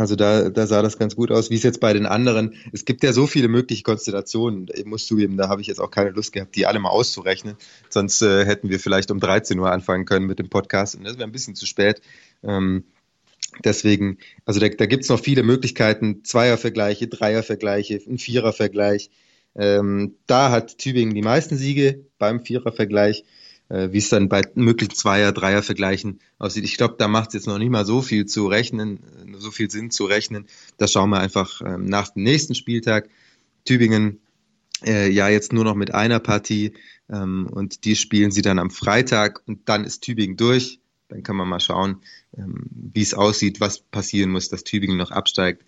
Also 0.00 0.16
da, 0.16 0.48
da 0.48 0.66
sah 0.66 0.80
das 0.80 0.96
ganz 0.96 1.14
gut 1.14 1.30
aus. 1.30 1.50
Wie 1.50 1.56
es 1.56 1.62
jetzt 1.62 1.78
bei 1.78 1.92
den 1.92 2.06
anderen, 2.06 2.54
es 2.72 2.86
gibt 2.86 3.04
ja 3.04 3.12
so 3.12 3.26
viele 3.26 3.48
mögliche 3.48 3.82
Konstellationen. 3.82 4.66
Ich 4.72 4.86
muss 4.86 5.06
zugeben, 5.06 5.36
da 5.36 5.50
habe 5.50 5.60
ich 5.60 5.66
jetzt 5.66 5.78
auch 5.78 5.90
keine 5.90 6.08
Lust 6.08 6.32
gehabt, 6.32 6.56
die 6.56 6.64
alle 6.64 6.78
mal 6.78 6.88
auszurechnen. 6.88 7.56
Sonst 7.90 8.22
äh, 8.22 8.46
hätten 8.46 8.70
wir 8.70 8.80
vielleicht 8.80 9.10
um 9.10 9.20
13 9.20 9.58
Uhr 9.58 9.70
anfangen 9.70 10.06
können 10.06 10.24
mit 10.24 10.38
dem 10.38 10.48
Podcast 10.48 10.94
und 10.94 11.04
das 11.04 11.18
wäre 11.18 11.24
ein 11.24 11.32
bisschen 11.32 11.54
zu 11.54 11.66
spät. 11.66 12.00
Ähm, 12.42 12.84
deswegen, 13.62 14.16
also 14.46 14.58
da, 14.58 14.70
da 14.70 14.86
gibt 14.86 15.02
es 15.02 15.10
noch 15.10 15.20
viele 15.20 15.42
Möglichkeiten. 15.42 16.24
Zweiervergleiche, 16.24 17.06
Dreiervergleiche, 17.06 18.00
ein 18.08 18.16
Vierervergleich. 18.16 19.10
Ähm, 19.54 20.14
da 20.26 20.50
hat 20.50 20.78
Tübingen 20.78 21.14
die 21.14 21.20
meisten 21.20 21.58
Siege 21.58 22.06
beim 22.16 22.40
Vierervergleich 22.40 23.24
wie 23.70 23.98
es 23.98 24.08
dann 24.08 24.28
bei 24.28 24.42
möglichen 24.54 24.94
Zweier-, 24.94 25.32
Dreier-Vergleichen 25.32 26.20
aussieht. 26.38 26.64
Ich 26.64 26.76
glaube, 26.76 26.96
da 26.98 27.08
macht 27.08 27.28
es 27.28 27.34
jetzt 27.34 27.46
noch 27.46 27.58
nicht 27.58 27.70
mal 27.70 27.86
so 27.86 28.02
viel 28.02 28.26
zu 28.26 28.48
rechnen, 28.48 28.98
äh, 28.98 29.38
so 29.38 29.50
viel 29.50 29.70
Sinn 29.70 29.90
zu 29.90 30.04
rechnen. 30.04 30.46
Das 30.76 30.92
schauen 30.92 31.10
wir 31.10 31.20
einfach 31.20 31.62
ähm, 31.64 31.86
nach 31.86 32.08
dem 32.08 32.24
nächsten 32.24 32.54
Spieltag. 32.54 33.08
Tübingen 33.64 34.20
äh, 34.84 35.08
ja 35.10 35.28
jetzt 35.28 35.52
nur 35.52 35.64
noch 35.64 35.76
mit 35.76 35.94
einer 35.94 36.18
Partie 36.18 36.72
ähm, 37.08 37.48
und 37.50 37.84
die 37.84 37.94
spielen 37.94 38.32
sie 38.32 38.42
dann 38.42 38.58
am 38.58 38.70
Freitag 38.70 39.42
und 39.46 39.68
dann 39.68 39.84
ist 39.84 40.02
Tübingen 40.02 40.36
durch. 40.36 40.80
Dann 41.08 41.22
kann 41.22 41.36
man 41.36 41.48
mal 41.48 41.60
schauen, 41.60 42.00
ähm, 42.36 42.66
wie 42.70 43.02
es 43.02 43.14
aussieht, 43.14 43.60
was 43.60 43.80
passieren 43.80 44.30
muss, 44.30 44.48
dass 44.48 44.64
Tübingen 44.64 44.96
noch 44.96 45.10
absteigt. 45.12 45.64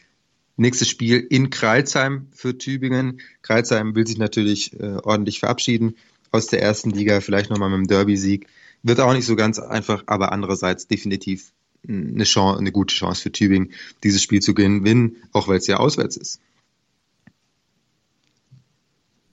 Nächstes 0.57 0.89
Spiel 0.89 1.19
in 1.19 1.51
Kreilsheim 1.51 2.29
für 2.33 2.59
Tübingen. 2.59 3.21
Kreilsheim 3.43 3.95
will 3.95 4.07
sich 4.07 4.19
natürlich 4.19 4.79
äh, 4.79 4.99
ordentlich 5.03 5.41
verabschieden 5.41 5.95
aus 6.33 6.47
der 6.47 6.63
ersten 6.63 6.91
Liga, 6.91 7.21
vielleicht 7.21 7.51
nochmal 7.51 7.71
mit 7.71 7.79
dem 7.79 7.87
Derby-Sieg. 7.87 8.49
Wird 8.83 9.01
auch 9.01 9.13
nicht 9.13 9.27
so 9.27 9.37
ganz 9.37 9.59
einfach, 9.59 10.03
aber 10.07 10.33
andererseits 10.33 10.89
definitiv 10.89 11.53
eine, 11.87 12.25
Chance, 12.25 12.59
eine 12.59 12.73
gute 12.73 12.95
Chance 12.95 13.23
für 13.23 13.33
Tübingen, 13.33 13.73
dieses 14.03 14.23
Spiel 14.23 14.41
zu 14.41 14.55
gewinnen, 14.55 15.17
auch 15.33 15.49
weil 15.49 15.59
es 15.59 15.67
ja 15.67 15.77
auswärts 15.77 16.17
ist. 16.17 16.41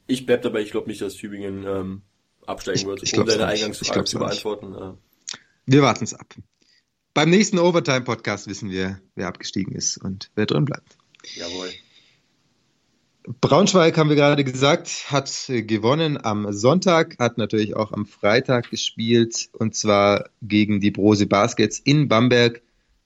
Ich 0.07 0.25
bleib 0.25 0.41
dabei, 0.41 0.62
ich 0.62 0.71
glaube 0.71 0.88
nicht, 0.88 1.01
dass 1.01 1.15
Tübingen 1.15 1.65
ähm, 1.67 2.01
absteigen 2.45 2.88
wird, 2.88 3.13
um 3.13 3.25
deine 3.25 3.45
Eingangsfrage 3.45 4.05
zu 4.05 4.19
beantworten. 4.19 4.73
Äh. 4.73 5.38
Wir 5.67 5.81
warten 5.83 6.03
es 6.03 6.13
ab. 6.13 6.35
Beim 7.13 7.29
nächsten 7.29 7.59
Overtime-Podcast 7.59 8.47
wissen 8.47 8.71
wir, 8.71 8.99
wer 9.15 9.27
abgestiegen 9.27 9.75
ist 9.75 9.97
und 9.97 10.31
wer 10.35 10.45
drin 10.45 10.65
bleibt. 10.65 10.97
Jawohl. 11.35 11.69
Braunschweig, 13.41 13.95
haben 13.95 14.09
wir 14.09 14.15
gerade 14.15 14.43
gesagt, 14.43 15.11
hat 15.11 15.31
gewonnen 15.47 16.17
am 16.23 16.51
Sonntag, 16.51 17.15
hat 17.19 17.37
natürlich 17.37 17.75
auch 17.75 17.91
am 17.91 18.07
Freitag 18.07 18.71
gespielt 18.71 19.49
und 19.53 19.75
zwar 19.75 20.31
gegen 20.41 20.79
die 20.79 20.89
Brose 20.89 21.27
Baskets 21.27 21.77
in 21.77 22.07
Bamberg. 22.07 22.63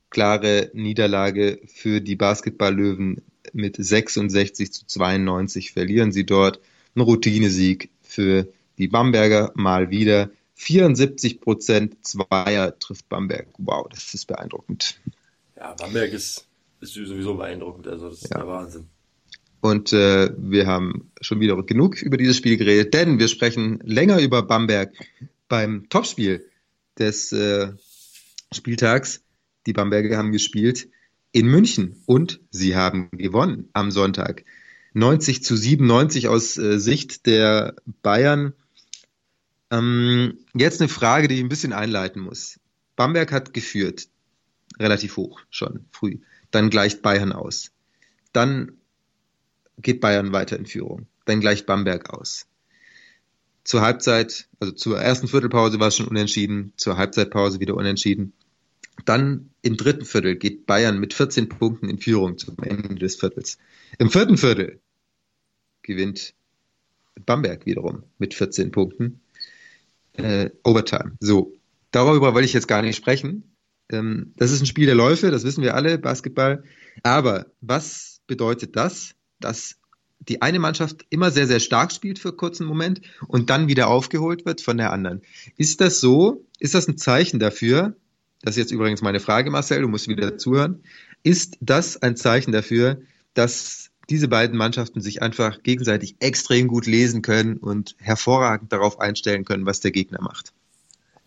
Klare 0.09 0.71
Niederlage 0.73 1.59
für 1.65 1.99
die 1.99 2.15
Basketballlöwen 2.15 3.21
mit 3.51 3.75
66 3.75 4.71
zu 4.71 4.86
92 4.86 5.73
verlieren 5.73 6.13
sie 6.13 6.25
dort. 6.25 6.62
Ein 6.95 7.01
Routinesieg 7.01 7.89
für 8.01 8.47
die 8.77 8.88
Bamberger 8.88 9.51
mal 9.55 9.89
wieder. 9.89 10.29
74 10.55 11.41
Prozent 11.41 12.05
Zweier 12.05 12.79
trifft 12.79 13.09
Bamberg. 13.09 13.47
Wow, 13.57 13.88
das 13.89 14.13
ist 14.13 14.27
beeindruckend. 14.27 15.01
Ja, 15.57 15.73
Bamberg 15.73 16.13
ist, 16.13 16.47
ist 16.79 16.93
sowieso 16.93 17.36
beeindruckend. 17.36 17.89
Also 17.89 18.09
das 18.09 18.21
ist 18.21 18.31
ja. 18.31 18.38
der 18.38 18.47
Wahnsinn. 18.47 18.88
Und 19.63 19.93
äh, 19.93 20.30
wir 20.38 20.67
haben 20.67 21.10
schon 21.21 21.39
wieder 21.39 21.56
genug 21.63 22.02
über 22.02 22.17
dieses 22.17 22.36
Spiel 22.36 22.58
geredet, 22.58 22.93
denn 22.93 23.17
wir 23.17 23.30
sprechen 23.30 23.80
länger 23.82 24.19
über 24.19 24.41
Bamberg 24.43 24.91
beim 25.47 25.88
Topspiel 25.88 26.45
des 26.99 27.32
äh, 27.32 27.71
Spieltags. 28.54 29.21
Die 29.65 29.71
Bamberger 29.71 30.17
haben 30.17 30.34
gespielt 30.34 30.89
in 31.32 31.47
München 31.47 32.04
und 32.06 32.41
sie 32.52 32.76
haben 32.76 33.08
gewonnen 33.13 33.69
am 33.71 33.89
Sonntag. 33.89 34.43
90 34.95 35.45
zu 35.45 35.56
97 35.56 36.28
aus 36.28 36.58
äh, 36.58 36.78
Sicht 36.78 37.26
der 37.26 37.78
Bayern. 38.02 38.52
Ähm, 39.71 40.39
jetzt 40.54 40.82
eine 40.82 40.89
Frage, 40.89 41.30
die 41.30 41.36
ich 41.36 41.41
ein 41.41 41.47
bisschen 41.47 41.71
einleiten 41.71 42.21
muss. 42.21 42.60
Bamberg 42.97 43.32
hat 43.32 43.54
geführt, 43.54 44.10
relativ 44.78 45.15
hoch 45.15 45.39
schon 45.49 45.86
früh. 45.89 46.17
Dann 46.52 46.69
gleicht 46.69 47.02
Bayern 47.02 47.32
aus. 47.32 47.71
Dann 48.34 48.73
geht 49.77 50.01
Bayern 50.01 50.31
weiter 50.31 50.57
in 50.57 50.65
Führung. 50.65 51.07
Dann 51.25 51.39
gleicht 51.39 51.65
Bamberg 51.65 52.09
aus. 52.09 52.47
Zur 53.63 53.82
Halbzeit, 53.82 54.49
also 54.59 54.74
zur 54.74 54.99
ersten 54.99 55.28
Viertelpause 55.28 55.80
war 55.80 55.88
es 55.88 55.95
schon 55.95 56.07
unentschieden, 56.07 56.74
zur 56.76 56.97
Halbzeitpause 56.97 57.59
wieder 57.59 57.76
unentschieden. 57.76 58.34
Dann 59.05 59.51
im 59.61 59.78
dritten 59.78 60.05
Viertel 60.05 60.36
geht 60.36 60.65
Bayern 60.65 60.99
mit 60.99 61.13
14 61.13 61.49
Punkten 61.49 61.89
in 61.89 61.97
Führung 61.97 62.38
zum 62.38 62.57
Ende 62.61 62.95
des 62.95 63.15
Viertels. 63.15 63.57
Im 63.97 64.09
vierten 64.09 64.38
Viertel 64.38 64.80
gewinnt 65.82 66.34
Bamberg 67.26 67.65
wiederum 67.65 68.03
mit 68.17 68.34
14 68.34 68.71
Punkten. 68.71 69.21
Äh, 70.13 70.51
Overtime. 70.63 71.13
So, 71.19 71.53
darüber 71.91 72.34
wollte 72.34 72.45
ich 72.45 72.53
jetzt 72.53 72.67
gar 72.67 72.82
nicht 72.82 72.95
sprechen. 72.95 73.55
Ähm, 73.89 74.34
das 74.38 74.51
ist 74.51 74.61
ein 74.61 74.67
Spiel 74.67 74.86
der 74.86 74.95
Läufe, 74.95 75.32
das 75.32 75.43
wissen 75.43 75.63
wir 75.63 75.76
alle, 75.76 75.97
Basketball. 75.97 76.63
Aber 77.01 77.47
was 77.61 78.21
bedeutet 78.28 78.76
das 78.76 79.15
dass 79.44 79.78
die 80.20 80.41
eine 80.41 80.60
Mannschaft 80.60 81.06
immer 81.10 81.32
sehr, 81.32 81.48
sehr 81.48 81.60
stark 81.60 81.91
spielt 81.91 82.20
für 82.20 82.30
einen 82.30 82.38
kurzen 82.38 82.66
Moment 82.66 83.02
und 83.28 83.50
dann 83.50 83.68
wieder 83.68 83.88
aufgeholt 83.88 84.46
wird 84.46 84.62
von 84.62 84.78
der 84.78 84.91
anderen. 84.91 85.22
Ist 85.58 85.82
das 85.82 86.00
so? 86.00 86.46
Ist 86.60 86.74
das 86.74 86.88
ein 86.88 86.98
Zeichen 86.98 87.39
dafür? 87.39 87.96
Das 88.41 88.56
ist 88.56 88.64
jetzt 88.64 88.72
übrigens 88.72 89.02
meine 89.02 89.20
Frage, 89.20 89.52
Marcel, 89.52 89.82
du 89.82 89.88
musst 89.88 90.08
wieder 90.08 90.38
zuhören. 90.38 90.84
Ist 91.24 91.58
das 91.62 92.02
ein 92.02 92.16
Zeichen 92.16 92.52
dafür, 92.52 93.02
dass 93.34 93.91
diese 94.10 94.28
beiden 94.28 94.58
Mannschaften 94.58 95.02
sich 95.02 95.22
einfach 95.22 95.64
gegenseitig 95.64 96.16
extrem 96.20 96.68
gut 96.68 96.86
lesen 96.86 97.22
können 97.22 97.58
und 97.58 97.96
hervorragend 98.00 98.72
darauf 98.72 99.00
einstellen 99.00 99.46
können, 99.46 99.66
was 99.66 99.80
der 99.80 99.91
Gegner 99.91 100.22
macht. 100.22 100.54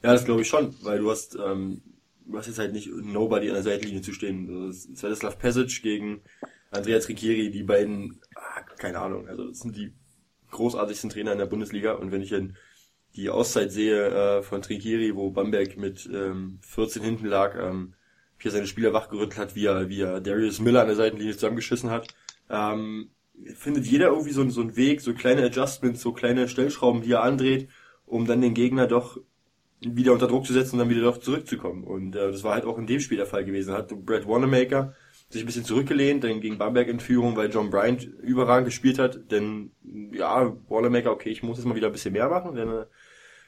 Ja, 0.02 0.12
das 0.12 0.24
glaube 0.24 0.42
ich 0.42 0.48
schon, 0.48 0.74
weil 0.82 0.98
du 0.98 1.10
hast, 1.10 1.36
ähm, 1.36 1.80
du 2.26 2.36
hast 2.36 2.46
jetzt 2.46 2.58
halt 2.58 2.72
nicht 2.72 2.88
Nobody 2.88 3.48
an 3.48 3.54
der 3.54 3.62
Seitenlinie 3.62 4.02
zu 4.02 4.12
stehen. 4.12 4.72
Svetislav 4.72 5.38
Pesic 5.38 5.82
gegen 5.82 6.20
Andrea 6.70 6.98
Tricchieri, 6.98 7.50
die 7.50 7.62
beiden, 7.62 8.20
ah, 8.34 8.62
keine 8.78 9.00
Ahnung, 9.00 9.28
also 9.28 9.48
das 9.48 9.60
sind 9.60 9.76
die 9.76 9.92
großartigsten 10.50 11.10
Trainer 11.10 11.32
in 11.32 11.38
der 11.38 11.46
Bundesliga 11.46 11.92
und 11.92 12.12
wenn 12.12 12.22
ich 12.22 12.30
dann 12.30 12.56
die 13.16 13.30
Auszeit 13.30 13.72
sehe 13.72 14.08
äh, 14.08 14.42
von 14.42 14.62
Trinkieri, 14.62 15.16
wo 15.16 15.30
Bamberg 15.30 15.76
mit 15.76 16.08
ähm, 16.12 16.58
14 16.62 17.02
hinten 17.02 17.26
lag, 17.26 17.56
ähm, 17.58 17.94
wie 18.38 18.48
er 18.48 18.52
seine 18.52 18.66
Spieler 18.66 18.92
wachgerüttelt 18.92 19.38
hat, 19.38 19.54
wie 19.54 19.66
er, 19.66 19.88
wie 19.88 20.02
er 20.02 20.20
Darius 20.20 20.60
Miller 20.60 20.82
an 20.82 20.88
der 20.88 20.96
Seitenlinie 20.96 21.32
zusammengeschissen 21.32 21.90
hat, 21.90 22.08
ähm, 22.50 23.10
findet 23.54 23.86
jeder 23.86 24.08
irgendwie 24.08 24.32
so, 24.32 24.48
so 24.50 24.60
einen 24.60 24.76
Weg, 24.76 25.00
so 25.00 25.14
kleine 25.14 25.44
Adjustments, 25.44 26.02
so 26.02 26.12
kleine 26.12 26.48
Stellschrauben, 26.48 27.02
die 27.02 27.12
er 27.12 27.22
andreht, 27.22 27.68
um 28.04 28.26
dann 28.26 28.40
den 28.40 28.54
Gegner 28.54 28.86
doch 28.86 29.18
wieder 29.80 30.12
unter 30.12 30.26
Druck 30.26 30.46
zu 30.46 30.52
setzen 30.52 30.74
und 30.74 30.80
dann 30.80 30.90
wieder 30.90 31.02
doch 31.02 31.18
zurückzukommen. 31.18 31.84
Und 31.84 32.14
äh, 32.16 32.30
das 32.30 32.44
war 32.44 32.54
halt 32.54 32.64
auch 32.64 32.78
in 32.78 32.86
dem 32.86 33.00
Spiel 33.00 33.18
der 33.18 33.26
Fall 33.26 33.44
gewesen. 33.44 33.74
Hat 33.74 33.88
Brad 34.04 34.26
Wanamaker 34.26 34.94
sich 35.28 35.42
ein 35.42 35.46
bisschen 35.46 35.64
zurückgelehnt, 35.64 36.22
dann 36.24 36.40
ging 36.40 36.58
Bamberg 36.58 36.88
in 36.88 37.00
Führung, 37.00 37.36
weil 37.36 37.50
John 37.50 37.70
Bryant 37.70 38.04
überragend 38.22 38.66
gespielt 38.66 38.98
hat. 38.98 39.30
Denn 39.30 39.72
ja, 40.12 40.56
Wanamaker, 40.68 41.10
okay, 41.12 41.30
ich 41.30 41.42
muss 41.42 41.58
jetzt 41.58 41.66
mal 41.66 41.74
wieder 41.74 41.88
ein 41.88 41.92
bisschen 41.92 42.12
mehr 42.12 42.28
machen, 42.28 42.54
denn 42.54 42.68
äh, 42.68 42.86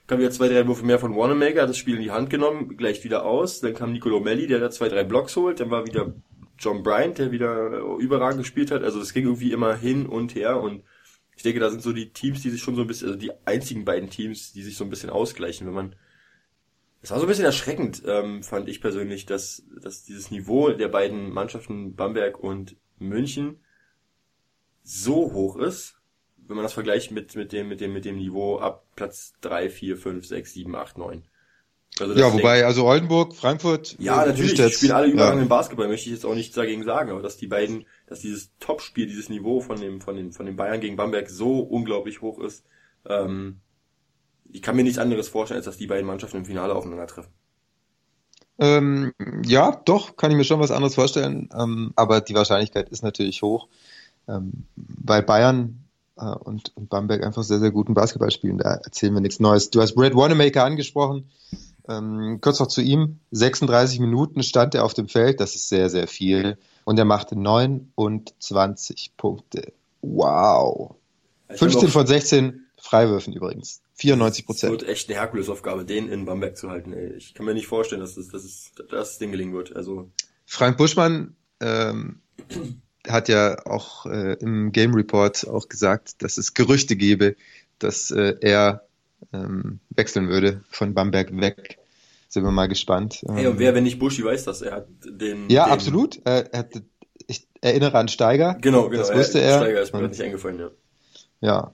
kam 0.06 0.18
wieder 0.18 0.30
zwei, 0.30 0.48
drei 0.48 0.66
Würfe 0.66 0.84
mehr 0.84 0.98
von 0.98 1.14
Wanamaker, 1.14 1.62
hat 1.62 1.68
das 1.68 1.78
Spiel 1.78 1.96
in 1.96 2.02
die 2.02 2.10
Hand 2.10 2.30
genommen, 2.30 2.76
gleicht 2.76 3.04
wieder 3.04 3.24
aus. 3.24 3.60
Dann 3.60 3.74
kam 3.74 3.92
Nicolo 3.92 4.20
Melli, 4.20 4.46
der 4.46 4.58
da 4.58 4.70
zwei, 4.70 4.88
drei 4.88 5.04
Blocks 5.04 5.36
holt. 5.36 5.60
Dann 5.60 5.70
war 5.70 5.86
wieder 5.86 6.14
John 6.58 6.82
Bryant, 6.82 7.18
der 7.18 7.30
wieder 7.30 7.72
äh, 7.72 8.02
überragend 8.02 8.40
gespielt 8.40 8.70
hat. 8.70 8.82
Also 8.82 9.00
es 9.00 9.12
ging 9.12 9.24
irgendwie 9.24 9.52
immer 9.52 9.76
hin 9.76 10.06
und 10.06 10.34
her 10.34 10.60
und 10.60 10.82
ich 11.36 11.44
denke, 11.44 11.60
da 11.60 11.70
sind 11.70 11.82
so 11.82 11.92
die 11.92 12.10
Teams, 12.12 12.42
die 12.42 12.50
sich 12.50 12.60
schon 12.60 12.74
so 12.74 12.80
ein 12.80 12.88
bisschen, 12.88 13.06
also 13.06 13.18
die 13.18 13.30
einzigen 13.44 13.84
beiden 13.84 14.10
Teams, 14.10 14.52
die 14.52 14.62
sich 14.62 14.76
so 14.76 14.82
ein 14.82 14.90
bisschen 14.90 15.08
ausgleichen, 15.08 15.68
wenn 15.68 15.74
man 15.74 15.94
es 17.00 17.10
war 17.10 17.18
so 17.18 17.26
ein 17.26 17.28
bisschen 17.28 17.44
erschreckend, 17.44 18.02
ähm, 18.06 18.42
fand 18.42 18.68
ich 18.68 18.80
persönlich, 18.80 19.26
dass, 19.26 19.62
dass 19.82 20.04
dieses 20.04 20.30
Niveau 20.30 20.70
der 20.70 20.88
beiden 20.88 21.30
Mannschaften 21.30 21.94
Bamberg 21.94 22.38
und 22.38 22.76
München 22.98 23.60
so 24.82 25.32
hoch 25.32 25.56
ist, 25.56 26.00
wenn 26.46 26.56
man 26.56 26.64
das 26.64 26.72
vergleicht 26.72 27.10
mit, 27.10 27.36
mit 27.36 27.52
dem, 27.52 27.68
mit 27.68 27.80
dem, 27.80 27.92
mit 27.92 28.04
dem 28.04 28.16
Niveau 28.16 28.58
ab 28.58 28.84
Platz 28.96 29.34
3, 29.42 29.70
4, 29.70 29.96
5, 29.96 30.26
6, 30.26 30.52
7, 30.52 30.74
8, 30.74 30.98
9. 30.98 31.22
Also 32.00 32.14
ja, 32.14 32.32
wobei, 32.32 32.54
denke, 32.54 32.66
also 32.66 32.86
Oldenburg, 32.86 33.34
Frankfurt. 33.34 33.96
Ja, 33.98 34.24
natürlich, 34.24 34.54
die 34.54 34.70
spielen 34.70 34.92
alle 34.92 35.08
überragend 35.08 35.42
ja. 35.42 35.48
Basketball, 35.48 35.88
möchte 35.88 36.08
ich 36.08 36.14
jetzt 36.14 36.24
auch 36.24 36.34
nichts 36.34 36.54
dagegen 36.54 36.84
sagen, 36.84 37.10
aber 37.10 37.22
dass 37.22 37.36
die 37.36 37.46
beiden, 37.46 37.86
dass 38.06 38.20
dieses 38.20 38.50
Topspiel, 38.60 39.06
dieses 39.06 39.28
Niveau 39.28 39.60
von 39.60 39.80
dem, 39.80 40.00
von 40.00 40.16
den, 40.16 40.32
von 40.32 40.46
den 40.46 40.56
Bayern 40.56 40.80
gegen 40.80 40.96
Bamberg 40.96 41.28
so 41.28 41.60
unglaublich 41.60 42.20
hoch 42.22 42.38
ist, 42.38 42.64
ähm, 43.06 43.60
ich 44.50 44.62
kann 44.62 44.76
mir 44.76 44.82
nichts 44.82 44.98
anderes 44.98 45.28
vorstellen, 45.28 45.58
als 45.58 45.66
dass 45.66 45.76
die 45.76 45.86
beiden 45.86 46.06
Mannschaften 46.06 46.38
im 46.38 46.44
Finale 46.44 46.74
aufeinandertreffen. 46.74 47.32
Ähm, 48.58 49.12
ja, 49.44 49.80
doch, 49.84 50.16
kann 50.16 50.30
ich 50.30 50.36
mir 50.36 50.44
schon 50.44 50.60
was 50.60 50.72
anderes 50.72 50.96
vorstellen, 50.96 51.48
ähm, 51.56 51.92
aber 51.94 52.20
die 52.20 52.34
Wahrscheinlichkeit 52.34 52.88
ist 52.88 53.04
natürlich 53.04 53.42
hoch, 53.42 53.68
ähm, 54.26 54.64
weil 54.74 55.22
Bayern 55.22 55.84
äh, 56.18 56.24
und, 56.24 56.76
und 56.76 56.88
Bamberg 56.88 57.24
einfach 57.24 57.44
sehr, 57.44 57.60
sehr 57.60 57.70
guten 57.70 57.94
Basketball 57.94 58.30
spielen. 58.30 58.58
Da 58.58 58.74
erzählen 58.74 59.14
wir 59.14 59.20
nichts 59.20 59.40
Neues. 59.40 59.70
Du 59.70 59.80
hast 59.80 59.94
Brad 59.94 60.14
Wanamaker 60.14 60.64
angesprochen. 60.64 61.30
Ähm, 61.88 62.40
kurz 62.40 62.58
noch 62.60 62.66
zu 62.66 62.82
ihm. 62.82 63.20
36 63.30 64.00
Minuten 64.00 64.42
stand 64.42 64.74
er 64.74 64.84
auf 64.84 64.94
dem 64.94 65.08
Feld. 65.08 65.40
Das 65.40 65.54
ist 65.54 65.68
sehr, 65.68 65.88
sehr 65.88 66.08
viel. 66.08 66.58
Und 66.84 66.98
er 66.98 67.04
machte 67.04 67.38
29 67.38 69.12
Punkte. 69.16 69.72
Wow. 70.02 70.96
15 71.48 71.88
von 71.88 72.06
16 72.06 72.66
Freiwürfen 72.76 73.32
übrigens. 73.32 73.80
94 73.98 74.46
Prozent. 74.46 74.72
Es 74.72 74.80
wird 74.80 74.90
echt 74.90 75.10
eine 75.10 75.18
Herkulesaufgabe, 75.18 75.84
den 75.84 76.08
in 76.08 76.24
Bamberg 76.24 76.56
zu 76.56 76.70
halten. 76.70 76.92
Ey. 76.92 77.14
Ich 77.14 77.34
kann 77.34 77.44
mir 77.46 77.54
nicht 77.54 77.66
vorstellen, 77.66 78.00
dass 78.00 78.14
das, 78.14 78.28
dass 78.28 78.44
es, 78.44 78.72
dass 78.76 78.88
das 78.88 79.18
Ding 79.18 79.32
gelingen 79.32 79.52
wird. 79.52 79.74
Also 79.74 80.10
Frank 80.46 80.76
Buschmann 80.76 81.34
ähm, 81.60 82.20
hat 83.06 83.28
ja 83.28 83.66
auch 83.66 84.06
äh, 84.06 84.34
im 84.34 84.70
Game 84.70 84.94
Report 84.94 85.48
auch 85.48 85.68
gesagt, 85.68 86.22
dass 86.22 86.38
es 86.38 86.54
Gerüchte 86.54 86.94
gäbe, 86.94 87.34
dass 87.80 88.10
äh, 88.12 88.36
er 88.40 88.86
ähm, 89.32 89.80
wechseln 89.90 90.28
würde 90.28 90.62
von 90.70 90.94
Bamberg 90.94 91.36
weg. 91.40 91.78
Sind 92.28 92.44
wir 92.44 92.52
mal 92.52 92.68
gespannt. 92.68 93.24
Hey, 93.26 93.46
und 93.46 93.58
wer, 93.58 93.74
wenn 93.74 93.84
nicht 93.84 93.98
Buschi, 93.98 94.22
weiß 94.22 94.44
das? 94.44 94.60
Er 94.60 94.72
hat 94.72 94.88
den. 95.02 95.48
Ja, 95.48 95.64
den 95.64 95.72
absolut. 95.72 96.20
Er, 96.24 96.52
er 96.52 96.58
hat, 96.58 96.82
ich 97.26 97.48
erinnere 97.62 97.96
an 97.98 98.08
Steiger. 98.08 98.54
Genau, 98.60 98.90
genau. 98.90 99.02
Das 99.02 99.14
wusste 99.14 99.40
er. 99.40 99.58
Steiger 99.58 99.80
ist 99.80 99.94
mir 99.94 100.00
und, 100.00 100.10
nicht 100.10 100.20
eingefallen, 100.20 100.58
ja. 100.60 100.70
Ja. 101.40 101.72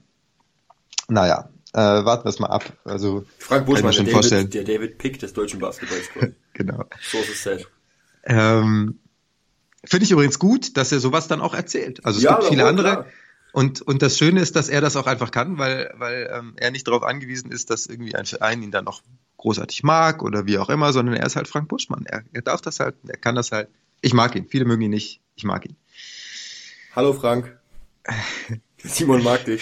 Naja, 1.09 1.49
äh, 1.75 2.05
warten 2.05 2.23
wir 2.23 2.29
es 2.29 2.39
mal 2.39 2.47
ab. 2.47 2.71
Also, 2.85 3.25
Frank 3.37 3.65
Buschmann, 3.65 3.93
der, 3.93 4.07
vorstellen. 4.07 4.49
David, 4.49 4.67
der 4.67 4.75
David 4.75 4.97
Pick 4.97 5.19
des 5.19 5.33
deutschen 5.33 5.59
Basketballs. 5.59 6.09
genau. 6.53 6.85
So 7.01 7.17
ist 7.17 7.29
es 7.29 7.43
sad. 7.43 7.67
Ähm, 8.23 8.99
Finde 9.83 10.05
ich 10.05 10.11
übrigens 10.11 10.39
gut, 10.39 10.77
dass 10.77 10.93
er 10.93 10.99
sowas 10.99 11.27
dann 11.27 11.41
auch 11.41 11.53
erzählt. 11.53 12.05
Also 12.05 12.17
es 12.17 12.23
ja, 12.23 12.35
gibt 12.35 12.49
viele 12.49 12.65
andere. 12.65 12.91
Klar. 12.91 13.05
Und, 13.51 13.81
und 13.81 14.01
das 14.01 14.17
Schöne 14.17 14.41
ist, 14.41 14.55
dass 14.55 14.69
er 14.69 14.81
das 14.81 14.95
auch 14.95 15.05
einfach 15.05 15.31
kann, 15.31 15.57
weil, 15.57 15.93
weil 15.97 16.29
ähm, 16.33 16.53
er 16.55 16.71
nicht 16.71 16.87
darauf 16.87 17.03
angewiesen 17.03 17.51
ist, 17.51 17.69
dass 17.69 17.87
irgendwie 17.87 18.15
ein 18.15 18.25
Verein 18.25 18.63
ihn 18.63 18.71
dann 18.71 18.85
noch 18.85 19.01
großartig 19.37 19.83
mag 19.83 20.23
oder 20.23 20.45
wie 20.45 20.57
auch 20.57 20.69
immer, 20.69 20.91
sondern 20.93 21.15
er 21.15 21.25
ist 21.25 21.35
halt 21.35 21.47
Frank 21.47 21.67
Buschmann. 21.67 22.05
Er, 22.05 22.23
er 22.31 22.41
darf 22.41 22.61
das 22.61 22.79
halt, 22.79 22.95
er 23.07 23.17
kann 23.17 23.35
das 23.35 23.51
halt. 23.51 23.67
Ich 24.01 24.13
mag 24.13 24.35
ihn. 24.35 24.47
Viele 24.47 24.65
mögen 24.65 24.81
ihn 24.81 24.91
nicht. 24.91 25.19
Ich 25.35 25.43
mag 25.43 25.65
ihn. 25.65 25.75
Hallo 26.95 27.13
Frank. 27.13 27.57
Simon 28.83 29.23
mag 29.23 29.45
dich. 29.45 29.61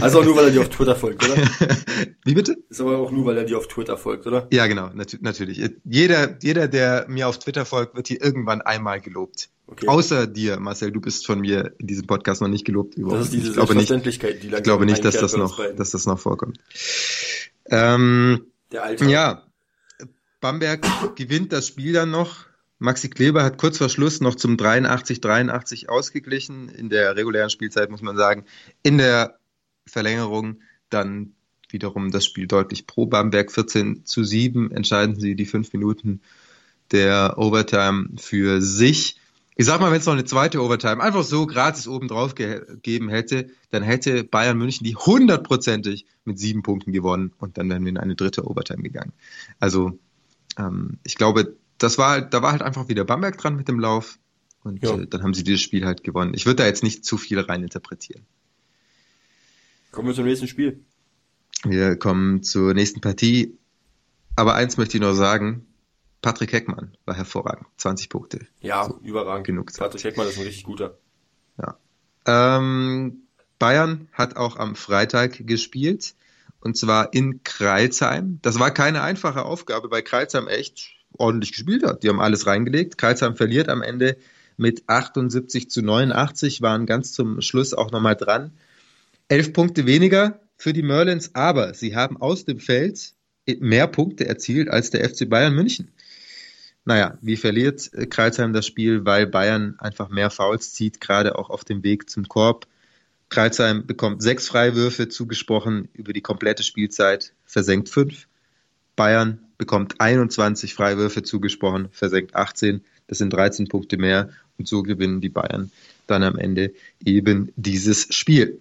Also 0.00 0.20
auch 0.20 0.24
nur, 0.24 0.36
weil 0.36 0.46
er 0.46 0.50
dir 0.50 0.60
auf 0.60 0.68
Twitter 0.68 0.94
folgt, 0.94 1.24
oder? 1.24 1.36
Wie 2.24 2.34
bitte? 2.34 2.56
Ist 2.68 2.80
aber 2.80 2.98
auch 2.98 3.10
nur, 3.10 3.26
weil 3.26 3.38
er 3.38 3.44
dir 3.44 3.58
auf 3.58 3.68
Twitter 3.68 3.96
folgt, 3.96 4.26
oder? 4.26 4.46
Ja, 4.52 4.66
genau, 4.66 4.90
nat 4.94 5.16
natürlich. 5.20 5.70
Jeder, 5.84 6.36
jeder, 6.42 6.68
der 6.68 7.06
mir 7.08 7.28
auf 7.28 7.38
Twitter 7.38 7.64
folgt, 7.64 7.96
wird 7.96 8.08
hier 8.08 8.22
irgendwann 8.22 8.60
einmal 8.60 9.00
gelobt. 9.00 9.48
Okay. 9.68 9.88
Außer 9.88 10.26
dir, 10.26 10.60
Marcel, 10.60 10.92
du 10.92 11.00
bist 11.00 11.26
von 11.26 11.40
mir 11.40 11.72
in 11.78 11.88
diesem 11.88 12.06
Podcast 12.06 12.40
noch 12.40 12.48
nicht 12.48 12.64
gelobt. 12.64 12.94
Überhaupt. 12.94 13.20
Das 13.20 13.26
ist 13.26 13.34
diese 13.34 13.48
ich 13.48 13.54
glaube 13.54 13.74
nicht, 13.74 13.90
die 13.90 14.48
Ich 14.48 14.62
glaube 14.62 14.86
nicht, 14.86 15.04
dass 15.04 15.18
das 15.18 15.36
noch, 15.36 15.60
dass 15.74 15.90
das 15.90 16.06
noch 16.06 16.18
vorkommt. 16.18 16.58
Ähm, 17.68 18.46
der 18.70 18.84
Alte. 18.84 19.06
Ja, 19.06 19.42
Bamberg 20.40 20.86
gewinnt 21.16 21.52
das 21.52 21.66
Spiel 21.66 21.92
dann 21.92 22.10
noch 22.10 22.46
Maxi 22.78 23.08
Kleber 23.08 23.42
hat 23.42 23.58
kurz 23.58 23.78
vor 23.78 23.88
Schluss 23.88 24.20
noch 24.20 24.34
zum 24.34 24.56
83-83 24.56 25.88
ausgeglichen. 25.88 26.68
In 26.68 26.90
der 26.90 27.16
regulären 27.16 27.50
Spielzeit 27.50 27.90
muss 27.90 28.02
man 28.02 28.16
sagen. 28.16 28.44
In 28.82 28.98
der 28.98 29.38
Verlängerung 29.86 30.60
dann 30.90 31.34
wiederum 31.70 32.10
das 32.10 32.24
Spiel 32.24 32.46
deutlich 32.46 32.86
pro 32.86 33.06
Bamberg. 33.06 33.50
14 33.50 34.04
zu 34.04 34.24
7 34.24 34.70
entscheiden 34.70 35.18
sie 35.18 35.34
die 35.34 35.46
fünf 35.46 35.72
Minuten 35.72 36.20
der 36.92 37.38
Overtime 37.38 38.10
für 38.18 38.60
sich. 38.60 39.18
Ich 39.56 39.64
sag 39.64 39.80
mal, 39.80 39.90
wenn 39.90 39.98
es 39.98 40.06
noch 40.06 40.12
eine 40.12 40.26
zweite 40.26 40.62
Overtime 40.62 41.02
einfach 41.02 41.24
so 41.24 41.46
gratis 41.46 41.88
oben 41.88 42.08
drauf 42.08 42.34
gegeben 42.34 43.08
hätte, 43.08 43.48
dann 43.70 43.82
hätte 43.82 44.22
Bayern 44.22 44.58
München 44.58 44.84
die 44.84 44.96
hundertprozentig 44.96 46.04
mit 46.24 46.38
sieben 46.38 46.62
Punkten 46.62 46.92
gewonnen 46.92 47.32
und 47.38 47.56
dann 47.56 47.70
wären 47.70 47.82
wir 47.84 47.90
in 47.90 47.96
eine 47.96 48.16
dritte 48.16 48.46
Overtime 48.46 48.82
gegangen. 48.82 49.14
Also 49.58 49.98
ähm, 50.58 50.98
ich 51.04 51.14
glaube, 51.14 51.56
das 51.78 51.98
war 51.98 52.10
halt, 52.10 52.34
da 52.34 52.42
war 52.42 52.52
halt 52.52 52.62
einfach 52.62 52.88
wieder 52.88 53.04
Bamberg 53.04 53.38
dran 53.38 53.56
mit 53.56 53.68
dem 53.68 53.80
Lauf. 53.80 54.18
Und 54.62 54.82
ja. 54.82 54.96
äh, 54.96 55.06
dann 55.06 55.22
haben 55.22 55.34
sie 55.34 55.44
dieses 55.44 55.62
Spiel 55.62 55.86
halt 55.86 56.02
gewonnen. 56.02 56.34
Ich 56.34 56.46
würde 56.46 56.56
da 56.56 56.66
jetzt 56.66 56.82
nicht 56.82 57.04
zu 57.04 57.18
viel 57.18 57.38
rein 57.38 57.62
interpretieren. 57.62 58.26
Kommen 59.92 60.08
wir 60.08 60.14
zum 60.14 60.24
nächsten 60.24 60.48
Spiel. 60.48 60.80
Wir 61.64 61.96
kommen 61.96 62.42
zur 62.42 62.74
nächsten 62.74 63.00
Partie. 63.00 63.56
Aber 64.34 64.54
eins 64.54 64.76
möchte 64.76 64.96
ich 64.96 65.00
noch 65.00 65.14
sagen. 65.14 65.66
Patrick 66.20 66.52
Heckmann 66.52 66.96
war 67.04 67.14
hervorragend. 67.14 67.66
20 67.76 68.08
Punkte. 68.08 68.46
Ja, 68.60 68.84
so, 68.84 68.98
überragend. 69.02 69.46
Genug. 69.46 69.72
Patrick 69.72 70.02
Heckmann 70.02 70.26
ist 70.26 70.38
ein 70.38 70.44
richtig 70.44 70.64
guter. 70.64 70.98
Ja. 71.58 71.78
Ähm, 72.26 73.22
Bayern 73.58 74.08
hat 74.12 74.36
auch 74.36 74.56
am 74.56 74.74
Freitag 74.74 75.46
gespielt. 75.46 76.14
Und 76.60 76.76
zwar 76.76 77.14
in 77.14 77.44
Kreilsheim. 77.44 78.40
Das 78.42 78.58
war 78.58 78.72
keine 78.72 79.02
einfache 79.02 79.44
Aufgabe, 79.44 79.90
weil 79.90 80.02
Kreilsheim 80.02 80.48
echt 80.48 80.95
ordentlich 81.18 81.52
gespielt 81.52 81.84
hat. 81.84 82.02
Die 82.02 82.08
haben 82.08 82.20
alles 82.20 82.46
reingelegt. 82.46 82.98
Kreuzheim 82.98 83.36
verliert 83.36 83.68
am 83.68 83.82
Ende 83.82 84.16
mit 84.56 84.84
78 84.88 85.70
zu 85.70 85.82
89, 85.82 86.62
waren 86.62 86.86
ganz 86.86 87.12
zum 87.12 87.40
Schluss 87.40 87.74
auch 87.74 87.90
nochmal 87.90 88.16
dran. 88.16 88.52
Elf 89.28 89.52
Punkte 89.52 89.86
weniger 89.86 90.40
für 90.56 90.72
die 90.72 90.82
Merlins, 90.82 91.34
aber 91.34 91.74
sie 91.74 91.94
haben 91.94 92.16
aus 92.16 92.44
dem 92.44 92.60
Feld 92.60 93.12
mehr 93.60 93.86
Punkte 93.86 94.26
erzielt 94.26 94.68
als 94.68 94.90
der 94.90 95.08
FC 95.08 95.28
Bayern 95.28 95.54
München. 95.54 95.92
Naja, 96.84 97.18
wie 97.20 97.36
verliert 97.36 97.90
Kreuzheim 98.10 98.52
das 98.52 98.66
Spiel, 98.66 99.04
weil 99.04 99.26
Bayern 99.26 99.74
einfach 99.78 100.08
mehr 100.08 100.30
Fouls 100.30 100.72
zieht, 100.72 101.00
gerade 101.00 101.36
auch 101.36 101.50
auf 101.50 101.64
dem 101.64 101.82
Weg 101.82 102.08
zum 102.08 102.28
Korb. 102.28 102.66
Kreuzheim 103.28 103.86
bekommt 103.86 104.22
sechs 104.22 104.46
Freiwürfe 104.46 105.08
zugesprochen 105.08 105.88
über 105.94 106.12
die 106.12 106.20
komplette 106.20 106.62
Spielzeit, 106.62 107.32
versenkt 107.44 107.88
fünf. 107.88 108.28
Bayern 108.96 109.40
bekommt 109.58 110.00
21 110.00 110.74
Freiwürfe 110.74 111.22
zugesprochen, 111.22 111.88
versenkt 111.92 112.34
18. 112.34 112.82
Das 113.06 113.18
sind 113.18 113.32
13 113.32 113.68
Punkte 113.68 113.96
mehr. 113.96 114.30
Und 114.58 114.66
so 114.66 114.82
gewinnen 114.82 115.20
die 115.20 115.28
Bayern 115.28 115.70
dann 116.06 116.22
am 116.22 116.38
Ende 116.38 116.72
eben 117.04 117.52
dieses 117.56 118.14
Spiel. 118.14 118.60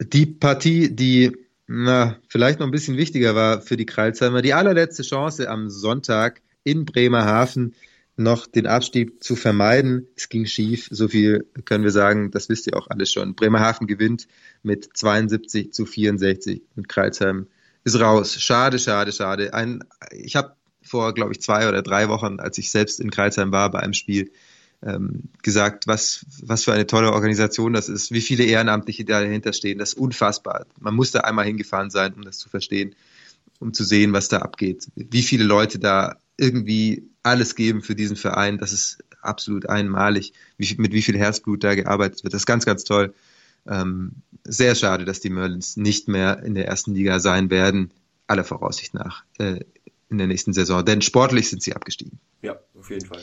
Die 0.00 0.26
Partie, 0.26 0.90
die 0.94 1.36
na, 1.72 2.16
vielleicht 2.28 2.58
noch 2.58 2.66
ein 2.66 2.72
bisschen 2.72 2.96
wichtiger 2.96 3.36
war 3.36 3.60
für 3.62 3.76
die 3.76 3.86
Kreilsheimer, 3.86 4.42
die 4.42 4.54
allerletzte 4.54 5.04
Chance 5.04 5.48
am 5.48 5.70
Sonntag 5.70 6.42
in 6.64 6.84
Bremerhaven 6.84 7.74
noch 8.20 8.46
den 8.46 8.66
Abstieg 8.66 9.22
zu 9.22 9.34
vermeiden. 9.34 10.06
Es 10.16 10.28
ging 10.28 10.46
schief, 10.46 10.88
so 10.90 11.08
viel 11.08 11.46
können 11.64 11.84
wir 11.84 11.90
sagen, 11.90 12.30
das 12.30 12.48
wisst 12.48 12.66
ihr 12.66 12.76
auch 12.76 12.88
alles 12.88 13.10
schon. 13.10 13.34
Bremerhaven 13.34 13.86
gewinnt 13.86 14.28
mit 14.62 14.90
72 14.94 15.72
zu 15.72 15.86
64 15.86 16.62
und 16.76 16.88
Kreilsheim 16.88 17.48
ist 17.84 17.98
raus. 17.98 18.40
Schade, 18.40 18.78
schade, 18.78 19.12
schade. 19.12 19.54
Ein, 19.54 19.84
ich 20.12 20.36
habe 20.36 20.54
vor, 20.82 21.14
glaube 21.14 21.32
ich, 21.32 21.40
zwei 21.40 21.68
oder 21.68 21.82
drei 21.82 22.08
Wochen, 22.08 22.40
als 22.40 22.58
ich 22.58 22.70
selbst 22.70 23.00
in 23.00 23.10
Kreilsheim 23.10 23.52
war 23.52 23.70
bei 23.70 23.80
einem 23.80 23.94
Spiel, 23.94 24.30
ähm, 24.82 25.24
gesagt, 25.42 25.86
was, 25.86 26.24
was 26.42 26.64
für 26.64 26.72
eine 26.72 26.86
tolle 26.86 27.12
Organisation 27.12 27.72
das 27.72 27.88
ist, 27.88 28.12
wie 28.12 28.20
viele 28.20 28.44
Ehrenamtliche 28.44 29.04
da 29.04 29.20
dahinter 29.20 29.52
stehen. 29.52 29.78
Das 29.78 29.90
ist 29.90 29.98
unfassbar. 29.98 30.66
Man 30.78 30.94
muss 30.94 31.10
da 31.10 31.20
einmal 31.20 31.44
hingefahren 31.44 31.90
sein, 31.90 32.14
um 32.14 32.22
das 32.22 32.38
zu 32.38 32.48
verstehen, 32.48 32.94
um 33.58 33.74
zu 33.74 33.84
sehen, 33.84 34.12
was 34.12 34.28
da 34.28 34.38
abgeht. 34.38 34.88
Wie 34.94 35.22
viele 35.22 35.44
Leute 35.44 35.78
da 35.78 36.16
irgendwie 36.38 37.09
alles 37.22 37.54
geben 37.54 37.82
für 37.82 37.94
diesen 37.94 38.16
Verein. 38.16 38.58
Das 38.58 38.72
ist 38.72 39.04
absolut 39.22 39.68
einmalig, 39.68 40.32
wie, 40.56 40.74
mit 40.78 40.92
wie 40.92 41.02
viel 41.02 41.18
Herzblut 41.18 41.62
da 41.64 41.74
gearbeitet 41.74 42.24
wird. 42.24 42.34
Das 42.34 42.42
ist 42.42 42.46
ganz, 42.46 42.64
ganz 42.64 42.84
toll. 42.84 43.14
Ähm, 43.66 44.12
sehr 44.44 44.74
schade, 44.74 45.04
dass 45.04 45.20
die 45.20 45.30
Merlins 45.30 45.76
nicht 45.76 46.08
mehr 46.08 46.42
in 46.42 46.54
der 46.54 46.66
ersten 46.66 46.94
Liga 46.94 47.20
sein 47.20 47.50
werden, 47.50 47.92
aller 48.26 48.44
Voraussicht 48.44 48.94
nach, 48.94 49.24
äh, 49.38 49.60
in 50.08 50.18
der 50.18 50.26
nächsten 50.26 50.52
Saison. 50.52 50.84
Denn 50.84 51.02
sportlich 51.02 51.50
sind 51.50 51.62
sie 51.62 51.74
abgestiegen. 51.74 52.18
Ja, 52.42 52.58
auf 52.78 52.90
jeden 52.90 53.06
Fall. 53.06 53.22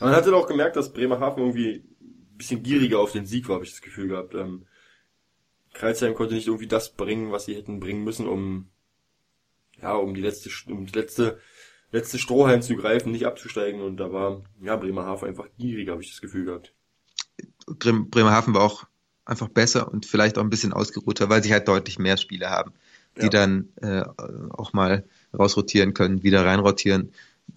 Man 0.00 0.14
hatte 0.14 0.34
auch 0.34 0.46
gemerkt, 0.46 0.76
dass 0.76 0.92
Bremerhaven 0.92 1.42
irgendwie 1.42 1.84
ein 2.00 2.38
bisschen 2.38 2.62
gieriger 2.62 3.00
auf 3.00 3.12
den 3.12 3.26
Sieg 3.26 3.48
war, 3.48 3.56
habe 3.56 3.64
ich 3.64 3.72
das 3.72 3.82
Gefühl 3.82 4.08
gehabt. 4.08 4.34
Ähm, 4.34 4.66
Kreuzheim 5.72 6.14
konnte 6.14 6.34
nicht 6.34 6.46
irgendwie 6.46 6.68
das 6.68 6.92
bringen, 6.92 7.32
was 7.32 7.46
sie 7.46 7.56
hätten 7.56 7.80
bringen 7.80 8.04
müssen, 8.04 8.28
um 8.28 8.68
ja, 9.82 9.94
um 9.94 10.14
die 10.14 10.20
letzte, 10.20 10.50
um 10.72 10.86
die 10.86 10.98
letzte 10.98 11.40
letzte 11.94 12.18
Strohhalm 12.18 12.60
zu 12.60 12.76
greifen, 12.76 13.12
nicht 13.12 13.24
abzusteigen. 13.24 13.80
Und 13.80 13.98
da 13.98 14.12
war 14.12 14.42
ja 14.60 14.76
Bremerhaven 14.76 15.28
einfach 15.28 15.46
gieriger, 15.56 15.92
habe 15.92 16.02
ich 16.02 16.10
das 16.10 16.20
Gefühl 16.20 16.46
gehabt. 16.46 16.72
Bremerhaven 17.66 18.52
war 18.52 18.62
auch 18.62 18.84
einfach 19.24 19.48
besser 19.48 19.90
und 19.90 20.04
vielleicht 20.04 20.36
auch 20.36 20.42
ein 20.42 20.50
bisschen 20.50 20.72
ausgeruhter, 20.72 21.30
weil 21.30 21.42
sie 21.42 21.52
halt 21.52 21.68
deutlich 21.68 21.98
mehr 21.98 22.16
Spiele 22.16 22.50
haben, 22.50 22.72
die 23.16 23.22
ja. 23.22 23.28
dann 23.28 23.68
äh, 23.80 24.02
auch 24.50 24.72
mal 24.72 25.04
rausrotieren 25.32 25.94
können, 25.94 26.22
wieder 26.22 26.44
reinrotieren. 26.44 27.12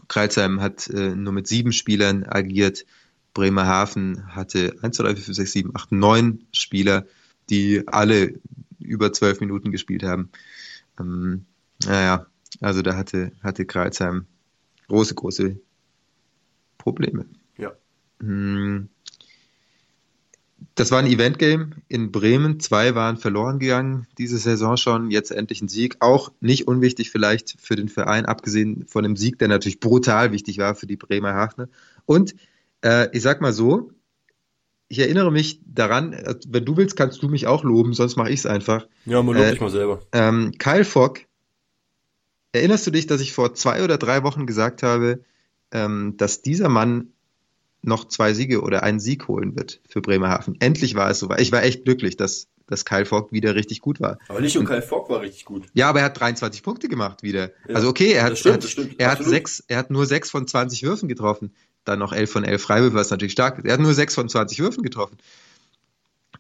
Kreilsheim 0.08 0.62
hat 0.62 0.88
äh, 0.88 1.16
nur 1.16 1.34
mit 1.34 1.48
sieben 1.48 1.74
Spielern 1.74 2.24
agiert. 2.24 2.86
Bremerhaven 3.34 4.36
hatte 4.36 4.78
1, 4.82 4.98
2, 4.98 5.04
3, 5.04 5.16
4, 5.16 5.24
5, 5.24 5.36
6, 5.36 5.52
7, 5.52 5.72
8, 5.76 5.92
9 5.92 6.48
Spieler, 6.52 7.06
die 7.50 7.84
alle 7.88 8.36
über 8.80 9.12
zwölf 9.14 9.40
Minuten 9.42 9.72
gespielt 9.72 10.04
haben. 10.04 10.30
Ähm, 11.00 11.46
naja, 11.86 12.28
also 12.60 12.82
da 12.82 12.96
hatte, 12.96 13.32
hatte 13.42 13.66
Kreuzheim 13.66 14.26
große, 14.88 15.16
große 15.16 15.60
Probleme. 16.78 17.26
Ja. 17.58 17.74
Hm. 18.20 18.90
Das 20.74 20.92
war 20.92 21.00
ein 21.00 21.08
Event-Game 21.08 21.74
in 21.88 22.12
Bremen. 22.12 22.60
Zwei 22.60 22.96
waren 22.96 23.18
verloren 23.18 23.60
gegangen 23.60 24.08
diese 24.18 24.38
Saison 24.38 24.78
schon. 24.78 25.12
Jetzt 25.12 25.32
endlich 25.32 25.62
ein 25.62 25.68
Sieg. 25.68 25.98
Auch 26.00 26.32
nicht 26.40 26.68
unwichtig 26.68 27.12
vielleicht 27.12 27.56
für 27.60 27.76
den 27.76 27.90
Verein, 27.90 28.26
abgesehen 28.26 28.86
von 28.88 29.04
dem 29.04 29.16
Sieg, 29.16 29.40
der 29.40 29.48
natürlich 29.48 29.80
brutal 29.80 30.32
wichtig 30.32 30.58
war 30.60 30.76
für 30.76 30.88
die 30.88 30.96
Bremer 30.96 31.34
Hafner. 31.34 31.68
Und 32.06 32.36
äh, 32.84 33.08
ich 33.12 33.22
sag 33.22 33.42
mal 33.42 33.54
so, 33.54 33.92
ich 34.88 35.00
erinnere 35.00 35.32
mich 35.32 35.62
daran, 35.66 36.14
äh, 36.14 36.36
wenn 36.48 36.66
du 36.66 36.78
willst, 36.78 36.96
kannst 36.96 37.22
du 37.22 37.28
mich 37.28 37.48
auch 37.48 37.64
loben, 37.64 37.94
sonst 37.94 38.16
mache 38.16 38.30
ich 38.30 38.40
es 38.40 38.46
einfach. 38.46 38.88
Ja, 39.06 39.22
mal 39.22 39.36
lob 39.36 39.46
äh, 39.46 39.52
dich 39.52 39.62
mal 39.62 39.70
selber. 39.70 40.02
Ähm, 40.12 40.54
Kyle 40.58 40.86
Fogg 40.86 41.27
Erinnerst 42.58 42.86
du 42.88 42.92
dich, 42.92 43.08
dass 43.08 43.22
ich 43.22 43.34
vor 43.34 43.54
zwei 43.54 43.84
oder 43.84 43.98
drei 43.98 44.24
Wochen 44.24 44.46
gesagt 44.46 44.84
habe, 44.84 45.24
ähm, 45.72 46.16
dass 46.18 46.42
dieser 46.42 46.70
Mann 46.70 47.14
noch 47.82 48.06
zwei 48.08 48.34
Siege 48.34 48.62
oder 48.62 48.84
einen 48.84 49.00
Sieg 49.00 49.28
holen 49.28 49.56
wird 49.56 49.82
für 49.88 50.02
Bremerhaven? 50.02 50.56
Endlich 50.60 50.96
war 50.96 51.10
es 51.10 51.20
so. 51.20 51.30
Ich 51.38 51.52
war 51.52 51.64
echt 51.64 51.86
glücklich, 51.86 52.18
dass, 52.18 52.48
dass 52.68 52.86
Kyle 52.86 53.06
Fogg 53.06 53.32
wieder 53.32 53.56
richtig 53.56 53.82
gut 53.82 54.00
war. 54.02 54.18
Aber 54.28 54.42
nicht 54.42 54.56
nur 54.56 54.66
Kyle 54.66 54.82
Fogg 54.82 55.10
war 55.10 55.22
richtig 55.22 55.46
gut. 55.46 55.68
Ja, 55.74 55.90
aber 55.90 56.00
er 56.00 56.06
hat 56.06 56.20
23 56.20 56.64
Punkte 56.64 56.90
gemacht 56.90 57.24
wieder. 57.24 57.52
Ja, 57.68 57.76
also 57.76 57.88
okay, 57.88 58.12
er 58.12 58.24
hat, 58.24 58.38
stimmt, 58.38 58.64
hat 58.64 58.90
er 58.98 59.12
hat 59.12 59.24
sechs, 59.24 59.64
er 59.68 59.78
hat 59.78 59.92
nur 59.92 60.06
sechs 60.06 60.30
von 60.30 60.48
20 60.48 60.84
Würfen 60.84 61.08
getroffen. 61.08 61.54
Dann 61.86 62.00
noch 62.00 62.12
elf 62.12 62.32
von 62.32 62.44
elf 62.44 62.62
Freiwürfe, 62.62 62.96
was 62.96 63.12
natürlich 63.12 63.32
stark 63.32 63.60
ist. 63.60 63.66
Er 63.66 63.74
hat 63.74 63.80
nur 63.80 63.94
sechs 63.94 64.14
von 64.14 64.28
20 64.28 64.60
Würfen 64.60 64.84
getroffen. 64.84 65.18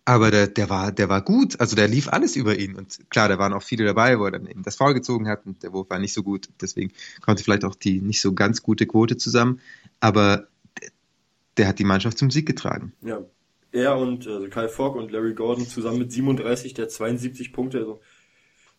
Aber 0.08 0.32
der, 0.32 0.48
der 0.48 0.70
war, 0.70 0.94
der 0.94 1.10
war 1.10 1.22
gut. 1.22 1.60
Also 1.60 1.76
der 1.76 1.90
lief 1.90 2.08
alles 2.08 2.38
über 2.38 2.58
ihn. 2.58 2.76
Und 2.76 3.10
klar, 3.10 3.28
da 3.28 3.38
waren 3.40 3.52
auch 3.52 3.62
viele 3.62 3.84
dabei, 3.84 4.18
wo 4.18 4.24
er 4.24 4.32
dann 4.32 4.48
eben 4.48 4.64
das 4.64 4.78
Foul 4.78 4.94
gezogen 4.94 5.28
hat 5.28 5.46
und 5.46 5.64
der 5.64 5.74
Wurf 5.74 5.90
war 5.90 6.00
nicht 6.00 6.14
so 6.14 6.24
gut. 6.24 6.48
Deswegen 6.62 6.94
konnte 7.20 7.44
vielleicht 7.44 7.66
auch 7.66 7.76
die 7.76 8.00
nicht 8.00 8.22
so 8.22 8.34
ganz 8.34 8.64
gute 8.64 8.88
Quote 8.88 9.18
zusammen. 9.18 9.60
Aber 10.00 10.48
der, 10.82 10.92
der 11.58 11.68
hat 11.68 11.80
die 11.80 11.84
Mannschaft 11.84 12.18
zum 12.18 12.32
Sieg 12.32 12.46
getragen. 12.46 12.94
Ja. 13.02 13.20
Er 13.74 13.98
und 13.98 14.26
also 14.26 14.48
Kyle 14.48 14.70
Fogg 14.70 14.98
und 14.98 15.12
Larry 15.12 15.34
Gordon 15.34 15.68
zusammen 15.68 16.00
mit 16.00 16.10
37, 16.14 16.74
der 16.74 16.88
72 16.88 17.52
Punkte, 17.52 17.80
also 17.80 18.00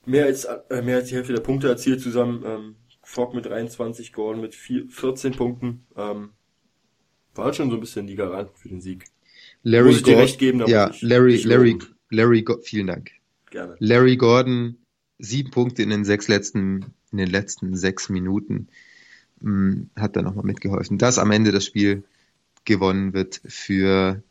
mehr 0.06 0.24
als 0.24 0.46
äh, 0.46 0.80
mehr 0.80 0.96
als 0.96 1.10
die 1.10 1.14
Hälfte 1.14 1.34
der 1.34 1.42
Punkte 1.42 1.68
erzielt 1.68 2.00
zusammen. 2.00 2.42
Ähm, 2.46 2.76
Fogg 3.02 3.34
mit 3.34 3.44
23, 3.44 4.14
Gordon 4.14 4.40
mit 4.40 4.54
vier, 4.54 4.88
14 4.88 5.36
Punkten. 5.36 5.86
Ähm, 5.94 6.30
war 7.34 7.44
halt 7.44 7.56
schon 7.56 7.68
so 7.68 7.76
ein 7.76 7.80
bisschen 7.80 8.06
die 8.06 8.16
Garant 8.16 8.50
für 8.56 8.70
den 8.70 8.80
Sieg. 8.80 9.04
Larry 9.68 9.88
Muss 9.88 9.96
ich 9.98 10.02
dir 10.02 10.16
recht 10.16 10.38
geben, 10.38 10.66
ja, 10.66 10.90
Larry, 11.00 11.36
Larry, 11.42 11.78
Larry, 12.10 12.44
vielen 12.62 12.86
Dank. 12.86 13.10
Gerne. 13.50 13.76
Larry 13.78 14.16
Gordon, 14.16 14.78
sieben 15.18 15.50
Punkte 15.50 15.82
in 15.82 15.90
den 15.90 16.04
sechs 16.04 16.26
letzten, 16.26 16.86
in 17.12 17.18
den 17.18 17.28
letzten 17.28 17.76
sechs 17.76 18.08
Minuten, 18.08 18.68
mh, 19.40 19.50
hm, 19.50 19.90
hat 19.96 20.16
da 20.16 20.22
nochmal 20.22 20.46
mitgeholfen, 20.46 20.96
dass 20.96 21.18
am 21.18 21.30
Ende 21.30 21.52
das 21.52 21.66
Spiel 21.66 22.04
gewonnen 22.64 23.12
wird 23.12 23.42
für 23.44 24.22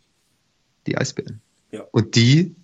die 0.88 0.98
Eisbären. 0.98 1.40
Ja. 1.72 1.82
Und 1.92 2.16
die 2.16 2.56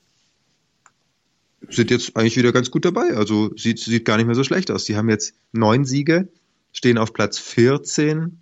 sind 1.69 1.91
jetzt 1.91 2.15
eigentlich 2.17 2.37
wieder 2.37 2.51
ganz 2.51 2.71
gut 2.71 2.85
dabei. 2.85 3.13
Also 3.13 3.55
sieht, 3.55 3.79
sieht 3.79 4.05
gar 4.05 4.17
nicht 4.17 4.25
mehr 4.25 4.35
so 4.35 4.43
schlecht 4.43 4.71
aus. 4.71 4.85
Die 4.85 4.95
haben 4.95 5.09
jetzt 5.09 5.35
neun 5.51 5.85
Siege, 5.85 6.27
stehen 6.71 6.97
auf 6.97 7.13
Platz 7.13 7.37
14. 7.37 8.41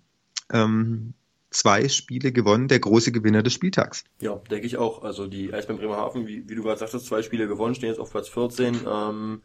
Ähm, 0.52 1.12
zwei 1.52 1.88
Spiele 1.88 2.32
gewonnen, 2.32 2.68
der 2.68 2.80
große 2.80 3.12
Gewinner 3.12 3.42
des 3.42 3.52
Spieltags. 3.52 4.04
Ja, 4.20 4.36
denke 4.50 4.66
ich 4.66 4.76
auch. 4.76 5.02
Also 5.02 5.26
die 5.26 5.52
Eisbären 5.52 5.80
Bremerhaven, 5.80 6.26
wie, 6.26 6.48
wie 6.48 6.54
du 6.54 6.62
gerade 6.62 6.78
sagtest, 6.78 7.06
zwei 7.06 7.22
Spiele 7.22 7.46
gewonnen, 7.46 7.74
stehen 7.74 7.90
jetzt 7.90 8.00
auf 8.00 8.10
Platz 8.10 8.28
14. 8.28 8.80
Ähm, 8.86 9.42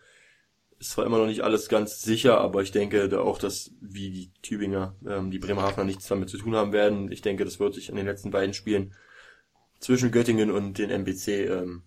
ist 0.79 0.91
zwar 0.91 1.05
immer 1.05 1.17
noch 1.17 1.25
nicht 1.25 1.41
alles 1.41 1.69
ganz 1.69 2.01
sicher, 2.01 2.39
aber 2.39 2.61
ich 2.61 2.71
denke 2.71 3.09
da 3.09 3.19
auch, 3.19 3.39
dass 3.39 3.71
wie 3.81 4.11
die 4.11 4.31
Tübinger, 4.41 4.95
ähm, 5.07 5.31
die 5.31 5.39
Bremerhavener 5.39 5.85
nichts 5.85 6.07
damit 6.07 6.29
zu 6.29 6.37
tun 6.37 6.55
haben 6.55 6.71
werden. 6.71 7.11
Ich 7.11 7.21
denke, 7.21 7.45
das 7.45 7.59
wird 7.59 7.73
sich 7.73 7.89
an 7.89 7.95
den 7.95 8.05
letzten 8.05 8.31
beiden 8.31 8.53
Spielen 8.53 8.93
zwischen 9.79 10.11
Göttingen 10.11 10.51
und 10.51 10.77
den 10.77 10.89
MBC 10.89 11.49
ähm, 11.49 11.83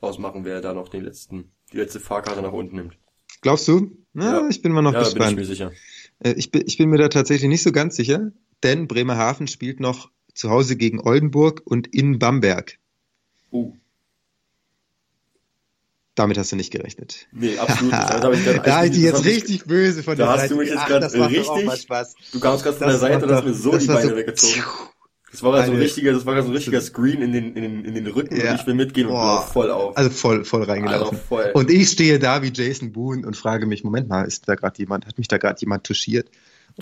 ausmachen, 0.00 0.44
wer 0.44 0.60
da 0.60 0.72
noch 0.74 0.88
den 0.88 1.02
letzten, 1.02 1.52
die 1.72 1.78
letzte 1.78 2.00
Fahrkarte 2.00 2.42
nach 2.42 2.52
unten 2.52 2.76
nimmt. 2.76 2.98
Glaubst 3.40 3.66
du? 3.66 3.96
Ja, 4.14 4.40
ja. 4.40 4.48
ich 4.48 4.62
bin 4.62 4.72
mal 4.72 4.82
noch 4.82 4.92
ja, 4.92 5.00
gespannt. 5.00 5.36
Bin 5.36 5.42
ich 5.44 5.48
mir 5.48 5.54
sicher. 5.54 5.72
Äh, 6.20 6.34
ich 6.34 6.50
bin, 6.50 6.62
ich 6.66 6.78
bin 6.78 6.88
mir 6.88 6.98
da 6.98 7.08
tatsächlich 7.08 7.48
nicht 7.48 7.62
so 7.62 7.72
ganz 7.72 7.96
sicher 7.96 8.32
denn 8.64 8.88
Bremerhaven 8.88 9.46
spielt 9.46 9.80
noch 9.80 10.10
zu 10.34 10.50
Hause 10.50 10.76
gegen 10.76 11.00
Oldenburg 11.00 11.62
und 11.64 11.86
in 11.94 12.18
Bamberg. 12.18 12.78
Uh. 13.52 13.72
Damit 16.14 16.38
hast 16.38 16.52
du 16.52 16.56
nicht 16.56 16.70
gerechnet. 16.70 17.26
Nee, 17.32 17.58
absolut 17.58 17.92
nicht. 17.92 18.02
Da 18.10 18.22
habe 18.22 18.36
ich, 18.36 18.44
da 18.44 18.84
ich 18.84 18.96
jetzt 18.96 19.24
richtig 19.24 19.56
ich, 19.56 19.64
böse 19.64 20.02
von 20.02 20.16
der 20.16 20.26
Da 20.26 20.38
hast 20.38 20.50
du 20.50 20.56
mich 20.56 20.70
jetzt 20.70 20.86
gerade 20.86 21.12
richtig. 21.12 22.30
Du 22.32 22.40
kamst 22.40 22.64
gerade 22.64 22.76
von 22.76 22.88
der 22.88 22.98
Seite 22.98 23.26
und 23.26 23.32
hast 23.32 23.44
mir 23.44 23.54
so 23.54 23.76
die 23.76 23.86
Beine 23.86 24.10
so, 24.10 24.16
weggezogen. 24.16 24.62
Das 25.32 25.42
war 25.42 25.50
gerade 25.50 25.66
so 25.66 25.72
ein 25.72 25.78
richtiger, 25.78 26.12
das 26.12 26.24
war 26.24 26.40
so 26.40 26.48
ein 26.48 26.54
richtiger 26.54 26.80
Screen 26.80 27.20
in 27.20 27.32
den, 27.32 27.56
in 27.56 27.62
den, 27.62 27.84
in 27.84 27.94
den 27.94 28.06
Rücken 28.06 28.36
ja. 28.36 28.52
und 28.52 28.60
ich 28.60 28.66
will 28.68 28.74
mitgehen 28.74 29.08
Boah. 29.08 29.40
und 29.40 29.52
voll 29.52 29.70
auf. 29.72 29.96
Also 29.96 30.10
voll, 30.10 30.44
voll 30.44 30.62
reingelaufen. 30.62 31.16
Also 31.16 31.26
voll. 31.28 31.50
Und 31.54 31.70
ich 31.72 31.88
stehe 31.88 32.20
da 32.20 32.42
wie 32.42 32.52
Jason 32.54 32.92
Boone 32.92 33.26
und 33.26 33.36
frage 33.36 33.66
mich, 33.66 33.82
Moment 33.82 34.08
mal, 34.08 34.22
ist 34.22 34.48
da 34.48 34.54
gerade 34.54 34.78
jemand, 34.78 35.06
hat 35.06 35.18
mich 35.18 35.26
da 35.26 35.38
gerade 35.38 35.60
jemand 35.60 35.82
touchiert? 35.82 36.30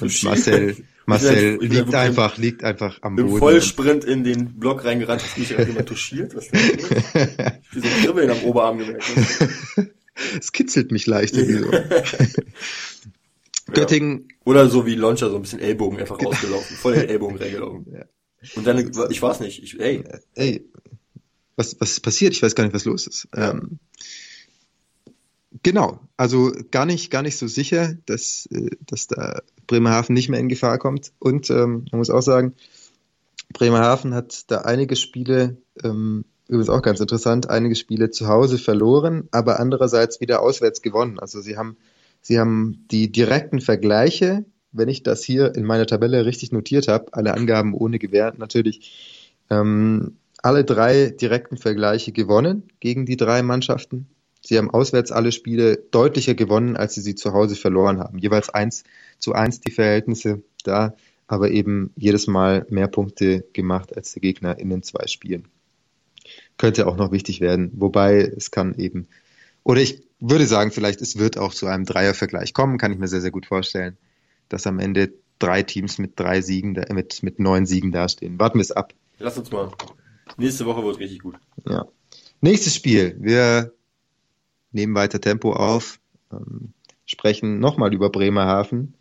Und 0.00 0.22
Marcel, 0.24 0.76
Marcel 1.06 1.58
ich 1.62 1.70
liegt 1.70 1.94
einfach, 1.94 2.38
liegt 2.38 2.64
einfach 2.64 2.98
am 3.02 3.16
Boden. 3.16 3.28
Im 3.28 3.38
Vollsprint 3.38 4.04
in 4.04 4.24
den 4.24 4.58
Block 4.58 4.84
reingerannt, 4.84 5.22
hat 5.22 5.38
mich 5.38 5.50
jemand 5.50 5.88
touchiert. 5.88 6.34
Was 6.34 6.48
denn? 6.48 6.60
Ich 6.60 7.70
bin 7.70 7.82
so 7.82 7.88
ein 7.88 8.04
Kribbeln 8.04 8.30
am 8.30 8.42
Oberarm 8.44 8.78
gemerkt. 8.78 9.04
Es 10.38 10.52
kitzelt 10.52 10.92
mich 10.92 11.06
leicht 11.06 11.34
irgendwie 11.34 11.58
so. 11.58 11.70
Göttingen. 13.72 14.28
Ja. 14.28 14.36
Oder 14.44 14.68
so 14.68 14.84
wie 14.84 14.94
Launcher, 14.94 15.30
so 15.30 15.36
ein 15.36 15.42
bisschen 15.42 15.58
Ellbogen 15.58 15.98
einfach 15.98 16.22
rausgelaufen, 16.22 16.76
voll 16.76 16.92
den 16.92 17.08
Ellbogen 17.08 17.38
reingelaufen. 17.38 17.86
Ja. 17.90 18.04
Und 18.54 18.66
dann, 18.66 18.92
ich 19.10 19.22
weiß 19.22 19.40
nicht, 19.40 19.62
ich, 19.62 19.80
ey. 19.80 20.04
Ey, 20.34 20.68
was, 21.56 21.80
was 21.80 21.98
passiert? 21.98 22.34
Ich 22.34 22.42
weiß 22.42 22.54
gar 22.54 22.64
nicht, 22.64 22.74
was 22.74 22.84
los 22.84 23.06
ist. 23.06 23.26
Ja. 23.34 23.52
Ähm, 23.52 23.78
Genau, 25.62 26.00
also 26.16 26.52
gar 26.70 26.86
nicht, 26.86 27.10
gar 27.10 27.22
nicht 27.22 27.36
so 27.36 27.46
sicher, 27.46 27.94
dass, 28.06 28.46
äh, 28.46 28.70
dass 28.80 29.06
da 29.06 29.42
Bremerhaven 29.66 30.14
nicht 30.14 30.28
mehr 30.28 30.40
in 30.40 30.48
Gefahr 30.48 30.78
kommt. 30.78 31.12
Und 31.18 31.50
ähm, 31.50 31.86
man 31.90 31.98
muss 31.98 32.10
auch 32.10 32.22
sagen, 32.22 32.54
Bremerhaven 33.52 34.14
hat 34.14 34.50
da 34.50 34.62
einige 34.62 34.96
Spiele, 34.96 35.56
ähm, 35.82 36.24
übrigens 36.48 36.70
auch 36.70 36.82
ganz 36.82 37.00
interessant, 37.00 37.50
einige 37.50 37.74
Spiele 37.74 38.10
zu 38.10 38.28
Hause 38.28 38.58
verloren, 38.58 39.28
aber 39.30 39.60
andererseits 39.60 40.20
wieder 40.20 40.42
auswärts 40.42 40.82
gewonnen. 40.82 41.18
Also 41.18 41.40
sie 41.40 41.56
haben, 41.56 41.76
sie 42.20 42.38
haben 42.38 42.86
die 42.90 43.10
direkten 43.10 43.60
Vergleiche, 43.60 44.44
wenn 44.72 44.88
ich 44.88 45.02
das 45.02 45.22
hier 45.22 45.54
in 45.54 45.64
meiner 45.64 45.86
Tabelle 45.86 46.24
richtig 46.24 46.52
notiert 46.52 46.88
habe, 46.88 47.12
alle 47.12 47.34
Angaben 47.34 47.74
ohne 47.74 47.98
Gewähr 47.98 48.32
natürlich, 48.36 49.38
ähm, 49.50 50.16
alle 50.42 50.64
drei 50.64 51.10
direkten 51.10 51.56
Vergleiche 51.56 52.12
gewonnen 52.12 52.64
gegen 52.80 53.06
die 53.06 53.16
drei 53.16 53.42
Mannschaften. 53.42 54.08
Sie 54.44 54.58
haben 54.58 54.70
auswärts 54.70 55.12
alle 55.12 55.30
Spiele 55.30 55.76
deutlicher 55.90 56.34
gewonnen, 56.34 56.76
als 56.76 56.94
sie 56.94 57.00
sie 57.00 57.14
zu 57.14 57.32
Hause 57.32 57.54
verloren 57.54 58.00
haben. 58.00 58.18
Jeweils 58.18 58.50
eins 58.50 58.84
zu 59.18 59.32
eins 59.34 59.60
die 59.60 59.70
Verhältnisse 59.70 60.42
da, 60.64 60.94
aber 61.28 61.50
eben 61.50 61.92
jedes 61.96 62.26
Mal 62.26 62.66
mehr 62.68 62.88
Punkte 62.88 63.44
gemacht 63.52 63.96
als 63.96 64.12
der 64.12 64.20
Gegner 64.20 64.58
in 64.58 64.68
den 64.68 64.82
zwei 64.82 65.06
Spielen. 65.06 65.46
Könnte 66.58 66.86
auch 66.86 66.96
noch 66.96 67.12
wichtig 67.12 67.40
werden, 67.40 67.70
wobei 67.76 68.20
es 68.20 68.50
kann 68.50 68.74
eben, 68.74 69.06
oder 69.62 69.80
ich 69.80 70.02
würde 70.18 70.46
sagen, 70.46 70.72
vielleicht 70.72 71.00
es 71.02 71.18
wird 71.18 71.38
auch 71.38 71.54
zu 71.54 71.66
einem 71.66 71.84
Dreiervergleich 71.84 72.52
kommen, 72.52 72.78
kann 72.78 72.92
ich 72.92 72.98
mir 72.98 73.08
sehr, 73.08 73.20
sehr 73.20 73.30
gut 73.30 73.46
vorstellen, 73.46 73.96
dass 74.48 74.66
am 74.66 74.78
Ende 74.78 75.12
drei 75.38 75.62
Teams 75.62 75.98
mit 75.98 76.18
drei 76.18 76.40
Siegen, 76.42 76.76
mit, 76.92 77.22
mit 77.22 77.38
neun 77.38 77.66
Siegen 77.66 77.92
dastehen. 77.92 78.38
Warten 78.38 78.58
wir 78.58 78.62
es 78.62 78.72
ab. 78.72 78.92
Lass 79.18 79.38
uns 79.38 79.50
mal. 79.50 79.70
Nächste 80.36 80.66
Woche 80.66 80.84
wird 80.84 80.98
richtig 80.98 81.20
gut. 81.20 81.36
Ja. 81.68 81.86
Nächstes 82.40 82.74
Spiel. 82.74 83.16
Wir 83.18 83.72
nehmen 84.72 84.94
weiter 84.94 85.20
Tempo 85.20 85.52
auf, 85.52 85.98
ähm, 86.32 86.72
sprechen 87.06 87.60
nochmal 87.60 87.92
über 87.94 88.10
Bremerhaven, 88.10 88.94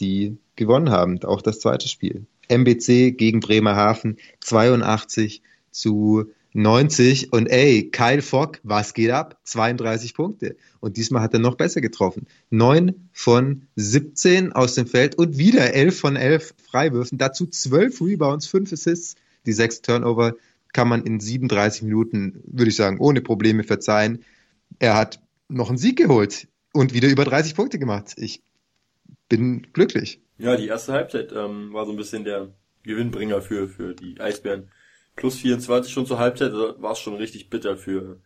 die 0.00 0.36
gewonnen 0.56 0.90
haben, 0.90 1.22
auch 1.24 1.42
das 1.42 1.60
zweite 1.60 1.88
Spiel. 1.88 2.26
MBC 2.48 3.12
gegen 3.12 3.40
Bremerhaven 3.40 4.18
82 4.40 5.42
zu 5.70 6.26
90 6.56 7.32
und 7.32 7.48
ey, 7.48 7.90
Kyle 7.90 8.22
Fogg, 8.22 8.60
was 8.62 8.94
geht 8.94 9.10
ab? 9.10 9.38
32 9.42 10.14
Punkte. 10.14 10.56
Und 10.78 10.96
diesmal 10.96 11.22
hat 11.22 11.32
er 11.32 11.40
noch 11.40 11.56
besser 11.56 11.80
getroffen. 11.80 12.26
9 12.50 13.08
von 13.12 13.62
17 13.74 14.52
aus 14.52 14.74
dem 14.74 14.86
Feld 14.86 15.16
und 15.16 15.36
wieder 15.36 15.74
11 15.74 15.98
von 15.98 16.16
11 16.16 16.54
Freiwürfen. 16.62 17.18
Dazu 17.18 17.46
12 17.46 18.00
Rebounds, 18.00 18.46
5 18.46 18.72
Assists. 18.72 19.16
Die 19.46 19.52
6 19.52 19.82
Turnover 19.82 20.34
kann 20.72 20.88
man 20.88 21.04
in 21.04 21.18
37 21.18 21.82
Minuten, 21.82 22.40
würde 22.46 22.70
ich 22.70 22.76
sagen, 22.76 22.98
ohne 22.98 23.20
Probleme 23.20 23.64
verzeihen 23.64 24.24
er 24.78 24.96
hat 24.96 25.20
noch 25.48 25.68
einen 25.68 25.78
Sieg 25.78 25.96
geholt 25.96 26.48
und 26.72 26.92
wieder 26.92 27.08
über 27.08 27.24
30 27.24 27.54
Punkte 27.54 27.78
gemacht. 27.78 28.14
Ich 28.16 28.42
bin 29.28 29.72
glücklich. 29.72 30.20
Ja, 30.38 30.56
die 30.56 30.66
erste 30.66 30.92
Halbzeit 30.92 31.32
ähm, 31.32 31.72
war 31.72 31.86
so 31.86 31.92
ein 31.92 31.96
bisschen 31.96 32.24
der 32.24 32.52
Gewinnbringer 32.82 33.40
für, 33.40 33.68
für 33.68 33.94
die 33.94 34.20
Eisbären. 34.20 34.70
Plus 35.16 35.38
24 35.38 35.92
schon 35.92 36.06
zur 36.06 36.18
Halbzeit, 36.18 36.52
also 36.52 36.74
war 36.82 36.92
es 36.92 36.98
schon 36.98 37.14
richtig 37.14 37.48
bitter 37.48 37.76
für, 37.76 38.20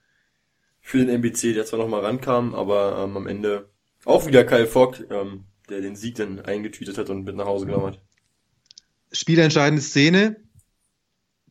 für 0.81 0.99
den 0.99 1.09
MBC, 1.09 1.53
der 1.55 1.67
zwar 1.67 1.79
nochmal 1.79 2.01
rankam, 2.01 2.55
aber 2.55 3.05
ähm, 3.05 3.17
am 3.17 3.27
Ende 3.27 3.69
auch 4.05 4.27
wieder 4.27 4.45
Kyle 4.45 4.67
Fogg, 4.67 5.05
ähm, 5.11 5.45
der 5.69 5.83
den 5.83 5.97
Sieg 5.97 6.15
dann 6.15 6.41
eingetütet 6.41 6.97
hat 6.97 7.11
und 7.11 7.25
mit 7.25 7.37
nach 7.37 7.45
Hause 7.45 7.67
genommen 7.67 7.89
hat. 7.89 8.01
Spielentscheidende 9.13 9.83
Szene. 9.83 10.37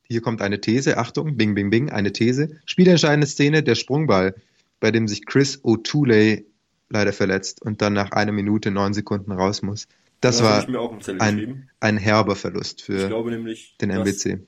Hier 0.10 0.22
kommt 0.22 0.42
eine 0.42 0.60
These. 0.60 0.98
Achtung, 0.98 1.38
bing, 1.38 1.54
bing, 1.54 1.70
bing, 1.70 1.92
eine 1.92 2.14
These. 2.14 2.60
Spielentscheidende 2.66 3.28
Szene, 3.28 3.62
der 3.62 3.76
Sprungball 3.76 4.36
bei 4.80 4.92
dem 4.92 5.08
sich 5.08 5.26
Chris 5.26 5.64
O'Toole 5.64 6.46
leider 6.90 7.14
verletzt 7.14 7.62
und 7.62 7.82
dann 7.82 7.94
nach 7.94 8.12
einer 8.12 8.32
Minute 8.32 8.72
neun 8.72 8.94
Sekunden 8.94 9.32
raus 9.32 9.62
muss. 9.62 9.88
Das, 10.22 10.38
das 10.40 10.68
war 10.68 11.20
ein, 11.20 11.70
ein 11.80 11.98
herber 11.98 12.36
Verlust 12.36 12.82
für 12.82 13.10
nämlich, 13.30 13.78
den 13.80 13.92
MBC. 13.92 14.40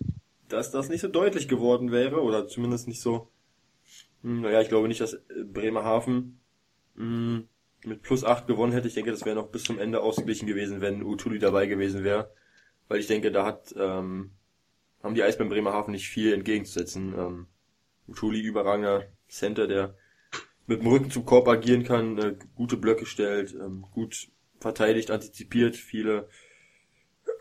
Dass, 0.48 0.72
dass 0.72 0.72
das 0.72 0.90
nicht 0.90 1.02
so 1.02 1.08
deutlich 1.08 1.48
geworden 1.48 1.92
wäre 1.92 2.22
oder 2.22 2.48
zumindest 2.48 2.88
nicht 2.88 3.02
so. 3.02 3.30
Hm, 4.24 4.42
naja, 4.42 4.62
ich 4.62 4.70
glaube 4.70 4.88
nicht, 4.88 5.02
dass 5.02 5.20
Bremerhaven 5.46 6.40
mh, 6.96 7.04
hm, 7.04 7.48
mit 7.86 8.02
plus 8.02 8.24
acht 8.24 8.48
gewonnen 8.48 8.74
hätte. 8.74 8.88
Ich 8.88 8.96
denke, 8.96 9.12
das 9.12 9.26
wäre 9.26 9.36
noch 9.36 9.50
bis 9.50 9.64
zum 9.64 9.80
Ende 9.80 10.02
ausgeglichen 10.02 10.48
gewesen, 10.48 10.82
wenn 10.82 11.04
Utuli 11.04 11.40
dabei 11.40 11.68
gewesen 11.68 12.04
wäre. 12.04 12.32
Weil 12.88 13.00
ich 13.00 13.08
denke, 13.08 13.32
da 13.32 13.46
hat 13.46 13.74
ähm, 13.78 14.32
haben 15.04 15.16
die 15.16 15.24
Eisbären 15.24 15.50
Bremerhaven 15.50 15.92
nicht 15.92 16.10
viel 16.10 16.34
entgegenzusetzen. 16.34 17.14
Ähm, 17.18 17.48
Utuli 18.08 18.42
überragender 18.42 19.06
Center, 19.28 19.68
der 19.68 19.96
mit 20.70 20.82
dem 20.82 20.88
Rücken 20.88 21.12
zum 21.12 21.26
Korb 21.26 21.48
agieren 21.48 21.84
kann, 21.84 22.18
äh, 22.18 22.36
gute 22.56 22.78
Blöcke 22.78 23.06
stellt, 23.06 23.54
ähm, 23.56 23.86
gut 23.92 24.30
verteidigt, 24.60 25.12
antizipiert, 25.12 25.76
viele 25.76 26.30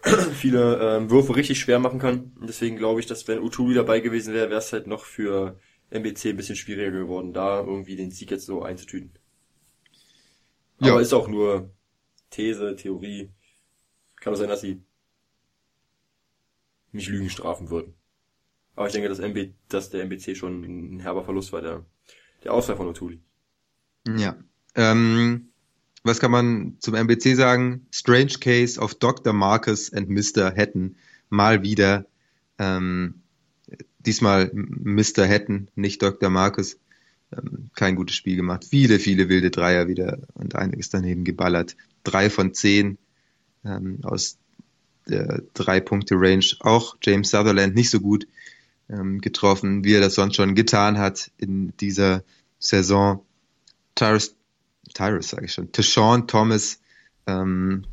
viele 0.34 0.78
ähm, 0.80 1.10
Würfe 1.10 1.36
richtig 1.36 1.58
schwer 1.58 1.78
machen 1.78 1.98
kann. 1.98 2.32
Und 2.40 2.48
deswegen 2.48 2.76
glaube 2.76 3.00
ich, 3.00 3.06
dass 3.06 3.26
wenn 3.28 3.40
Utuli 3.40 3.74
dabei 3.74 4.00
gewesen 4.00 4.34
wäre, 4.34 4.50
wäre 4.50 4.60
es 4.60 4.72
halt 4.72 4.86
noch 4.86 5.04
für 5.04 5.58
MBC 5.90 6.26
ein 6.26 6.36
bisschen 6.36 6.56
schwieriger 6.56 6.90
geworden, 6.90 7.32
da 7.32 7.60
irgendwie 7.60 7.96
den 7.96 8.10
Sieg 8.10 8.30
jetzt 8.30 8.46
so 8.46 8.62
einzutüten. 8.62 9.12
Ja. 10.80 10.92
Aber 10.92 11.00
ist 11.00 11.12
auch 11.12 11.28
nur 11.28 11.70
These, 12.30 12.76
Theorie. 12.76 13.30
Kann 14.16 14.32
auch 14.32 14.36
sein, 14.36 14.48
dass 14.48 14.60
sie 14.60 14.82
mich 16.92 17.08
Lügen 17.08 17.30
strafen 17.30 17.70
würden. 17.70 17.94
Aber 18.76 18.86
ich 18.86 18.92
denke, 18.92 19.08
dass, 19.08 19.18
MB, 19.18 19.54
dass 19.68 19.90
der 19.90 20.04
MBC 20.04 20.36
schon 20.36 20.62
ein 20.62 21.00
herber 21.00 21.24
Verlust 21.24 21.52
war, 21.52 21.60
der 21.60 21.84
der 22.44 22.52
Ausfall 22.52 22.76
von 22.76 22.86
Otuli. 22.86 23.20
Ja. 24.16 24.36
Ähm, 24.74 25.48
was 26.04 26.20
kann 26.20 26.30
man 26.30 26.76
zum 26.78 26.94
MBC 26.94 27.34
sagen? 27.34 27.86
Strange 27.92 28.34
Case 28.40 28.80
of 28.80 28.94
Dr. 28.94 29.32
Marcus 29.32 29.92
and 29.92 30.08
Mr. 30.08 30.54
Hatton. 30.54 30.96
Mal 31.28 31.62
wieder. 31.62 32.06
Ähm, 32.58 33.22
diesmal 33.98 34.50
Mr. 34.52 35.28
Hatton, 35.28 35.68
nicht 35.74 36.02
Dr. 36.02 36.30
Marcus. 36.30 36.78
Ähm, 37.32 37.70
kein 37.74 37.96
gutes 37.96 38.16
Spiel 38.16 38.36
gemacht. 38.36 38.64
Viele, 38.64 38.98
viele 38.98 39.28
wilde 39.28 39.50
Dreier 39.50 39.88
wieder 39.88 40.18
und 40.34 40.54
einiges 40.54 40.88
daneben 40.90 41.24
geballert. 41.24 41.76
Drei 42.04 42.30
von 42.30 42.54
zehn 42.54 42.96
ähm, 43.64 43.98
aus 44.02 44.38
der 45.08 45.42
Drei-Punkte-Range. 45.54 46.46
Auch 46.60 46.96
James 47.02 47.30
Sutherland 47.30 47.74
nicht 47.74 47.90
so 47.90 48.00
gut 48.00 48.26
ähm, 48.90 49.20
getroffen, 49.20 49.84
wie 49.84 49.94
er 49.94 50.00
das 50.00 50.14
sonst 50.14 50.36
schon 50.36 50.54
getan 50.54 50.98
hat 50.98 51.30
in 51.38 51.76
dieser 51.78 52.22
Saison. 52.58 53.24
Tyrus, 53.94 54.34
Tyrus 54.94 55.30
sage 55.30 55.46
ich 55.46 55.52
schon, 55.52 55.72
Tashawn 55.72 56.26
Thomas 56.26 56.80
ähm, 57.26 57.84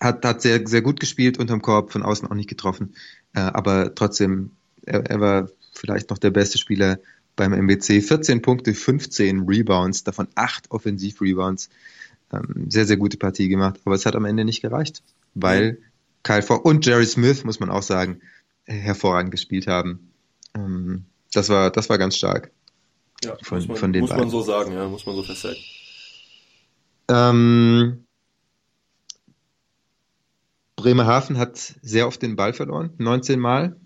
hat, 0.00 0.24
hat 0.24 0.42
sehr, 0.42 0.66
sehr 0.66 0.82
gut 0.82 1.00
gespielt 1.00 1.38
unterm 1.38 1.62
Korb, 1.62 1.92
von 1.92 2.02
außen 2.02 2.28
auch 2.28 2.34
nicht 2.34 2.48
getroffen, 2.48 2.94
äh, 3.34 3.40
aber 3.40 3.94
trotzdem, 3.94 4.52
er, 4.84 5.06
er 5.06 5.20
war 5.20 5.48
vielleicht 5.74 6.10
noch 6.10 6.18
der 6.18 6.30
beste 6.30 6.58
Spieler 6.58 6.98
beim 7.36 7.52
MBC. 7.52 8.00
14 8.00 8.42
Punkte, 8.42 8.74
15 8.74 9.42
Rebounds, 9.42 10.04
davon 10.04 10.28
8 10.34 10.70
Offensiv-Rebounds. 10.70 11.68
Ähm, 12.32 12.70
sehr, 12.70 12.86
sehr 12.86 12.96
gute 12.96 13.18
Partie 13.18 13.48
gemacht, 13.48 13.80
aber 13.84 13.94
es 13.94 14.06
hat 14.06 14.16
am 14.16 14.24
Ende 14.24 14.44
nicht 14.44 14.62
gereicht, 14.62 15.02
weil 15.34 15.78
Kyle 16.24 16.42
Fogg 16.42 16.64
und 16.64 16.84
Jerry 16.84 17.06
Smith, 17.06 17.44
muss 17.44 17.60
man 17.60 17.70
auch 17.70 17.84
sagen, 17.84 18.20
hervorragend 18.66 19.30
gespielt 19.30 19.66
haben. 19.66 20.12
Ähm, 20.54 21.04
das 21.32 21.48
war, 21.48 21.70
das 21.70 21.88
war 21.88 21.98
ganz 21.98 22.16
stark. 22.16 22.50
Ja, 23.24 23.36
von, 23.42 23.58
muss 23.58 23.68
man, 23.68 23.76
von 23.76 23.92
den 23.92 24.00
muss 24.02 24.10
beiden. 24.10 24.24
man 24.24 24.30
so 24.30 24.42
sagen, 24.42 24.72
ja, 24.72 24.88
muss 24.88 25.06
man 25.06 25.16
so 25.16 25.22
festhalten. 25.22 25.60
Ähm, 27.08 28.04
Bremerhaven 30.76 31.38
hat 31.38 31.56
sehr 31.82 32.06
oft 32.06 32.20
den 32.20 32.36
Ball 32.36 32.52
verloren, 32.52 32.90
19 32.98 33.40
Mal. 33.40 33.76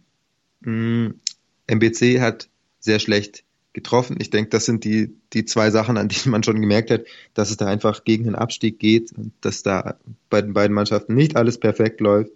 MBC 0.63 2.21
hat 2.21 2.49
sehr 2.81 2.99
schlecht 2.99 3.45
getroffen. 3.73 4.17
Ich 4.21 4.31
denke, 4.31 4.51
das 4.51 4.65
sind 4.65 4.85
die, 4.85 5.15
die 5.33 5.45
zwei 5.45 5.71
Sachen, 5.71 5.97
an 5.97 6.09
denen 6.09 6.21
man 6.31 6.43
schon 6.43 6.61
gemerkt 6.61 6.91
hat, 6.91 7.03
dass 7.35 7.51
es 7.51 7.57
da 7.57 7.67
einfach 7.67 8.05
gegen 8.05 8.25
den 8.25 8.35
Abstieg 8.35 8.79
geht 8.79 9.13
und 9.13 9.33
dass 9.41 9.63
da 9.63 9.99
bei 10.29 10.43
den 10.43 10.53
beiden 10.53 10.75
Mannschaften 10.75 11.15
nicht 11.15 11.37
alles 11.37 11.59
perfekt 11.59 12.01
läuft 12.01 12.33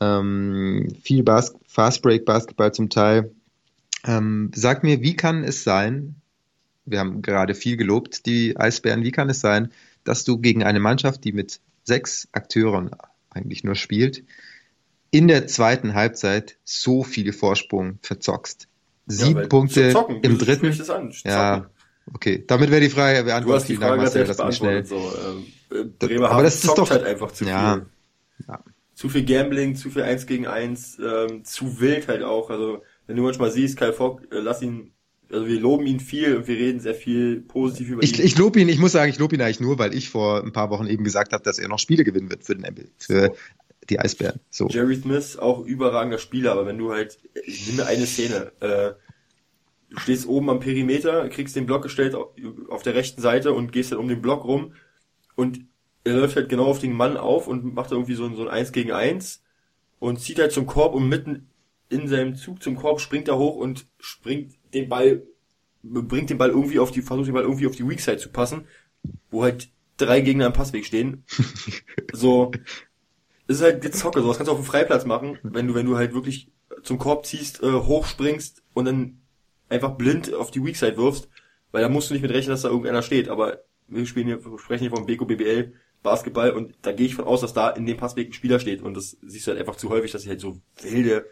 ähm, 0.00 0.88
viel 1.02 1.22
Bas 1.22 1.54
Fast 1.66 2.02
Break 2.02 2.24
Basketball 2.24 2.72
zum 2.72 2.90
Teil. 2.90 3.32
Ähm, 4.04 4.50
sag 4.54 4.82
mir, 4.82 5.02
wie 5.02 5.16
kann 5.16 5.44
es 5.44 5.64
sein, 5.64 6.16
wir 6.84 7.00
haben 7.00 7.22
gerade 7.22 7.54
viel 7.54 7.76
gelobt, 7.76 8.26
die 8.26 8.56
Eisbären, 8.56 9.02
wie 9.02 9.10
kann 9.10 9.28
es 9.28 9.40
sein, 9.40 9.72
dass 10.04 10.24
du 10.24 10.38
gegen 10.38 10.62
eine 10.62 10.80
Mannschaft, 10.80 11.24
die 11.24 11.32
mit 11.32 11.60
sechs 11.82 12.28
Akteuren 12.32 12.90
eigentlich 13.30 13.64
nur 13.64 13.74
spielt, 13.74 14.22
in 15.10 15.28
der 15.28 15.46
zweiten 15.46 15.94
Halbzeit 15.94 16.56
so 16.64 17.02
viel 17.02 17.32
Vorsprung 17.32 17.98
verzockst? 18.02 18.68
Sieben 19.08 19.42
ja, 19.42 19.46
Punkte 19.46 19.92
zocken, 19.92 20.20
im 20.22 20.38
dritten. 20.38 20.72
Ja, 21.24 21.66
okay. 22.12 22.44
Damit 22.46 22.70
wäre 22.70 22.80
die 22.80 22.90
Frage 22.90 23.24
beantwortet. 23.24 23.48
Du 23.48 23.54
hast 23.54 23.68
die 23.68 23.76
Frage 23.76 24.02
Marcel, 24.02 24.24
das 24.24 24.56
schnell. 24.56 24.84
So, 24.84 25.12
ähm, 25.70 25.92
Bremer 25.98 26.30
aber 26.30 26.42
das 26.42 26.64
ist 26.64 26.76
doch 26.76 26.90
halt 26.90 27.04
einfach 27.04 27.30
zu 27.30 27.44
ja, 27.44 27.74
viel. 27.74 27.86
Ja 28.48 28.64
zu 28.96 29.10
viel 29.10 29.24
Gambling, 29.26 29.76
zu 29.76 29.90
viel 29.90 30.02
Eins 30.02 30.26
gegen 30.26 30.46
Eins, 30.46 30.98
ähm, 30.98 31.44
zu 31.44 31.80
wild 31.80 32.08
halt 32.08 32.22
auch. 32.22 32.48
Also 32.48 32.82
wenn 33.06 33.16
du 33.16 33.22
manchmal 33.22 33.50
siehst, 33.50 33.76
Kyle 33.76 33.92
Fogg, 33.92 34.22
äh, 34.32 34.38
lass 34.40 34.62
ihn 34.62 34.92
also 35.30 35.48
wir 35.48 35.58
loben 35.58 35.86
ihn 35.86 35.98
viel 35.98 36.36
und 36.36 36.46
wir 36.46 36.56
reden 36.56 36.78
sehr 36.78 36.94
viel 36.94 37.40
positiv 37.40 37.88
über 37.90 38.02
ich, 38.02 38.16
ihn. 38.16 38.24
Ich 38.24 38.38
lobe 38.38 38.60
ihn, 38.60 38.68
ich 38.68 38.78
muss 38.78 38.92
sagen, 38.92 39.10
ich 39.10 39.18
lobe 39.18 39.34
ihn 39.34 39.42
eigentlich 39.42 39.60
nur, 39.60 39.76
weil 39.78 39.92
ich 39.92 40.08
vor 40.08 40.42
ein 40.42 40.52
paar 40.52 40.70
Wochen 40.70 40.86
eben 40.86 41.02
gesagt 41.02 41.32
habe, 41.32 41.42
dass 41.42 41.58
er 41.58 41.68
noch 41.68 41.80
Spiele 41.80 42.04
gewinnen 42.04 42.30
wird 42.30 42.44
für 42.44 42.54
den 42.54 42.64
MB, 42.64 42.84
für 42.96 43.34
die 43.90 43.98
Eisbären. 43.98 44.38
So. 44.50 44.68
Jerry 44.68 44.94
Smith, 44.94 45.36
auch 45.36 45.64
überragender 45.64 46.18
Spieler, 46.18 46.52
aber 46.52 46.64
wenn 46.66 46.78
du 46.78 46.92
halt, 46.92 47.18
nimm 47.66 47.76
mir 47.76 47.86
eine 47.86 48.06
Szene, 48.06 48.52
äh, 48.60 48.92
du 49.90 49.98
stehst 49.98 50.28
oben 50.28 50.48
am 50.48 50.60
Perimeter, 50.60 51.28
kriegst 51.28 51.56
den 51.56 51.66
Block 51.66 51.82
gestellt 51.82 52.14
auf 52.14 52.82
der 52.82 52.94
rechten 52.94 53.20
Seite 53.20 53.52
und 53.52 53.72
gehst 53.72 53.90
dann 53.90 53.98
um 53.98 54.08
den 54.08 54.22
Block 54.22 54.44
rum 54.44 54.74
und 55.34 55.66
er 56.06 56.16
läuft 56.16 56.36
halt 56.36 56.48
genau 56.48 56.66
auf 56.66 56.78
den 56.78 56.92
Mann 56.92 57.16
auf 57.16 57.48
und 57.48 57.74
macht 57.74 57.90
irgendwie 57.90 58.14
so 58.14 58.24
ein, 58.24 58.36
so 58.36 58.42
ein 58.42 58.48
1 58.48 58.72
gegen 58.72 58.92
1 58.92 59.42
und 59.98 60.20
zieht 60.20 60.38
halt 60.38 60.52
zum 60.52 60.66
Korb 60.66 60.94
und 60.94 61.08
mitten 61.08 61.48
in 61.88 62.08
seinem 62.08 62.36
Zug 62.36 62.62
zum 62.62 62.76
Korb 62.76 63.00
springt 63.00 63.28
er 63.28 63.38
hoch 63.38 63.56
und 63.56 63.86
springt 63.98 64.54
den 64.72 64.88
Ball, 64.88 65.22
bringt 65.82 66.30
den 66.30 66.38
Ball 66.38 66.50
irgendwie 66.50 66.78
auf 66.78 66.90
die, 66.90 67.02
versucht 67.02 67.26
den 67.26 67.34
Ball 67.34 67.42
irgendwie 67.42 67.66
auf 67.66 67.76
die 67.76 67.88
Weak 67.88 68.00
Side 68.00 68.18
zu 68.18 68.30
passen, 68.30 68.66
wo 69.30 69.42
halt 69.42 69.68
drei 69.96 70.20
Gegner 70.20 70.46
im 70.46 70.52
Passweg 70.52 70.84
stehen. 70.84 71.24
so, 72.12 72.52
es 73.48 73.56
ist 73.56 73.62
halt 73.62 73.82
Gezocke, 73.82 74.20
sowas 74.20 74.36
kannst 74.36 74.48
du 74.48 74.52
auf 74.52 74.60
dem 74.60 74.66
Freiplatz 74.66 75.04
machen, 75.04 75.38
wenn 75.42 75.66
du, 75.66 75.74
wenn 75.74 75.86
du 75.86 75.96
halt 75.96 76.14
wirklich 76.14 76.52
zum 76.82 76.98
Korb 76.98 77.26
ziehst, 77.26 77.62
äh, 77.62 77.72
hochspringst 77.72 78.62
und 78.74 78.84
dann 78.84 79.20
einfach 79.68 79.96
blind 79.96 80.32
auf 80.34 80.52
die 80.52 80.62
Weak 80.64 80.76
Side 80.76 80.96
wirfst, 80.96 81.28
weil 81.72 81.82
da 81.82 81.88
musst 81.88 82.10
du 82.10 82.14
nicht 82.14 82.22
mit 82.22 82.30
rechnen, 82.30 82.50
dass 82.50 82.62
da 82.62 82.68
irgendeiner 82.68 83.02
steht, 83.02 83.28
aber 83.28 83.62
wir 83.88 84.06
spielen 84.06 84.26
hier, 84.26 84.40
sprechen 84.58 84.82
hier 84.82 84.90
vom 84.90 85.06
Beko 85.06 85.24
BBL 85.24 85.72
Basketball 86.02 86.50
und 86.50 86.74
da 86.82 86.92
gehe 86.92 87.06
ich 87.06 87.14
von 87.14 87.24
aus, 87.24 87.40
dass 87.40 87.52
da 87.52 87.70
in 87.70 87.86
dem 87.86 87.96
Passweg 87.96 88.28
ein 88.30 88.32
Spieler 88.32 88.60
steht 88.60 88.82
und 88.82 88.94
das 88.94 89.16
siehst 89.22 89.46
du 89.46 89.50
halt 89.50 89.60
einfach 89.60 89.76
zu 89.76 89.88
häufig, 89.90 90.12
dass 90.12 90.22
sie 90.22 90.28
halt 90.28 90.40
so 90.40 90.60
wilde 90.82 91.26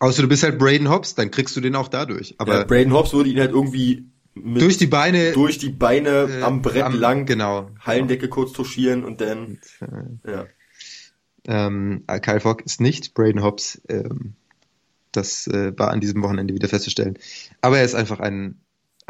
Außer 0.00 0.22
du 0.22 0.28
bist 0.28 0.42
halt 0.42 0.58
Braden 0.58 0.88
Hobbs, 0.88 1.14
dann 1.14 1.30
kriegst 1.30 1.54
du 1.54 1.60
den 1.60 1.76
auch 1.76 1.88
dadurch. 1.88 2.34
Aber 2.38 2.54
ja, 2.54 2.64
Braden 2.64 2.92
Hobbs 2.92 3.12
würde 3.12 3.30
ihn 3.30 3.38
halt 3.38 3.52
irgendwie 3.52 4.06
durch 4.34 4.78
die 4.78 4.86
Beine 4.86 5.32
durch 5.32 5.58
die 5.58 5.68
Beine 5.68 6.28
äh, 6.40 6.42
am 6.42 6.62
Brett 6.62 6.84
am, 6.84 6.98
lang 6.98 7.26
genau 7.26 7.70
Hallendecke 7.78 8.28
kurz 8.28 8.52
touchieren 8.52 9.04
und 9.04 9.20
dann 9.20 9.58
und, 9.80 10.24
äh, 10.26 10.32
ja. 10.32 10.46
Ähm, 11.44 12.04
Kyle 12.22 12.40
Fogg 12.40 12.62
ist 12.64 12.80
nicht 12.80 13.14
Braden 13.14 13.42
Hobbs. 13.42 13.82
Ähm, 13.88 14.34
das 15.10 15.46
äh, 15.46 15.72
war 15.76 15.90
an 15.90 16.00
diesem 16.00 16.22
Wochenende 16.22 16.54
wieder 16.54 16.68
festzustellen. 16.68 17.18
Aber 17.60 17.78
er 17.78 17.84
ist 17.84 17.94
einfach 17.94 18.20
ein 18.20 18.60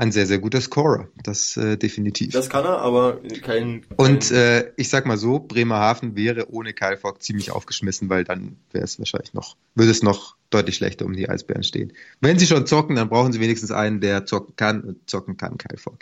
ein 0.02 0.10
sehr, 0.10 0.26
sehr 0.26 0.40
guter 0.40 0.60
Scorer. 0.60 1.08
Das 1.22 1.56
äh, 1.56 1.76
definitiv. 1.76 2.32
Das 2.32 2.50
kann 2.50 2.64
er, 2.64 2.78
aber 2.78 3.20
kein. 3.40 3.82
kein 3.82 3.84
Und 3.96 4.32
äh, 4.32 4.72
ich 4.76 4.88
sag 4.88 5.06
mal 5.06 5.16
so, 5.16 5.38
Bremerhaven 5.38 6.16
wäre 6.16 6.50
ohne 6.50 6.72
Kyle 6.72 6.96
Fogg 6.96 7.22
ziemlich 7.22 7.52
aufgeschmissen, 7.52 8.10
weil 8.10 8.24
dann 8.24 8.56
wäre 8.72 8.84
es 8.84 8.98
wahrscheinlich 8.98 9.32
noch, 9.32 9.56
würde 9.76 9.92
es 9.92 10.02
noch 10.02 10.36
deutlich 10.50 10.74
schlechter 10.74 11.06
um 11.06 11.12
die 11.12 11.28
Eisbären 11.28 11.62
stehen. 11.62 11.92
Wenn 12.20 12.36
sie 12.36 12.48
schon 12.48 12.66
zocken, 12.66 12.96
dann 12.96 13.08
brauchen 13.08 13.32
sie 13.32 13.38
wenigstens 13.38 13.70
einen, 13.70 14.00
der 14.00 14.26
zocken 14.26 14.56
kann 14.56 14.80
und 14.82 15.08
zocken 15.08 15.36
kann, 15.36 15.56
Kyle 15.56 15.78
Fogg. 15.78 15.98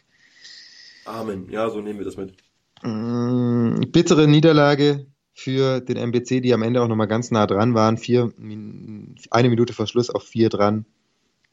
Amen. 1.05 1.51
Ja, 1.51 1.69
so 1.69 1.83
nehmen 1.83 1.99
wir 1.99 2.07
das 2.07 2.17
mit. 2.17 2.33
Mm, 2.83 3.83
bittere 3.93 4.27
Niederlage 4.27 5.09
für 5.35 5.81
den 5.83 5.99
MBC, 5.99 6.41
die 6.41 6.55
am 6.55 6.63
Ende 6.63 6.81
auch 6.81 6.89
nochmal 6.89 7.07
ganz 7.07 7.31
nah 7.31 7.47
dran 7.47 7.75
waren. 7.75 7.99
Vier, 7.99 8.33
eine 9.31 9.49
Minute 9.51 9.75
vor 9.75 9.87
Schluss 9.87 10.09
auf 10.09 10.23
vier 10.23 10.49
dran 10.49 10.87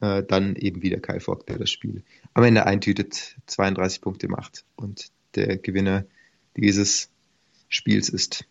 äh, 0.00 0.22
dann 0.22 0.56
eben 0.56 0.82
wieder 0.82 1.00
Kai 1.00 1.20
Fogg, 1.20 1.46
der 1.46 1.58
das 1.58 1.70
Spiel 1.70 2.02
am 2.34 2.44
Ende 2.44 2.66
eintütet, 2.66 3.36
32 3.46 4.00
Punkte 4.00 4.28
macht 4.28 4.64
und 4.76 5.10
der 5.34 5.58
Gewinner 5.58 6.04
dieses 6.56 7.10
Spiels 7.68 8.08
ist. 8.08 8.44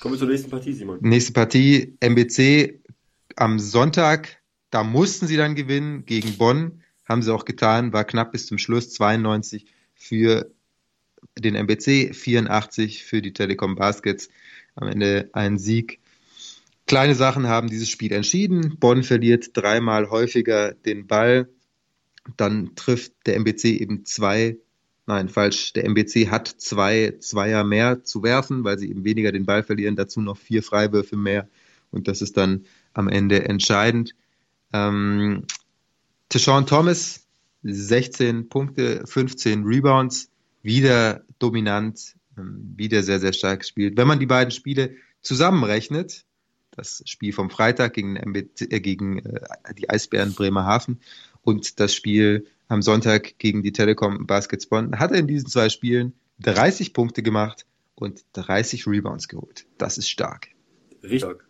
Kommen 0.00 0.14
wir 0.14 0.18
zur 0.18 0.28
nächsten 0.28 0.50
Partie, 0.50 0.72
Simon. 0.72 0.98
Nächste 1.00 1.32
Partie, 1.32 1.96
MBC 2.00 2.80
am 3.36 3.58
Sonntag, 3.58 4.40
da 4.70 4.84
mussten 4.84 5.26
sie 5.26 5.36
dann 5.36 5.54
gewinnen 5.54 6.04
gegen 6.06 6.36
Bonn, 6.36 6.82
haben 7.04 7.22
sie 7.22 7.32
auch 7.32 7.44
getan, 7.44 7.92
war 7.92 8.04
knapp 8.04 8.32
bis 8.32 8.46
zum 8.46 8.58
Schluss 8.58 8.90
92 8.90 9.66
für 9.94 10.50
den 11.38 11.54
MBC, 11.54 12.14
84 12.14 13.04
für 13.04 13.22
die 13.22 13.32
Telekom 13.32 13.74
Baskets. 13.74 14.28
Am 14.74 14.88
Ende 14.88 15.30
ein 15.32 15.58
Sieg 15.58 16.00
Kleine 16.86 17.16
Sachen 17.16 17.48
haben 17.48 17.68
dieses 17.68 17.90
Spiel 17.90 18.12
entschieden. 18.12 18.76
Bonn 18.78 19.02
verliert 19.02 19.50
dreimal 19.54 20.08
häufiger 20.08 20.72
den 20.72 21.08
Ball. 21.08 21.48
Dann 22.36 22.74
trifft 22.76 23.12
der 23.26 23.36
MBC 23.36 23.80
eben 23.80 24.04
zwei, 24.04 24.58
nein, 25.06 25.28
falsch, 25.28 25.72
der 25.72 25.84
MBC 25.84 26.28
hat 26.30 26.48
zwei 26.48 27.16
Zweier 27.18 27.64
mehr 27.64 28.04
zu 28.04 28.22
werfen, 28.22 28.62
weil 28.62 28.78
sie 28.78 28.88
eben 28.88 29.04
weniger 29.04 29.32
den 29.32 29.46
Ball 29.46 29.64
verlieren, 29.64 29.96
dazu 29.96 30.20
noch 30.20 30.36
vier 30.36 30.62
Freiwürfe 30.62 31.16
mehr. 31.16 31.48
Und 31.90 32.08
das 32.08 32.22
ist 32.22 32.36
dann 32.36 32.66
am 32.94 33.08
Ende 33.08 33.44
entscheidend. 33.48 34.14
Ähm, 34.72 35.44
Tishawn 36.28 36.66
Thomas, 36.66 37.26
16 37.62 38.48
Punkte, 38.48 39.06
15 39.06 39.64
Rebounds, 39.64 40.30
wieder 40.62 41.24
dominant, 41.38 42.14
ähm, 42.38 42.74
wieder 42.76 43.02
sehr, 43.02 43.18
sehr 43.18 43.32
stark 43.32 43.60
gespielt. 43.60 43.96
Wenn 43.96 44.08
man 44.08 44.20
die 44.20 44.26
beiden 44.26 44.50
Spiele 44.50 44.96
zusammenrechnet, 45.22 46.25
das 46.76 47.02
Spiel 47.06 47.32
vom 47.32 47.50
Freitag 47.50 47.94
gegen, 47.94 48.14
MBT, 48.14 48.72
äh, 48.72 48.80
gegen 48.80 49.18
äh, 49.18 49.40
die 49.76 49.90
Eisbären 49.90 50.34
Bremerhaven 50.34 51.00
und 51.42 51.80
das 51.80 51.94
Spiel 51.94 52.46
am 52.68 52.82
Sonntag 52.82 53.38
gegen 53.38 53.62
die 53.62 53.72
Telekom 53.72 54.26
Baskets 54.26 54.66
Bonn, 54.66 54.98
hat 54.98 55.12
er 55.12 55.18
in 55.18 55.26
diesen 55.26 55.48
zwei 55.48 55.68
Spielen 55.68 56.14
30 56.40 56.92
Punkte 56.92 57.22
gemacht 57.22 57.66
und 57.94 58.24
30 58.34 58.86
Rebounds 58.86 59.28
geholt. 59.28 59.66
Das 59.78 59.98
ist 59.98 60.10
stark. 60.10 60.48
Richtig. 61.02 61.44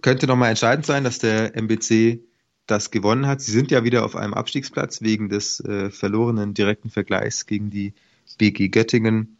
Könnte 0.00 0.26
nochmal 0.26 0.50
entscheidend 0.50 0.86
sein, 0.86 1.04
dass 1.04 1.18
der 1.18 1.56
MBC 1.56 2.20
das 2.66 2.90
gewonnen 2.90 3.26
hat. 3.26 3.40
Sie 3.40 3.52
sind 3.52 3.70
ja 3.70 3.84
wieder 3.84 4.04
auf 4.04 4.16
einem 4.16 4.34
Abstiegsplatz 4.34 5.02
wegen 5.02 5.28
des 5.28 5.60
äh, 5.60 5.90
verlorenen 5.90 6.54
direkten 6.54 6.90
Vergleichs 6.90 7.46
gegen 7.46 7.70
die 7.70 7.94
BG 8.38 8.68
Göttingen. 8.68 9.36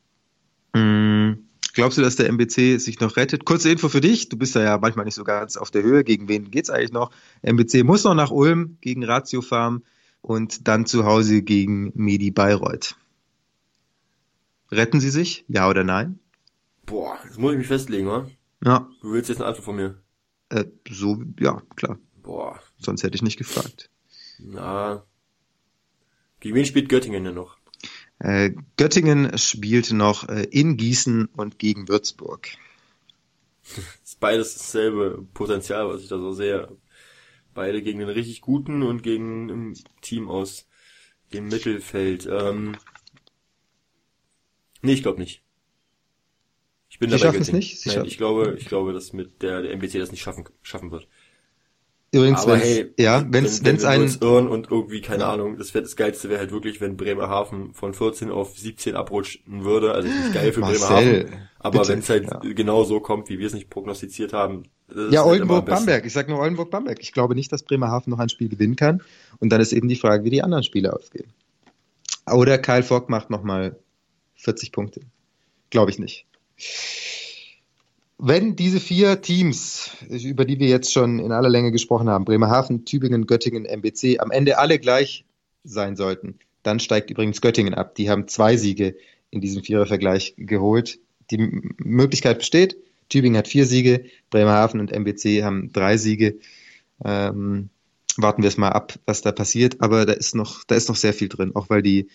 Mm, 0.74 1.32
Glaubst 1.74 1.96
du, 1.96 2.02
dass 2.02 2.16
der 2.16 2.28
MBC 2.28 2.78
sich 2.78 3.00
noch 3.00 3.16
rettet? 3.16 3.44
Kurze 3.44 3.70
Info 3.70 3.88
für 3.88 4.00
dich. 4.00 4.28
Du 4.28 4.36
bist 4.36 4.54
ja, 4.54 4.62
ja 4.62 4.78
manchmal 4.78 5.06
nicht 5.06 5.14
so 5.14 5.24
ganz 5.24 5.56
auf 5.56 5.70
der 5.70 5.82
Höhe. 5.82 6.04
Gegen 6.04 6.28
wen 6.28 6.50
geht's 6.50 6.68
eigentlich 6.68 6.92
noch? 6.92 7.10
MBC 7.42 7.82
muss 7.84 8.04
noch 8.04 8.14
nach 8.14 8.30
Ulm 8.30 8.76
gegen 8.80 9.04
Ratio 9.04 9.40
Farm 9.40 9.82
und 10.20 10.68
dann 10.68 10.84
zu 10.86 11.04
Hause 11.04 11.42
gegen 11.42 11.92
Medi 11.94 12.30
Bayreuth. 12.30 12.96
Retten 14.70 15.00
sie 15.00 15.10
sich? 15.10 15.44
Ja 15.48 15.68
oder 15.68 15.84
nein? 15.84 16.18
Boah, 16.84 17.18
jetzt 17.24 17.38
muss 17.38 17.52
ich 17.52 17.58
mich 17.58 17.66
festlegen, 17.66 18.06
oder? 18.06 18.30
Ja. 18.64 18.88
Du 19.00 19.12
willst 19.12 19.28
jetzt 19.28 19.40
eine 19.40 19.48
Antwort 19.48 19.64
von 19.64 19.76
mir? 19.76 20.02
Äh, 20.50 20.64
so, 20.90 21.22
ja, 21.40 21.62
klar. 21.76 21.98
Boah. 22.22 22.60
Sonst 22.78 23.02
hätte 23.02 23.14
ich 23.14 23.22
nicht 23.22 23.38
gefragt. 23.38 23.90
Na. 24.38 25.04
Gegen 26.40 26.54
wen 26.54 26.66
spielt 26.66 26.88
Göttingen 26.88 27.24
denn 27.24 27.34
noch? 27.34 27.56
Äh, 28.22 28.52
Göttingen 28.76 29.36
spielt 29.36 29.90
noch 29.90 30.28
äh, 30.28 30.44
in 30.44 30.76
Gießen 30.76 31.26
und 31.26 31.58
gegen 31.58 31.88
Würzburg. 31.88 32.50
Das 33.64 33.84
ist 34.04 34.20
beides 34.20 34.54
dasselbe 34.54 35.26
Potenzial, 35.34 35.88
was 35.88 36.02
ich 36.02 36.08
da 36.08 36.18
so 36.18 36.32
sehe. 36.32 36.68
Beide 37.52 37.82
gegen 37.82 37.98
den 37.98 38.08
richtig 38.08 38.40
guten 38.40 38.84
und 38.84 39.02
gegen 39.02 39.50
ein 39.50 39.78
Team 40.02 40.28
aus 40.28 40.68
dem 41.32 41.48
Mittelfeld. 41.48 42.28
Ähm, 42.30 42.76
nee, 44.82 44.92
ich 44.92 45.02
glaube 45.02 45.18
nicht. 45.18 45.42
Ich 46.90 47.00
bin 47.00 47.10
Sie 47.10 47.16
dabei 47.16 47.24
schaffen 47.24 47.42
es 47.42 47.52
nicht? 47.52 47.80
Sie 47.80 47.88
Nein, 47.88 48.04
ich 48.04 48.18
glaube, 48.18 48.56
ich 48.56 48.66
glaube, 48.66 48.92
dass 48.92 49.12
mit 49.12 49.42
der, 49.42 49.62
der 49.62 49.72
MBC 49.72 49.98
das 49.98 50.12
nicht 50.12 50.22
schaffen, 50.22 50.44
schaffen 50.62 50.92
wird. 50.92 51.08
Übrigens, 52.14 52.46
wenn's, 52.46 52.62
hey, 52.62 52.92
ja, 52.98 53.24
wenn's, 53.30 53.64
wenn, 53.64 53.72
wenn's 53.72 53.82
wenn 53.84 54.02
ein, 54.02 54.16
irren 54.20 54.48
und 54.48 54.70
irgendwie, 54.70 55.00
keine 55.00 55.24
Ahnung, 55.24 55.56
das, 55.56 55.72
wär, 55.72 55.80
das 55.80 55.96
Geilste 55.96 56.28
wäre 56.28 56.40
halt 56.40 56.52
wirklich, 56.52 56.78
wenn 56.82 56.98
Bremerhaven 56.98 57.72
von 57.72 57.94
14 57.94 58.30
auf 58.30 58.58
17 58.58 58.96
abrutschen 58.96 59.64
würde. 59.64 59.92
Also 59.92 60.08
nicht 60.08 60.34
geil 60.34 60.52
für 60.52 60.60
Marcel, 60.60 60.78
Bremerhaven. 60.88 61.48
Aber 61.58 61.88
wenn 61.88 62.00
es 62.00 62.10
halt 62.10 62.30
ja. 62.30 62.40
genau 62.52 62.84
so 62.84 63.00
kommt, 63.00 63.30
wie 63.30 63.38
wir 63.38 63.46
es 63.46 63.54
nicht 63.54 63.70
prognostiziert 63.70 64.34
haben. 64.34 64.64
das 64.88 65.06
ist 65.06 65.12
Ja, 65.14 65.24
halt 65.24 65.40
am 65.40 65.48
besten. 65.48 65.52
Oldenburg-Bamberg. 65.52 66.04
Ich 66.04 66.12
sag 66.12 66.28
nur 66.28 66.38
Oldenburg-Bamberg. 66.40 66.98
Ich 67.00 67.12
glaube 67.12 67.34
nicht, 67.34 67.50
dass 67.50 67.62
Bremerhaven 67.62 68.10
noch 68.10 68.18
ein 68.18 68.28
Spiel 68.28 68.50
gewinnen 68.50 68.76
kann. 68.76 69.02
Und 69.38 69.50
dann 69.50 69.62
ist 69.62 69.72
eben 69.72 69.88
die 69.88 69.96
Frage, 69.96 70.24
wie 70.24 70.30
die 70.30 70.42
anderen 70.42 70.64
Spiele 70.64 70.92
ausgehen. 70.92 71.32
Oder 72.30 72.58
Kyle 72.58 72.82
Fogg 72.82 73.08
macht 73.08 73.30
nochmal 73.30 73.78
40 74.34 74.70
Punkte. 74.70 75.00
Glaube 75.70 75.90
ich 75.90 75.98
nicht. 75.98 76.26
Wenn 78.24 78.54
diese 78.54 78.78
vier 78.78 79.20
Teams, 79.20 79.90
über 80.08 80.44
die 80.44 80.60
wir 80.60 80.68
jetzt 80.68 80.92
schon 80.92 81.18
in 81.18 81.32
aller 81.32 81.48
Länge 81.48 81.72
gesprochen 81.72 82.08
haben, 82.08 82.24
Bremerhaven, 82.24 82.84
Tübingen, 82.84 83.26
Göttingen, 83.26 83.64
MBC, 83.64 84.20
am 84.20 84.30
Ende 84.30 84.58
alle 84.58 84.78
gleich 84.78 85.24
sein 85.64 85.96
sollten, 85.96 86.38
dann 86.62 86.78
steigt 86.78 87.10
übrigens 87.10 87.40
Göttingen 87.40 87.74
ab. 87.74 87.96
Die 87.96 88.08
haben 88.08 88.28
zwei 88.28 88.56
Siege 88.56 88.94
in 89.32 89.40
diesem 89.40 89.64
Vierervergleich 89.64 90.34
geholt. 90.36 91.00
Die 91.32 91.38
Möglichkeit 91.78 92.38
besteht. 92.38 92.76
Tübingen 93.08 93.38
hat 93.38 93.48
vier 93.48 93.66
Siege, 93.66 94.04
Bremerhaven 94.30 94.78
und 94.78 94.92
MBC 94.92 95.42
haben 95.42 95.72
drei 95.72 95.96
Siege. 95.96 96.36
Ähm, 97.04 97.70
warten 98.16 98.42
wir 98.42 98.48
es 98.48 98.56
mal 98.56 98.68
ab, 98.68 99.00
was 99.04 99.22
da 99.22 99.32
passiert. 99.32 99.80
Aber 99.80 100.06
da 100.06 100.12
ist 100.12 100.36
noch, 100.36 100.62
da 100.62 100.76
ist 100.76 100.88
noch 100.88 100.94
sehr 100.94 101.12
viel 101.12 101.28
drin, 101.28 101.56
auch 101.56 101.70
weil 101.70 101.82
die 101.82 102.06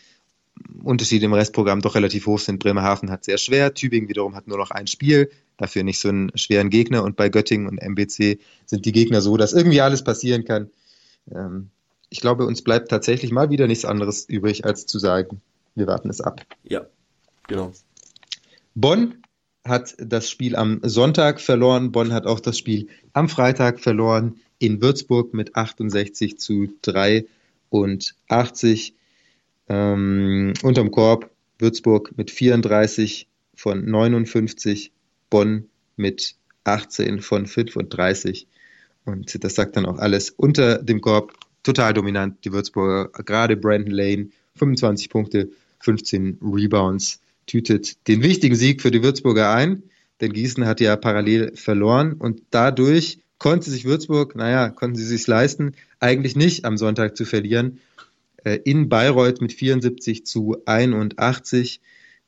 Unterschiede 0.83 1.25
im 1.25 1.33
Restprogramm 1.33 1.81
doch 1.81 1.95
relativ 1.95 2.27
hoch 2.27 2.39
sind. 2.39 2.59
Bremerhaven 2.59 3.09
hat 3.09 3.25
sehr 3.25 3.37
schwer, 3.37 3.73
Tübingen 3.73 4.09
wiederum 4.09 4.35
hat 4.35 4.47
nur 4.47 4.57
noch 4.57 4.71
ein 4.71 4.87
Spiel, 4.87 5.29
dafür 5.57 5.83
nicht 5.83 5.99
so 5.99 6.09
einen 6.09 6.31
schweren 6.35 6.69
Gegner 6.69 7.03
und 7.03 7.15
bei 7.15 7.29
Göttingen 7.29 7.67
und 7.67 7.79
MBC 7.79 8.39
sind 8.65 8.85
die 8.85 8.91
Gegner 8.91 9.21
so, 9.21 9.37
dass 9.37 9.53
irgendwie 9.53 9.81
alles 9.81 10.03
passieren 10.03 10.45
kann. 10.45 10.69
Ähm, 11.31 11.69
ich 12.09 12.21
glaube, 12.21 12.45
uns 12.45 12.61
bleibt 12.61 12.89
tatsächlich 12.89 13.31
mal 13.31 13.49
wieder 13.49 13.67
nichts 13.67 13.85
anderes 13.85 14.29
übrig, 14.29 14.65
als 14.65 14.85
zu 14.85 14.99
sagen, 14.99 15.41
wir 15.75 15.87
warten 15.87 16.09
es 16.09 16.21
ab. 16.21 16.41
Ja, 16.63 16.85
genau. 17.47 17.73
Bonn 18.75 19.23
hat 19.65 19.95
das 19.99 20.29
Spiel 20.29 20.55
am 20.55 20.79
Sonntag 20.83 21.41
verloren. 21.41 21.91
Bonn 21.91 22.13
hat 22.13 22.25
auch 22.25 22.39
das 22.39 22.57
Spiel 22.57 22.87
am 23.13 23.27
Freitag 23.27 23.79
verloren 23.79 24.39
in 24.59 24.81
Würzburg 24.81 25.33
mit 25.33 25.55
68 25.55 26.39
zu 26.39 26.69
83. 26.81 28.93
Ähm, 29.69 30.53
unterm 30.63 30.91
Korb 30.91 31.29
Würzburg 31.59 32.17
mit 32.17 32.31
34 32.31 33.27
von 33.55 33.85
59, 33.85 34.91
Bonn 35.29 35.65
mit 35.95 36.35
18 36.63 37.21
von 37.21 37.47
35. 37.47 38.47
Und 39.05 39.43
das 39.43 39.55
sagt 39.55 39.75
dann 39.75 39.85
auch 39.85 39.97
alles. 39.97 40.29
Unter 40.29 40.77
dem 40.83 41.01
Korb 41.01 41.33
total 41.63 41.93
dominant 41.93 42.43
die 42.45 42.51
Würzburger, 42.51 43.09
gerade 43.23 43.57
Brandon 43.57 43.91
Lane, 43.91 44.29
25 44.55 45.09
Punkte, 45.09 45.49
15 45.79 46.39
Rebounds, 46.41 47.21
tütet 47.45 48.07
den 48.07 48.21
wichtigen 48.23 48.55
Sieg 48.55 48.81
für 48.81 48.91
die 48.91 49.03
Würzburger 49.03 49.51
ein, 49.51 49.83
denn 50.21 50.33
Gießen 50.33 50.65
hat 50.65 50.81
ja 50.81 50.95
parallel 50.95 51.55
verloren 51.55 52.13
und 52.13 52.41
dadurch 52.51 53.19
konnte 53.37 53.69
sich 53.69 53.85
Würzburg, 53.85 54.35
naja, 54.35 54.69
konnten 54.69 54.95
sie 54.95 55.05
sich 55.05 55.27
leisten, 55.27 55.73
eigentlich 55.99 56.35
nicht 56.35 56.65
am 56.65 56.77
Sonntag 56.77 57.15
zu 57.15 57.25
verlieren. 57.25 57.79
Äh, 58.47 58.61
in 58.63 58.87
Bayreuth 58.87 59.41
mit 59.41 59.51
74 59.51 60.25
zu 60.25 60.57
81. 60.65 61.81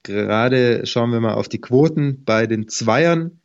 Gerade 0.03 0.85
schauen 0.85 1.11
wir 1.11 1.21
mal 1.21 1.33
auf 1.33 1.47
die 1.47 1.61
Quoten 1.61 2.23
bei 2.25 2.45
den 2.45 2.67
Zweiern. 2.67 3.39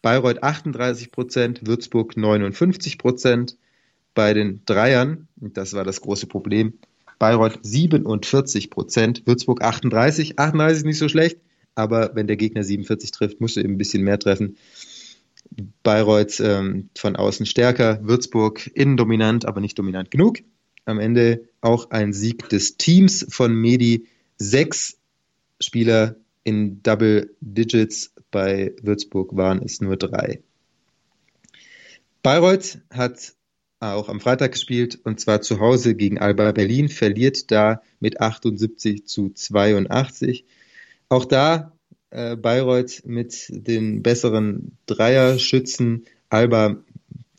Bayreuth 0.00 0.42
38 0.42 1.10
Prozent, 1.10 1.66
Würzburg 1.66 2.16
59 2.16 2.98
Prozent. 2.98 3.58
Bei 4.14 4.32
den 4.32 4.62
Dreiern, 4.64 5.28
das 5.36 5.74
war 5.74 5.84
das 5.84 6.00
große 6.00 6.26
Problem, 6.26 6.78
Bayreuth 7.18 7.58
47 7.60 8.70
Prozent, 8.70 9.26
Würzburg 9.26 9.62
38. 9.62 10.38
38 10.38 10.78
ist 10.78 10.86
nicht 10.86 10.98
so 10.98 11.10
schlecht, 11.10 11.38
aber 11.74 12.12
wenn 12.14 12.26
der 12.26 12.36
Gegner 12.36 12.62
47 12.62 13.10
trifft, 13.10 13.42
musst 13.42 13.56
du 13.56 13.60
eben 13.60 13.74
ein 13.74 13.78
bisschen 13.78 14.04
mehr 14.04 14.18
treffen. 14.18 14.56
Bayreuth 15.82 16.40
ähm, 16.40 16.88
von 16.96 17.14
außen 17.16 17.44
stärker, 17.44 18.00
Würzburg 18.02 18.70
innen 18.74 18.96
dominant, 18.96 19.44
aber 19.44 19.60
nicht 19.60 19.78
dominant 19.78 20.10
genug. 20.10 20.38
Am 20.86 20.98
Ende 20.98 21.48
auch 21.60 21.90
ein 21.90 22.12
Sieg 22.12 22.48
des 22.48 22.78
Teams 22.78 23.26
von 23.28 23.54
Medi. 23.54 24.06
Sechs 24.38 24.98
Spieler 25.60 26.16
in 26.44 26.82
Double 26.82 27.34
Digits, 27.40 28.12
bei 28.30 28.74
Würzburg 28.82 29.36
waren 29.36 29.62
es 29.62 29.80
nur 29.80 29.96
drei. 29.96 30.40
Bayreuth 32.22 32.78
hat 32.90 33.34
auch 33.80 34.08
am 34.08 34.20
Freitag 34.20 34.52
gespielt 34.52 34.98
und 35.04 35.20
zwar 35.20 35.42
zu 35.42 35.60
Hause 35.60 35.94
gegen 35.94 36.18
Alba 36.18 36.52
Berlin, 36.52 36.88
verliert 36.88 37.50
da 37.50 37.82
mit 38.00 38.20
78 38.20 39.06
zu 39.06 39.30
82. 39.30 40.44
Auch 41.08 41.24
da 41.24 41.72
äh, 42.10 42.36
Bayreuth 42.36 43.02
mit 43.04 43.46
den 43.50 44.02
besseren 44.02 44.76
Dreierschützen, 44.86 46.06
Alba 46.30 46.76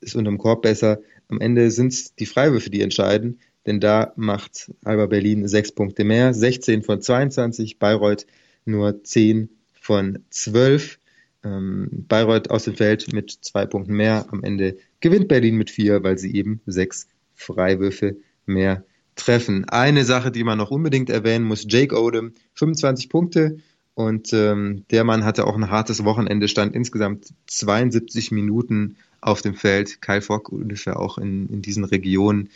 ist 0.02 0.16
unterm 0.16 0.38
Korb 0.38 0.62
besser. 0.62 1.00
Am 1.30 1.42
Ende 1.42 1.72
sind 1.72 1.94
es 1.94 2.16
die 2.16 2.26
Freiwürfe, 2.26 2.70
die 2.70 2.82
entscheiden, 2.82 3.40
denn 3.66 3.80
da 3.80 4.14
macht 4.16 4.72
Alba 4.84 5.08
Berlin 5.08 5.48
sechs 5.48 5.72
Punkte 5.72 6.04
mehr, 6.04 6.34
16 6.34 6.84
von 6.84 7.02
22, 7.02 7.80
Bayreuth 7.80 8.26
nur 8.66 9.04
10 9.04 9.50
von 9.74 10.20
12. 10.30 11.00
Ähm, 11.44 11.90
Bayreuth 12.08 12.50
aus 12.50 12.64
dem 12.64 12.76
Feld 12.76 13.14
mit 13.14 13.32
zwei 13.42 13.66
Punkten 13.66 13.94
mehr. 13.94 14.26
Am 14.32 14.44
Ende 14.44 14.78
gewinnt 15.00 15.28
Berlin 15.28 15.56
mit 15.56 15.70
vier, 15.70 16.04
weil 16.04 16.18
sie 16.18 16.34
eben 16.34 16.62
sechs 16.66 17.08
Freiwürfe 17.36 18.18
mehr 18.46 18.84
treffen. 19.16 19.66
Eine 19.70 20.06
Sache, 20.06 20.32
die 20.32 20.44
man 20.44 20.58
noch 20.58 20.72
unbedingt 20.72 21.10
erwähnen 21.10 21.46
muss, 21.46 21.66
Jake 21.68 22.00
Odom, 22.00 22.34
25 22.54 23.10
Punkte 23.10 23.58
und 23.98 24.32
ähm, 24.32 24.86
der 24.92 25.04
Mann 25.04 25.26
hatte 25.26 25.48
auch 25.48 25.56
ein 25.56 25.72
hartes 25.72 26.04
Wochenende, 26.04 26.48
stand 26.48 26.76
insgesamt 26.76 27.34
72 27.48 28.30
Minuten 28.30 28.96
auf 29.22 29.42
dem 29.42 29.56
Feld. 29.56 30.04
Kyle 30.04 30.22
Fogg 30.22 30.52
ungefähr 30.52 31.00
auch 31.00 31.18
in, 31.18 31.50
in 31.50 31.64
diesen 31.64 31.84
Regionen. 31.84 32.52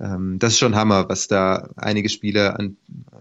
Ähm, 0.00 0.38
das 0.38 0.54
ist 0.54 0.58
schon 0.58 0.74
Hammer, 0.74 1.06
was 1.10 1.28
da 1.28 1.68
einige 1.76 2.08
Spieler 2.08 2.58
an 2.58 2.78
äh, 3.12 3.16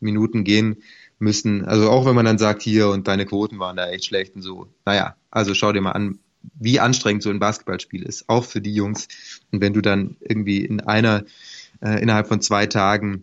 Minuten 0.00 0.42
gehen 0.42 0.82
müssen. 1.20 1.64
Also 1.64 1.88
auch 1.88 2.04
wenn 2.04 2.16
man 2.16 2.24
dann 2.24 2.38
sagt, 2.38 2.62
hier 2.62 2.88
und 2.88 3.06
deine 3.06 3.26
Quoten 3.26 3.60
waren 3.60 3.76
da 3.76 3.88
echt 3.88 4.06
schlecht 4.06 4.34
und 4.34 4.42
so. 4.42 4.66
Naja, 4.84 5.14
also 5.30 5.54
schau 5.54 5.72
dir 5.72 5.82
mal 5.82 5.92
an, 5.92 6.18
wie 6.54 6.80
anstrengend 6.80 7.22
so 7.22 7.30
ein 7.30 7.38
Basketballspiel 7.38 8.02
ist, 8.02 8.28
auch 8.28 8.44
für 8.44 8.60
die 8.60 8.74
Jungs. 8.74 9.06
Und 9.52 9.60
wenn 9.60 9.72
du 9.72 9.82
dann 9.82 10.16
irgendwie 10.18 10.64
in 10.64 10.80
einer, 10.80 11.22
äh, 11.80 12.02
innerhalb 12.02 12.26
von 12.26 12.40
zwei 12.40 12.66
Tagen 12.66 13.22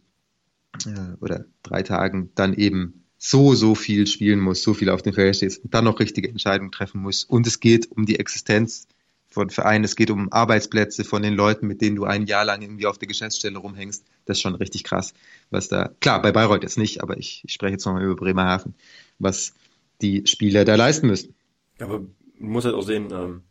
äh, 0.85 1.17
oder 1.19 1.43
drei 1.61 1.83
Tagen 1.83 2.29
dann 2.35 2.53
eben 2.53 3.03
so, 3.17 3.55
so 3.55 3.75
viel 3.75 4.07
spielen 4.07 4.39
musst, 4.39 4.63
so 4.63 4.73
viel 4.73 4.89
auf 4.89 5.01
dem 5.01 5.13
Feld 5.13 5.35
stehst 5.35 5.63
und 5.63 5.73
dann 5.73 5.85
noch 5.85 5.99
richtige 5.99 6.29
Entscheidungen 6.29 6.71
treffen 6.71 7.01
musst. 7.01 7.29
Und 7.29 7.47
es 7.47 7.59
geht 7.59 7.91
um 7.91 8.05
die 8.05 8.19
Existenz 8.19 8.87
von 9.27 9.49
Vereinen, 9.49 9.83
es 9.83 9.95
geht 9.95 10.09
um 10.09 10.31
Arbeitsplätze 10.31 11.03
von 11.03 11.21
den 11.21 11.33
Leuten, 11.33 11.67
mit 11.67 11.81
denen 11.81 11.95
du 11.95 12.05
ein 12.05 12.25
Jahr 12.25 12.45
lang 12.45 12.61
irgendwie 12.61 12.85
auf 12.85 12.97
der 12.97 13.07
Geschäftsstelle 13.07 13.57
rumhängst. 13.57 14.03
Das 14.25 14.37
ist 14.37 14.41
schon 14.41 14.55
richtig 14.55 14.83
krass, 14.83 15.13
was 15.49 15.67
da, 15.67 15.91
klar, 15.99 16.21
bei 16.21 16.31
Bayreuth 16.31 16.63
jetzt 16.63 16.77
nicht, 16.77 17.01
aber 17.01 17.17
ich, 17.17 17.43
ich 17.45 17.53
spreche 17.53 17.73
jetzt 17.73 17.85
nochmal 17.85 18.03
über 18.03 18.15
Bremerhaven, 18.15 18.75
was 19.19 19.53
die 20.01 20.25
Spieler 20.27 20.65
da 20.65 20.75
leisten 20.75 21.07
müssen. 21.07 21.33
Aber 21.79 21.99
man 22.39 22.51
muss 22.51 22.65
halt 22.65 22.75
auch 22.75 22.83
sehen, 22.83 23.09
ähm, 23.11 23.41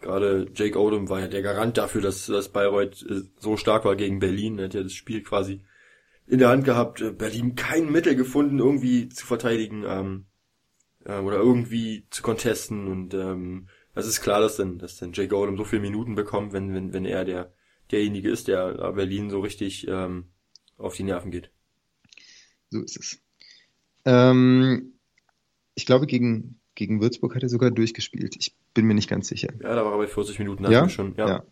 gerade 0.00 0.46
Jake 0.54 0.78
Odom 0.78 1.08
war 1.08 1.20
ja 1.20 1.28
der 1.28 1.42
Garant 1.42 1.76
dafür, 1.76 2.02
dass, 2.02 2.26
dass 2.26 2.50
Bayreuth 2.50 3.04
äh, 3.08 3.22
so 3.38 3.56
stark 3.56 3.84
war 3.84 3.96
gegen 3.96 4.18
Berlin. 4.18 4.58
Er 4.58 4.66
hat 4.66 4.74
ja 4.74 4.82
das 4.82 4.92
Spiel 4.92 5.22
quasi 5.22 5.60
in 6.26 6.38
der 6.38 6.48
Hand 6.48 6.64
gehabt, 6.64 7.00
äh, 7.00 7.12
Berlin 7.12 7.54
kein 7.54 7.90
Mittel 7.90 8.16
gefunden, 8.16 8.58
irgendwie 8.58 9.08
zu 9.08 9.26
verteidigen 9.26 9.84
ähm, 9.86 10.26
äh, 11.04 11.18
oder 11.18 11.38
irgendwie 11.38 12.06
zu 12.10 12.22
contesten 12.22 12.88
und 12.88 13.14
ähm, 13.14 13.68
es 13.94 14.06
ist 14.06 14.20
klar, 14.20 14.40
dass 14.40 14.56
dann, 14.56 14.78
dass 14.78 14.98
dann 14.98 15.12
Jay 15.12 15.26
Golem 15.26 15.56
so 15.56 15.64
viele 15.64 15.80
Minuten 15.80 16.14
bekommt, 16.14 16.52
wenn, 16.52 16.74
wenn, 16.74 16.92
wenn 16.92 17.06
er 17.06 17.24
der, 17.24 17.54
derjenige 17.90 18.30
ist, 18.30 18.46
der 18.46 18.92
Berlin 18.92 19.30
so 19.30 19.40
richtig 19.40 19.88
ähm, 19.88 20.26
auf 20.76 20.94
die 20.96 21.02
Nerven 21.02 21.30
geht. 21.30 21.50
So 22.68 22.82
ist 22.82 22.98
es. 22.98 23.18
Ähm, 24.04 24.92
ich 25.74 25.86
glaube, 25.86 26.06
gegen, 26.06 26.60
gegen 26.74 27.00
Würzburg 27.00 27.34
hat 27.34 27.42
er 27.42 27.48
sogar 27.48 27.70
durchgespielt. 27.70 28.36
Ich 28.36 28.54
bin 28.74 28.86
mir 28.86 28.94
nicht 28.94 29.08
ganz 29.08 29.28
sicher. 29.28 29.48
Ja, 29.62 29.74
da 29.74 29.84
war 29.84 29.92
er 29.92 29.98
bei 29.98 30.06
40 30.06 30.38
Minuten 30.40 30.70
ja? 30.70 30.88
schon. 30.90 31.14
Ja. 31.16 31.28
ja. 31.28 31.44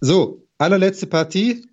So, 0.00 0.46
allerletzte 0.56 1.06
Partie. 1.06 1.66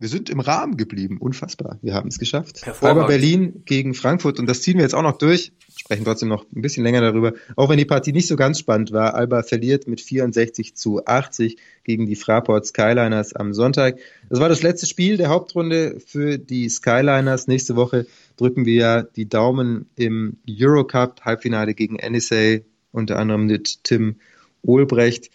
Wir 0.00 0.08
sind 0.08 0.30
im 0.30 0.38
Rahmen 0.38 0.76
geblieben. 0.76 1.18
Unfassbar. 1.18 1.80
Wir 1.82 1.92
haben 1.92 2.08
es 2.08 2.20
geschafft. 2.20 2.60
Aber 2.82 3.08
Berlin 3.08 3.62
gegen 3.64 3.94
Frankfurt 3.94 4.38
und 4.38 4.46
das 4.46 4.62
ziehen 4.62 4.76
wir 4.76 4.82
jetzt 4.84 4.94
auch 4.94 5.02
noch 5.02 5.18
durch. 5.18 5.50
Sprechen 5.76 6.04
trotzdem 6.04 6.28
noch 6.28 6.46
ein 6.54 6.62
bisschen 6.62 6.84
länger 6.84 7.00
darüber. 7.00 7.32
Auch 7.56 7.68
wenn 7.68 7.78
die 7.78 7.84
Partie 7.84 8.12
nicht 8.12 8.28
so 8.28 8.36
ganz 8.36 8.60
spannend 8.60 8.92
war. 8.92 9.14
Alba 9.14 9.42
verliert 9.42 9.88
mit 9.88 10.00
64 10.00 10.76
zu 10.76 11.04
80 11.04 11.56
gegen 11.82 12.06
die 12.06 12.14
Fraport 12.14 12.64
Skyliners 12.66 13.32
am 13.32 13.52
Sonntag. 13.52 13.98
Das 14.28 14.38
war 14.38 14.48
das 14.48 14.62
letzte 14.62 14.86
Spiel 14.86 15.16
der 15.16 15.30
Hauptrunde 15.30 15.98
für 15.98 16.38
die 16.38 16.68
Skyliners. 16.68 17.48
Nächste 17.48 17.74
Woche 17.74 18.06
drücken 18.36 18.66
wir 18.66 18.74
ja 18.74 19.02
die 19.02 19.28
Daumen 19.28 19.90
im 19.96 20.36
Eurocup 20.48 21.22
Halbfinale 21.22 21.74
gegen 21.74 21.96
NSA, 21.96 22.58
unter 22.92 23.18
anderem 23.18 23.46
mit 23.46 23.82
Tim 23.82 24.20
Olbrecht. 24.62 25.30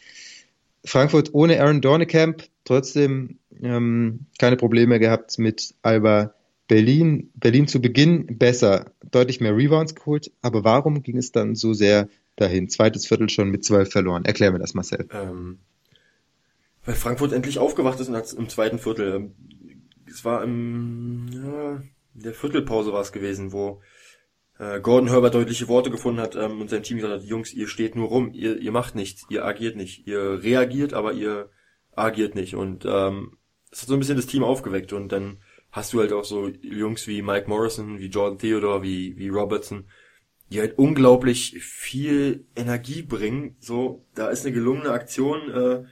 Frankfurt 0.85 1.33
ohne 1.33 1.61
Aaron 1.61 1.81
Dornekamp, 1.81 2.43
trotzdem 2.63 3.39
ähm, 3.61 4.27
keine 4.39 4.57
Probleme 4.57 4.99
gehabt 4.99 5.37
mit 5.39 5.75
Alba 5.81 6.33
Berlin. 6.67 7.31
Berlin 7.35 7.67
zu 7.67 7.81
Beginn 7.81 8.37
besser, 8.37 8.91
deutlich 9.11 9.41
mehr 9.41 9.55
Rebounds 9.55 9.95
geholt, 9.95 10.31
aber 10.41 10.63
warum 10.63 11.03
ging 11.03 11.17
es 11.17 11.31
dann 11.31 11.55
so 11.55 11.73
sehr 11.73 12.09
dahin? 12.35 12.69
Zweites 12.69 13.05
Viertel 13.05 13.29
schon 13.29 13.49
mit 13.49 13.63
zwölf 13.63 13.91
verloren. 13.91 14.25
Erklär 14.25 14.51
mir 14.51 14.59
das, 14.59 14.73
Marcel. 14.73 15.07
Ähm, 15.11 15.59
weil 16.85 16.95
Frankfurt 16.95 17.33
endlich 17.33 17.59
aufgewacht 17.59 17.99
ist 17.99 18.33
im 18.33 18.49
zweiten 18.49 18.79
Viertel. 18.79 19.31
Es 20.07 20.25
war 20.25 20.43
im, 20.43 21.27
ja, 21.31 21.81
in 22.15 22.21
der 22.21 22.33
Viertelpause 22.33 22.91
war 22.91 23.01
es 23.01 23.11
gewesen, 23.11 23.51
wo 23.51 23.81
äh, 24.59 24.79
Gordon 24.79 25.09
Herbert 25.09 25.33
deutliche 25.33 25.67
Worte 25.67 25.89
gefunden 25.89 26.21
hat 26.21 26.35
ähm, 26.35 26.61
und 26.61 26.69
sein 26.69 26.83
Team 26.83 26.97
gesagt 26.97 27.21
hat, 27.21 27.23
Jungs, 27.23 27.53
ihr 27.53 27.67
steht 27.67 27.95
nur 27.95 28.09
rum, 28.09 28.31
ihr, 28.33 28.57
ihr 28.59 28.71
macht 28.71 28.95
nichts, 28.95 29.25
ihr 29.29 29.45
agiert 29.45 29.75
nicht, 29.75 30.07
ihr 30.07 30.43
reagiert, 30.43 30.93
aber 30.93 31.13
ihr 31.13 31.49
agiert 31.95 32.35
nicht. 32.35 32.55
Und 32.55 32.85
ähm, 32.85 33.37
es 33.73 33.81
hat 33.81 33.89
so 33.89 33.95
ein 33.95 33.99
bisschen 33.99 34.17
das 34.17 34.27
Team 34.27 34.43
aufgeweckt 34.43 34.93
und 34.93 35.11
dann 35.11 35.39
hast 35.71 35.93
du 35.93 35.99
halt 35.99 36.13
auch 36.13 36.23
so 36.23 36.47
Jungs 36.47 37.07
wie 37.07 37.23
Mike 37.23 37.49
Morrison, 37.49 37.97
wie 37.99 38.05
Jordan 38.05 38.37
Theodore, 38.37 38.83
wie, 38.83 39.17
wie 39.17 39.29
Robertson, 39.29 39.85
die 40.51 40.59
halt 40.59 40.77
unglaublich 40.77 41.59
viel 41.59 42.45
Energie 42.55 43.01
bringen. 43.01 43.55
So, 43.59 44.05
da 44.13 44.29
ist 44.29 44.45
eine 44.45 44.53
gelungene 44.53 44.91
Aktion, 44.91 45.49
äh, 45.49 45.83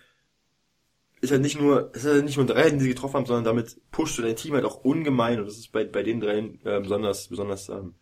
ist 1.21 1.31
halt 1.31 1.41
nicht 1.41 1.59
nur, 1.59 1.93
ist 1.95 2.05
halt 2.05 2.23
nicht 2.23 2.37
nur 2.37 2.45
drei, 2.45 2.69
die 2.69 2.79
sie 2.79 2.89
getroffen 2.89 3.15
haben, 3.15 3.25
sondern 3.25 3.45
damit 3.45 3.81
pusht 3.91 4.17
du 4.19 4.21
dein 4.21 4.35
Team 4.35 4.53
halt 4.53 4.65
auch 4.65 4.83
ungemein 4.83 5.39
und 5.39 5.47
das 5.47 5.57
ist 5.57 5.71
bei, 5.71 5.83
bei 5.83 6.03
den 6.03 6.19
dreien 6.19 6.63
äh, 6.63 6.79
besonders, 6.79 7.29
besonders 7.29 7.69
ähm, 7.69 7.95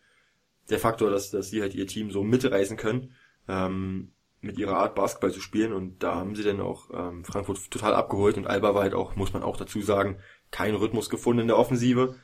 der 0.70 0.80
Faktor, 0.80 1.10
dass, 1.10 1.32
dass 1.32 1.50
sie 1.50 1.62
halt 1.62 1.74
ihr 1.74 1.88
Team 1.88 2.12
so 2.12 2.22
mitreißen 2.24 2.76
können. 2.76 3.16
Ähm, 3.48 4.12
mit 4.42 4.58
ihrer 4.58 4.78
Art 4.78 4.96
Basketball 4.96 5.32
zu 5.32 5.42
spielen 5.42 5.74
und 5.74 6.02
da 6.02 6.16
haben 6.16 6.36
sie 6.36 6.44
dann 6.44 6.62
auch 6.62 6.90
ähm, 6.94 7.26
Frankfurt 7.26 7.70
total 7.70 7.94
abgeholt 7.94 8.38
und 8.38 8.48
Alba 8.48 8.74
war 8.74 8.84
halt 8.84 8.94
auch, 8.94 9.16
muss 9.16 9.34
man 9.34 9.44
auch 9.44 9.58
dazu 9.58 9.82
sagen, 9.82 10.18
keinen 10.52 10.76
Rhythmus 10.76 11.10
gefunden 11.10 11.42
in 11.42 11.48
der 11.48 11.58
Offensive. 11.58 12.16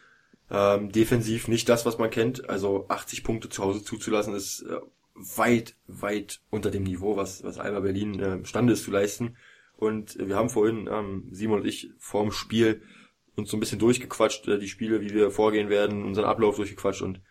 Ähm, 0.50 0.92
defensiv 0.92 1.48
nicht 1.48 1.68
das, 1.68 1.86
was 1.86 1.98
man 1.98 2.12
kennt. 2.12 2.50
Also 2.50 2.86
80 2.88 3.24
Punkte 3.24 3.50
zu 3.50 3.64
Hause 3.64 3.84
zuzulassen 3.84 4.36
ist 4.36 4.62
äh, 4.62 4.80
weit, 5.16 5.76
weit 5.88 6.42
unter 6.50 6.72
dem 6.72 6.84
Niveau, 6.84 7.18
was, 7.18 7.44
was 7.44 7.58
Alba 7.58 7.80
Berlin 7.80 8.20
äh, 8.20 8.34
imstande 8.34 8.74
ist 8.74 8.84
zu 8.84 8.92
leisten. 8.92 9.38
Und 9.78 10.18
wir 10.20 10.36
haben 10.36 10.50
vorhin, 10.50 10.88
ähm, 10.90 11.28
Simon 11.32 11.62
und 11.62 11.68
ich, 11.68 11.90
vorm 11.98 12.32
Spiel 12.32 12.82
uns 13.36 13.52
so 13.52 13.58
ein 13.58 13.60
bisschen 13.60 13.80
durchgequatscht, 13.80 14.48
äh, 14.48 14.60
die 14.60 14.70
Spiele, 14.70 15.02
wie 15.02 15.14
wir 15.14 15.32
vorgehen 15.32 15.70
werden, 15.70 16.06
unseren 16.06 16.26
Ablauf 16.26 16.56
durchgequatscht 16.56 17.02
und 17.02 17.22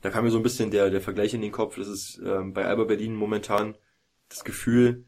da 0.00 0.10
kam 0.10 0.24
mir 0.24 0.30
so 0.30 0.36
ein 0.36 0.44
bisschen 0.44 0.70
der, 0.70 0.90
der 0.90 1.00
Vergleich 1.00 1.34
in 1.34 1.42
den 1.42 1.50
Kopf. 1.50 1.76
Das 1.76 1.88
ist 1.88 2.20
ähm, 2.24 2.52
bei 2.52 2.64
Alba 2.64 2.84
Berlin 2.84 3.14
momentan 3.14 3.74
das 4.28 4.44
Gefühl, 4.44 5.04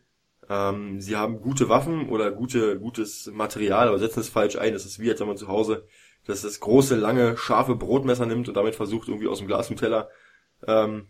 ähm, 0.48 1.00
sie 1.00 1.16
haben 1.16 1.40
gute 1.40 1.68
Waffen 1.68 2.08
oder 2.08 2.30
gute, 2.32 2.78
gutes 2.78 3.30
Material, 3.32 3.88
aber 3.88 3.98
setzen 3.98 4.20
es 4.20 4.28
falsch 4.28 4.56
ein. 4.56 4.72
Das 4.72 4.84
ist 4.84 4.98
wie, 4.98 5.10
als 5.10 5.20
wenn 5.20 5.28
man 5.28 5.36
zu 5.36 5.48
Hause 5.48 5.86
das, 6.26 6.42
das 6.42 6.60
große, 6.60 6.96
lange, 6.96 7.36
scharfe 7.36 7.76
Brotmesser 7.76 8.26
nimmt 8.26 8.48
und 8.48 8.56
damit 8.56 8.74
versucht, 8.74 9.08
irgendwie 9.08 9.28
aus 9.28 9.38
dem 9.38 9.46
Glas 9.46 9.68
zum 9.68 9.76
Teller 9.76 10.08
ähm, 10.66 11.08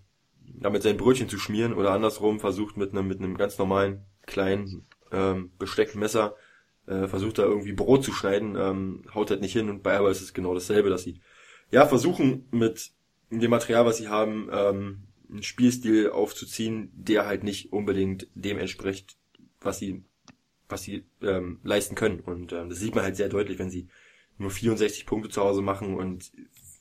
damit 0.55 0.83
sein 0.83 0.97
Brötchen 0.97 1.29
zu 1.29 1.39
schmieren 1.39 1.75
oder 1.75 1.93
andersrum 1.93 2.41
versucht 2.41 2.77
mit 2.77 2.93
einem, 2.93 3.07
mit 3.07 3.19
einem 3.19 3.37
ganz 3.37 3.59
normalen, 3.59 4.05
kleinen 4.27 4.87
ähm, 5.13 5.53
Besteckmesser 5.59 6.37
äh, 6.87 7.09
versucht 7.09 7.39
da 7.39 7.43
irgendwie 7.43 7.73
Brot 7.73 8.05
zu 8.05 8.13
schneiden, 8.13 8.57
ähm, 8.57 9.05
haut 9.15 9.31
halt 9.31 9.41
nicht 9.41 9.53
hin 9.53 9.69
und 9.71 9.83
bei 9.83 9.97
Alba 9.97 10.11
ist 10.11 10.21
es 10.21 10.35
genau 10.35 10.55
dasselbe, 10.55 10.91
dass 10.91 11.03
sie 11.03 11.21
ja 11.71 11.87
versuchen 11.87 12.49
mit 12.51 12.91
dem 13.31 13.51
Material, 13.51 13.87
was 13.87 13.99
sie 13.99 14.09
haben, 14.09 14.49
ähm, 14.53 15.03
einen 15.31 15.43
Spielstil 15.43 16.11
aufzuziehen, 16.11 16.91
der 16.95 17.26
halt 17.26 17.45
nicht 17.45 17.72
unbedingt 17.72 18.28
dem 18.35 18.59
entspricht, 18.59 19.16
was 19.61 19.78
sie 19.78 20.05
was 20.70 20.83
sie 20.83 21.05
ähm, 21.22 21.59
leisten 21.62 21.95
können. 21.95 22.20
Und 22.20 22.53
ähm, 22.53 22.68
das 22.68 22.78
sieht 22.78 22.95
man 22.95 23.05
halt 23.05 23.16
sehr 23.16 23.28
deutlich, 23.28 23.59
wenn 23.59 23.70
sie 23.70 23.89
nur 24.39 24.51
64 24.51 25.07
Punkte 25.07 25.28
zu 25.28 25.43
Hause 25.43 25.62
machen 25.62 25.95
und 25.97 26.31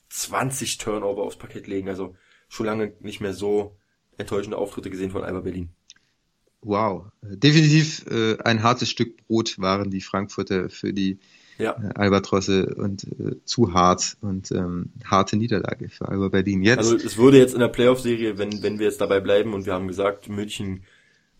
20 0.08 0.78
Turnover 0.78 1.22
aufs 1.22 1.36
Parkett 1.38 1.66
legen. 1.66 1.88
Also 1.88 2.14
schon 2.48 2.66
lange 2.66 2.94
nicht 3.00 3.20
mehr 3.20 3.34
so 3.34 3.76
enttäuschende 4.16 4.58
Auftritte 4.58 4.90
gesehen 4.90 5.10
von 5.10 5.24
Alba 5.24 5.40
Berlin. 5.40 5.70
Wow, 6.62 7.06
definitiv 7.22 8.04
äh, 8.10 8.36
ein 8.38 8.62
hartes 8.62 8.90
Stück 8.90 9.16
Brot 9.26 9.58
waren 9.58 9.90
die 9.90 10.02
Frankfurter 10.02 10.68
für 10.68 10.92
die 10.92 11.18
ja. 11.60 11.76
äh, 11.82 11.94
Albatrosse 11.94 12.74
und 12.74 13.04
äh, 13.04 13.36
zu 13.44 13.72
hart 13.72 14.16
und 14.20 14.50
ähm, 14.52 14.92
harte 15.04 15.36
Niederlage 15.36 15.88
für 15.88 16.08
Alba 16.08 16.28
Berlin. 16.28 16.62
Jetzt. 16.62 16.78
Also 16.78 16.96
es 16.96 17.16
würde 17.16 17.38
jetzt 17.38 17.54
in 17.54 17.60
der 17.60 17.68
Playoff-Serie, 17.68 18.38
wenn 18.38 18.62
wenn 18.62 18.78
wir 18.78 18.86
jetzt 18.86 19.00
dabei 19.00 19.20
bleiben 19.20 19.54
und 19.54 19.66
wir 19.66 19.74
haben 19.74 19.88
gesagt, 19.88 20.28
München 20.28 20.84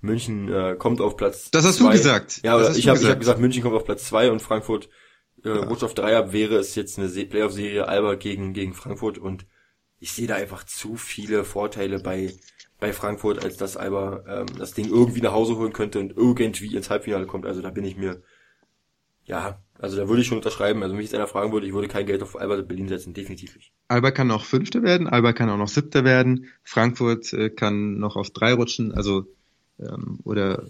München 0.01 0.53
äh, 0.53 0.77
kommt 0.79 1.01
auf 1.01 1.17
Platz. 1.17 1.51
Das 1.51 1.65
hast 1.65 1.77
zwei. 1.77 1.93
du 1.93 1.93
gesagt. 1.93 2.41
Ja, 2.43 2.55
aber 2.55 2.75
ich 2.75 2.89
habe 2.89 2.99
hab 3.01 3.19
gesagt, 3.19 3.41
München 3.41 3.63
kommt 3.63 3.75
auf 3.75 3.85
Platz 3.85 4.05
zwei 4.05 4.31
und 4.31 4.41
Frankfurt 4.41 4.89
äh, 5.45 5.49
ja. 5.49 5.65
rutscht 5.65 5.85
auf 5.85 5.95
drei 5.95 6.17
ab. 6.17 6.33
Wäre 6.33 6.57
es 6.57 6.75
jetzt 6.75 6.99
eine 6.99 7.09
Playoff-Serie 7.09 7.89
Alba 7.89 8.15
gegen 8.15 8.53
gegen 8.53 8.75
Frankfurt 8.75 9.19
und 9.19 9.47
ich 9.99 10.13
sehe 10.13 10.27
da 10.27 10.37
einfach 10.37 10.65
zu 10.65 10.97
viele 10.97 11.45
Vorteile 11.45 12.01
bei 12.01 12.33
bei 12.81 12.93
Frankfurt, 12.93 13.45
als 13.45 13.57
dass 13.59 13.77
Alba 13.77 14.25
ähm, 14.27 14.47
das 14.59 14.73
Ding 14.73 14.89
irgendwie 14.89 15.21
nach 15.21 15.33
Hause 15.33 15.57
holen 15.57 15.73
könnte 15.73 16.01
und 16.01 16.17
irgendwie 16.17 16.75
ins 16.75 16.91
Halbfinale 16.91 17.27
kommt. 17.27 17.47
Also 17.47 17.61
da 17.61 17.71
bin 17.71 17.85
ich 17.85 17.97
mir, 17.97 18.23
ja, 19.31 19.59
also 19.79 19.97
da 19.97 20.09
würde 20.09 20.21
ich 20.21 20.29
schon 20.29 20.39
unterschreiben. 20.39 20.83
Also 20.83 20.93
wenn 20.93 20.99
mich 20.99 21.07
jetzt 21.07 21.15
einer 21.15 21.29
fragen 21.29 21.53
würde, 21.53 21.67
ich 21.67 21.73
würde 21.73 21.89
kein 21.89 22.05
Geld 22.05 22.23
auf 22.23 22.39
Alba 22.39 22.61
Berlin 22.63 22.89
setzen, 22.89 23.15
definitiv 23.15 23.55
nicht. 23.55 23.73
Alba 23.89 24.11
kann 24.11 24.27
noch 24.27 24.45
Fünfter 24.45 24.83
werden, 24.83 25.07
Alba 25.07 25.33
kann 25.33 25.49
auch 25.49 25.57
noch 25.57 25.69
Siebter 25.69 26.05
werden, 26.05 26.47
Frankfurt 26.65 27.33
äh, 27.33 27.49
kann 27.49 27.99
noch 27.99 28.17
auf 28.17 28.31
drei 28.31 28.53
rutschen, 28.53 28.93
also 28.93 29.27
ähm, 29.79 30.19
oder 30.25 30.65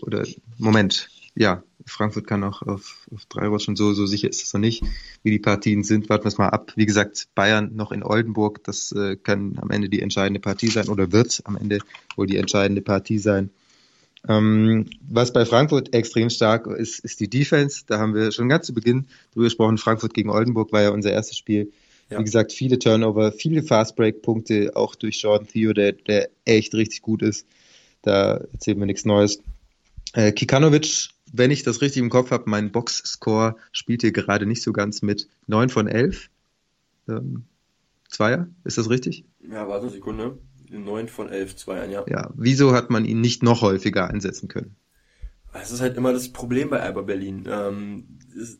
oder 0.00 0.26
Moment, 0.56 1.10
ja, 1.34 1.62
Frankfurt 1.84 2.26
kann 2.26 2.42
auch 2.42 2.62
auf, 2.62 3.06
auf 3.14 3.26
drei 3.26 3.46
rutschen, 3.46 3.76
so, 3.76 3.92
so 3.92 4.06
sicher 4.06 4.28
ist 4.28 4.42
es 4.42 4.54
noch 4.54 4.60
nicht, 4.60 4.82
wie 5.22 5.30
die 5.30 5.38
Partien 5.38 5.84
sind. 5.84 6.08
Warten 6.08 6.24
wir 6.24 6.28
es 6.28 6.38
mal 6.38 6.48
ab. 6.48 6.72
Wie 6.76 6.86
gesagt, 6.86 7.28
Bayern 7.34 7.76
noch 7.76 7.92
in 7.92 8.02
Oldenburg, 8.02 8.64
das 8.64 8.90
äh, 8.92 9.16
kann 9.16 9.58
am 9.60 9.70
Ende 9.70 9.90
die 9.90 10.00
entscheidende 10.00 10.40
Partie 10.40 10.68
sein 10.68 10.88
oder 10.88 11.12
wird 11.12 11.42
am 11.44 11.56
Ende 11.56 11.78
wohl 12.16 12.26
die 12.26 12.38
entscheidende 12.38 12.80
Partie 12.80 13.18
sein. 13.18 13.50
Ähm, 14.26 14.86
was 15.08 15.32
bei 15.32 15.44
Frankfurt 15.44 15.94
extrem 15.94 16.30
stark 16.30 16.66
ist, 16.66 17.00
ist 17.00 17.20
die 17.20 17.28
Defense. 17.28 17.84
Da 17.86 17.98
haben 17.98 18.14
wir 18.14 18.32
schon 18.32 18.48
ganz 18.48 18.66
zu 18.66 18.74
Beginn 18.74 19.06
drüber 19.32 19.44
gesprochen. 19.44 19.78
Frankfurt 19.78 20.14
gegen 20.14 20.30
Oldenburg 20.30 20.72
war 20.72 20.82
ja 20.82 20.90
unser 20.90 21.12
erstes 21.12 21.36
Spiel. 21.36 21.72
Ja. 22.10 22.18
Wie 22.18 22.24
gesagt, 22.24 22.52
viele 22.52 22.78
Turnover, 22.78 23.32
viele 23.32 23.62
Fastbreak-Punkte, 23.62 24.72
auch 24.74 24.94
durch 24.94 25.20
Jordan 25.20 25.46
Theo, 25.46 25.72
der, 25.72 25.92
der 25.92 26.30
echt 26.44 26.74
richtig 26.74 27.02
gut 27.02 27.22
ist. 27.22 27.46
Da 28.02 28.38
erzählen 28.52 28.78
wir 28.78 28.86
nichts 28.86 29.04
Neues. 29.04 29.42
Äh, 30.14 30.32
Kikanovic 30.32 31.10
wenn 31.32 31.50
ich 31.50 31.62
das 31.62 31.82
richtig 31.82 32.02
im 32.02 32.10
Kopf 32.10 32.30
habe, 32.30 32.44
mein 32.46 32.72
Box-Score 32.72 33.56
spielt 33.72 34.02
hier 34.02 34.12
gerade 34.12 34.46
nicht 34.46 34.62
so 34.62 34.72
ganz 34.72 35.02
mit 35.02 35.28
9 35.46 35.68
von 35.68 35.88
11. 35.88 36.30
Ähm, 37.08 37.44
Zweier, 38.08 38.48
ist 38.64 38.78
das 38.78 38.88
richtig? 38.88 39.24
Ja, 39.40 39.68
warte 39.68 39.84
eine 39.84 39.92
Sekunde. 39.92 40.38
9 40.70 41.08
von 41.08 41.28
11 41.28 41.56
Zweiern, 41.56 41.90
ja. 41.90 42.04
Ja, 42.08 42.30
wieso 42.34 42.72
hat 42.72 42.90
man 42.90 43.04
ihn 43.04 43.20
nicht 43.20 43.42
noch 43.42 43.62
häufiger 43.62 44.08
einsetzen 44.08 44.48
können? 44.48 44.76
Es 45.52 45.70
ist 45.70 45.80
halt 45.80 45.96
immer 45.96 46.12
das 46.12 46.32
Problem 46.32 46.70
bei 46.70 46.80
Alba 46.80 47.02
Berlin. 47.02 47.44
Ähm, 47.50 48.18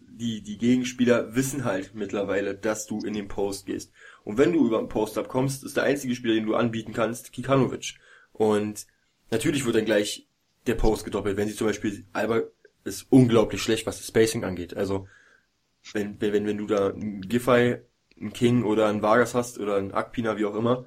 die, 0.08 0.42
die 0.42 0.58
Gegenspieler 0.58 1.34
wissen 1.34 1.64
halt 1.64 1.94
mittlerweile, 1.94 2.54
dass 2.54 2.86
du 2.86 3.00
in 3.00 3.14
den 3.14 3.28
Post 3.28 3.66
gehst. 3.66 3.92
Und 4.24 4.38
wenn 4.38 4.52
du 4.52 4.66
über 4.66 4.78
den 4.78 4.88
Post-Up 4.88 5.28
kommst, 5.28 5.64
ist 5.64 5.76
der 5.76 5.84
einzige 5.84 6.14
Spieler, 6.14 6.34
den 6.34 6.46
du 6.46 6.54
anbieten 6.54 6.92
kannst, 6.92 7.32
Kikanovic. 7.32 7.94
Und 8.32 8.86
natürlich 9.30 9.64
wird 9.64 9.76
dann 9.76 9.84
gleich 9.84 10.26
der 10.66 10.74
Post 10.74 11.04
gedoppelt. 11.04 11.36
Wenn 11.36 11.48
sie 11.48 11.54
zum 11.54 11.66
Beispiel 11.66 12.04
Alba 12.12 12.42
ist 12.84 13.06
unglaublich 13.10 13.62
schlecht, 13.62 13.86
was 13.86 13.98
das 13.98 14.08
Spacing 14.08 14.44
angeht. 14.44 14.76
Also 14.76 15.06
wenn, 15.92 16.20
wenn, 16.20 16.46
wenn 16.46 16.58
du 16.58 16.66
da 16.66 16.88
einen 16.88 17.22
Giffey, 17.22 17.78
einen 18.20 18.32
King 18.32 18.64
oder 18.64 18.86
einen 18.88 19.02
Vargas 19.02 19.34
hast 19.34 19.58
oder 19.58 19.76
einen 19.76 19.92
Akpina, 19.92 20.36
wie 20.36 20.46
auch 20.46 20.56
immer, 20.56 20.84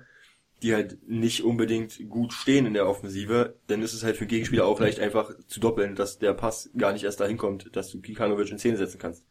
die 0.62 0.74
halt 0.74 0.97
nicht 1.07 1.43
unbedingt 1.43 2.07
gut 2.09 2.34
stehen 2.34 2.66
in 2.66 2.74
der 2.74 2.88
Offensive, 2.88 3.55
dann 3.68 3.82
ist 3.82 3.93
es 3.93 4.03
halt 4.03 4.18
für 4.18 4.28
Gegenspieler 4.28 4.66
auch 4.66 4.80
leicht 4.80 4.99
einfach 4.99 5.32
zu 5.47 5.59
doppeln, 5.59 5.95
dass 5.95 6.20
der 6.20 6.34
Pass 6.34 6.70
gar 6.78 6.93
nicht 6.93 7.03
erst 7.03 7.20
dahin 7.20 7.38
kommt, 7.38 7.76
dass 7.76 7.89
du 7.89 7.99
Kikanovic 8.01 8.51
in 8.51 8.59
Szene 8.59 8.78
setzen 8.78 8.99
kannst. 8.99 9.26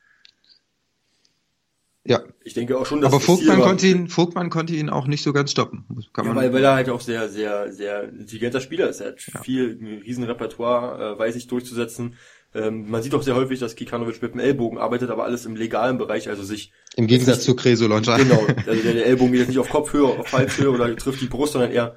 Ja. 2.05 2.23
Ich 2.43 2.55
denke 2.55 2.79
auch 2.79 2.87
schon, 2.87 3.03
dass 3.03 3.13
Aber 3.13 3.21
Vogtmann 3.21 3.61
konnte 3.61 3.87
ihn, 3.87 4.09
Vogtmann 4.09 4.49
konnte 4.49 4.75
ihn 4.75 4.89
auch 4.89 5.07
nicht 5.07 5.23
so 5.23 5.33
ganz 5.33 5.51
stoppen. 5.51 5.85
Kann 6.13 6.25
ja, 6.25 6.35
weil, 6.35 6.53
weil 6.53 6.65
er 6.65 6.75
halt 6.75 6.89
auch 6.89 7.01
sehr, 7.01 7.29
sehr, 7.29 7.73
sehr 7.73 8.09
intelligenter 8.09 8.61
Spieler 8.61 8.89
ist. 8.89 9.01
Er 9.01 9.09
hat 9.09 9.27
ja. 9.27 9.43
viel, 9.43 9.79
ein 9.81 10.03
riesen 10.03 10.25
Repertoire, 10.25 11.15
äh, 11.15 11.19
weiß 11.19 11.37
ich 11.37 11.47
durchzusetzen. 11.47 12.17
Ähm, 12.55 12.91
man 12.91 13.03
sieht 13.03 13.15
auch 13.15 13.23
sehr 13.23 13.37
häufig, 13.37 13.61
dass 13.61 13.77
Kikanovic 13.77 14.21
mit 14.23 14.35
dem 14.35 14.41
Ellbogen 14.41 14.79
arbeitet, 14.79 15.11
aber 15.11 15.25
alles 15.25 15.47
im 15.47 15.55
legalen 15.55 15.99
Bereich, 15.99 16.29
also 16.29 16.43
sich... 16.43 16.73
Im 16.97 17.07
Gegensatz 17.07 17.39
nicht, 17.39 17.47
zu 17.47 17.55
Creso 17.55 17.87
Loncha. 17.87 18.17
Genau, 18.17 18.45
also 18.67 18.83
der, 18.83 18.95
der 18.95 19.07
Ellbogen 19.07 19.33
geht 19.33 19.41
jetzt 19.41 19.49
nicht 19.49 19.59
auf 19.59 19.69
Kopfhöhe, 19.69 20.07
auf 20.07 20.33
Halshöhe 20.33 20.71
oder 20.71 20.95
trifft 20.97 21.21
die 21.21 21.27
Brust, 21.27 21.53
sondern 21.53 21.71
eher, 21.71 21.97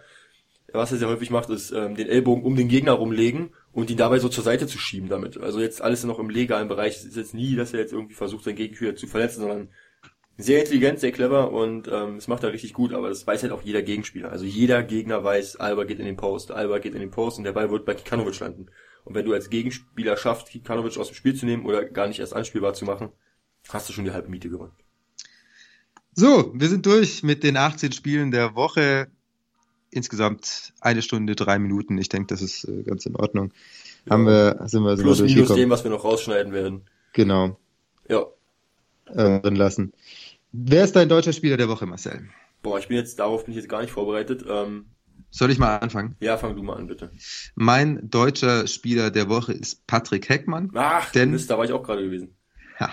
was 0.72 0.92
er 0.92 1.00
sehr 1.00 1.08
häufig 1.08 1.32
macht, 1.32 1.50
ist 1.50 1.72
ähm, 1.72 1.96
den 1.96 2.08
Ellbogen 2.08 2.44
um 2.44 2.56
den 2.56 2.68
Gegner 2.68 2.94
rumlegen 2.94 3.50
und 3.72 3.90
ihn 3.90 3.98
dabei 3.98 4.20
so 4.20 4.30
zur 4.30 4.44
Seite 4.44 4.68
zu 4.68 4.78
schieben 4.78 5.10
damit. 5.10 5.38
Also 5.38 5.60
jetzt 5.60 5.82
alles 5.82 6.04
noch 6.04 6.20
im 6.20 6.30
legalen 6.30 6.68
Bereich. 6.68 6.98
Es 6.98 7.06
ist 7.06 7.18
jetzt 7.18 7.34
nie, 7.34 7.56
dass 7.56 7.74
er 7.74 7.80
jetzt 7.80 7.94
irgendwie 7.94 8.14
versucht, 8.16 8.44
seinen 8.44 8.56
Gegenspieler 8.56 8.96
zu 8.96 9.08
verletzen, 9.08 9.42
sondern 9.42 9.70
sehr 10.38 10.60
intelligent, 10.60 11.00
sehr 11.00 11.12
clever 11.12 11.52
und 11.52 11.88
ähm, 11.92 12.16
das 12.16 12.28
macht 12.28 12.44
er 12.44 12.54
richtig 12.54 12.74
gut, 12.74 12.94
aber 12.94 13.10
das 13.10 13.26
weiß 13.26 13.44
halt 13.44 13.52
auch 13.52 13.62
jeder 13.62 13.82
Gegenspieler. 13.82 14.32
Also 14.32 14.46
jeder 14.46 14.82
Gegner 14.84 15.24
weiß, 15.24 15.58
Alba 15.58 15.84
geht 15.84 16.00
in 16.00 16.06
den 16.06 16.18
Post, 16.18 16.52
Alba 16.52 16.80
geht 16.80 16.94
in 16.94 17.00
den 17.00 17.12
Post 17.12 17.38
und 17.38 17.44
der 17.44 17.52
Ball 17.52 17.70
wird 17.70 17.86
bei 17.86 17.94
Kikanovic 17.94 18.40
landen. 18.40 18.68
Und 19.06 19.16
wenn 19.16 19.26
du 19.26 19.34
als 19.34 19.50
Gegenspieler 19.50 20.18
schaffst, 20.18 20.50
Kikanovic 20.50 20.98
aus 20.98 21.08
dem 21.08 21.16
Spiel 21.16 21.36
zu 21.36 21.46
nehmen 21.46 21.66
oder 21.66 21.84
gar 21.84 22.08
nicht 22.08 22.20
erst 22.20 22.34
anspielbar 22.34 22.74
zu 22.74 22.86
machen, 22.86 23.10
hast 23.70 23.90
du 23.90 23.94
schon 23.94 24.06
die 24.06 24.12
halbe 24.12 24.30
Miete 24.30 24.50
gewonnen. 24.50 24.74
So, 26.16 26.52
wir 26.54 26.70
sind 26.70 26.86
durch 26.86 27.24
mit 27.24 27.44
den 27.44 27.58
18 27.58 27.92
Spielen 27.92 28.32
der 28.32 28.56
Woche. 28.56 29.08
Insgesamt 29.90 30.74
eine 30.80 31.02
Stunde, 31.02 31.36
drei 31.36 31.60
Minuten. 31.60 31.98
Ich 31.98 32.10
denke, 32.10 32.28
das 32.28 32.42
ist 32.42 32.64
äh, 32.66 32.84
ganz 32.84 33.06
in 33.06 33.16
Ordnung. 33.16 33.52
Ja. 34.06 34.14
Haben 34.14 34.26
wir, 34.26 34.60
sind 34.66 34.84
wir, 34.84 34.96
sind 34.96 35.06
Plus 35.06 35.22
minus 35.22 35.54
dem, 35.54 35.70
was 35.70 35.84
wir 35.84 35.92
noch 35.92 36.04
rausschneiden 36.04 36.54
werden. 36.54 36.84
Genau. 37.14 37.60
Ja. 38.08 38.26
Äh, 39.06 39.42
drin 39.42 39.56
lassen. 39.56 39.94
Wer 40.52 40.84
ist 40.84 40.96
dein 40.96 41.10
deutscher 41.10 41.34
Spieler 41.34 41.58
der 41.58 41.70
Woche, 41.70 41.86
Marcel? 41.86 42.30
Boah, 42.62 42.80
ich 42.80 42.88
bin 42.88 42.98
jetzt, 42.98 43.20
darauf 43.20 43.46
bin 43.46 43.54
ich 43.54 43.58
jetzt 43.58 43.70
gar 43.70 43.82
nicht 43.82 43.92
vorbereitet. 43.92 44.46
Ähm, 44.48 44.86
soll 45.34 45.50
ich 45.50 45.58
mal 45.58 45.78
anfangen? 45.78 46.16
Ja, 46.20 46.38
fang 46.38 46.56
du 46.56 46.62
mal 46.62 46.76
an, 46.76 46.86
bitte. 46.86 47.12
Mein 47.56 48.08
deutscher 48.08 48.68
Spieler 48.68 49.10
der 49.10 49.30
Woche 49.30 49.52
ist 49.52 49.88
Patrick 49.88 50.30
Heckmann. 50.30 50.70
Ach, 50.76 51.12
denn 51.12 51.32
Mist, 51.32 51.50
da 51.50 51.58
war 51.58 51.66
ich 51.66 51.72
auch 51.72 51.82
gerade 51.82 52.04
gewesen. 52.04 52.36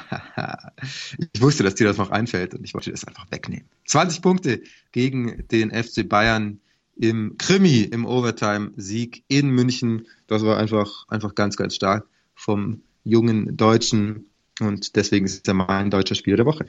ich 1.32 1.42
wusste, 1.42 1.64
dass 1.64 1.74
dir 1.74 1.86
das 1.86 1.98
noch 1.98 2.10
einfällt 2.10 2.54
und 2.54 2.64
ich 2.64 2.72
wollte 2.72 2.90
das 2.90 3.04
einfach 3.04 3.30
wegnehmen. 3.30 3.68
20 3.86 4.22
Punkte 4.22 4.62
gegen 4.92 5.46
den 5.48 5.70
FC 5.70 6.08
Bayern 6.08 6.60
im 6.96 7.36
Krimi, 7.36 7.82
im 7.82 8.06
Overtime-Sieg 8.06 9.22
in 9.28 9.50
München. 9.50 10.06
Das 10.26 10.42
war 10.42 10.56
einfach, 10.56 11.06
einfach 11.08 11.34
ganz, 11.34 11.58
ganz 11.58 11.74
stark 11.74 12.06
vom 12.34 12.82
jungen 13.04 13.54
Deutschen 13.58 14.30
und 14.60 14.96
deswegen 14.96 15.26
ist 15.26 15.46
er 15.46 15.54
mein 15.54 15.90
deutscher 15.90 16.14
Spieler 16.14 16.38
der 16.38 16.46
Woche. 16.46 16.66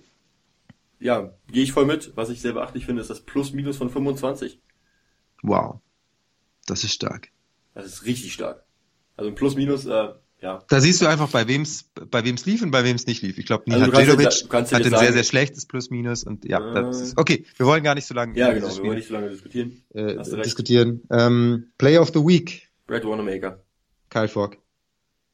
Ja, 1.00 1.34
gehe 1.48 1.64
ich 1.64 1.72
voll 1.72 1.86
mit. 1.86 2.12
Was 2.16 2.30
ich 2.30 2.42
sehr 2.42 2.54
beachtlich 2.54 2.86
finde, 2.86 3.02
ist 3.02 3.10
das 3.10 3.22
Plus-Minus 3.22 3.78
von 3.78 3.90
25. 3.90 4.60
Wow. 5.44 5.80
Das 6.68 6.84
ist 6.84 6.94
stark. 6.94 7.30
Das 7.74 7.86
ist 7.86 8.06
richtig 8.06 8.34
stark. 8.34 8.64
Also 9.18 9.30
ein 9.30 9.36
Plus-Minus, 9.36 9.86
äh, 9.86 10.10
ja. 10.42 10.64
Da 10.68 10.80
siehst 10.82 11.02
du 11.02 11.08
einfach, 11.08 11.30
bei 11.30 11.48
wem's, 11.48 11.90
bei 12.10 12.24
wem's 12.26 12.46
lief 12.46 12.62
und 12.64 12.72
bei 12.72 12.84
wem's 12.84 13.06
nicht 13.06 13.22
lief. 13.22 13.38
Ich 13.38 13.46
glaube, 13.46 13.64
Also 13.72 13.86
du 13.86 13.92
kannst 13.92 14.08
Djedovic 14.08 14.54
hat 14.54 14.54
ein 14.54 14.66
sehr, 14.66 14.90
sagen- 14.90 15.14
sehr 15.14 15.24
schlechtes 15.24 15.66
Plus-Minus 15.68 16.24
und 16.24 16.46
ja, 16.46 16.60
Äh. 16.72 16.74
das 16.74 17.02
ist, 17.02 17.18
okay, 17.18 17.46
wir 17.58 17.66
wollen 17.66 17.84
gar 17.84 17.94
nicht 17.96 18.06
so 18.08 18.14
lange 18.16 18.38
Ja, 18.38 18.52
über 18.52 18.60
genau, 18.62 18.76
wir 18.76 18.84
wollen 18.84 18.96
nicht 18.98 19.08
so 19.08 19.14
lange 19.14 19.30
diskutieren. 19.30 19.84
äh, 19.94 20.18
Hast 20.18 20.32
du 20.32 20.36
recht. 20.38 20.46
diskutieren. 20.48 21.02
Ähm, 21.12 21.72
Player 21.78 22.02
of 22.02 22.10
the 22.10 22.20
Week, 22.26 22.70
Brad 22.88 23.06
Wanamaker. 23.06 23.64
Kyle 24.10 24.28
Falk. 24.28 24.58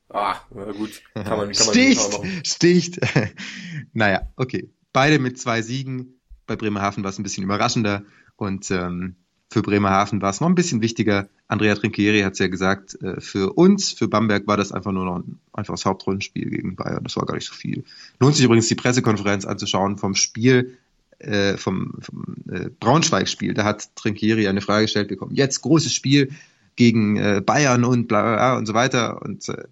Ah, 0.09 0.37
na 0.53 0.71
gut. 0.71 1.01
Kann 1.13 1.23
man, 1.25 1.27
kann 1.27 1.37
man, 1.39 1.53
Sticht, 1.53 2.11
machen. 2.13 2.41
sticht. 2.45 2.99
naja, 3.93 4.21
okay. 4.37 4.69
Beide 4.93 5.19
mit 5.19 5.37
zwei 5.39 5.61
Siegen. 5.61 6.19
Bei 6.45 6.55
Bremerhaven 6.55 7.03
war 7.03 7.09
es 7.11 7.19
ein 7.19 7.23
bisschen 7.23 7.43
überraschender 7.43 8.03
und 8.37 8.69
ähm, 8.71 9.17
für 9.49 9.61
Bremerhaven 9.61 10.21
war 10.21 10.31
es 10.31 10.41
noch 10.41 10.49
ein 10.49 10.55
bisschen 10.55 10.81
wichtiger. 10.81 11.29
Andrea 11.47 11.75
Trinchieri 11.75 12.21
hat 12.21 12.33
es 12.33 12.39
ja 12.39 12.47
gesagt, 12.47 13.01
äh, 13.01 13.21
für 13.21 13.53
uns, 13.53 13.91
für 13.91 14.07
Bamberg 14.07 14.45
war 14.47 14.57
das 14.57 14.71
einfach 14.71 14.91
nur 14.91 15.05
noch 15.05 15.17
ein 15.17 15.39
einfaches 15.53 15.85
Hauptrundenspiel 15.85 16.49
gegen 16.49 16.75
Bayern. 16.75 17.03
Das 17.03 17.15
war 17.15 17.25
gar 17.25 17.35
nicht 17.35 17.47
so 17.47 17.53
viel. 17.53 17.83
Lohnt 18.19 18.35
sich 18.35 18.43
übrigens 18.43 18.67
die 18.67 18.75
Pressekonferenz 18.75 19.45
anzuschauen 19.45 19.97
vom 19.97 20.15
Spiel, 20.15 20.77
äh, 21.19 21.55
vom, 21.55 21.93
vom 22.01 22.35
äh, 22.51 22.69
Braunschweig-Spiel. 22.79 23.53
Da 23.53 23.63
hat 23.63 23.95
Trinchieri 23.95 24.47
eine 24.47 24.61
Frage 24.61 24.83
gestellt 24.83 25.07
bekommen. 25.07 25.33
Jetzt 25.33 25.61
großes 25.61 25.93
Spiel 25.93 26.31
gegen 26.75 27.15
äh, 27.15 27.41
Bayern 27.43 27.85
und 27.85 28.07
bla 28.07 28.21
bla 28.21 28.35
bla 28.35 28.57
und 28.57 28.65
so 28.65 28.73
weiter. 28.73 29.21
Und 29.21 29.47
äh, 29.47 29.63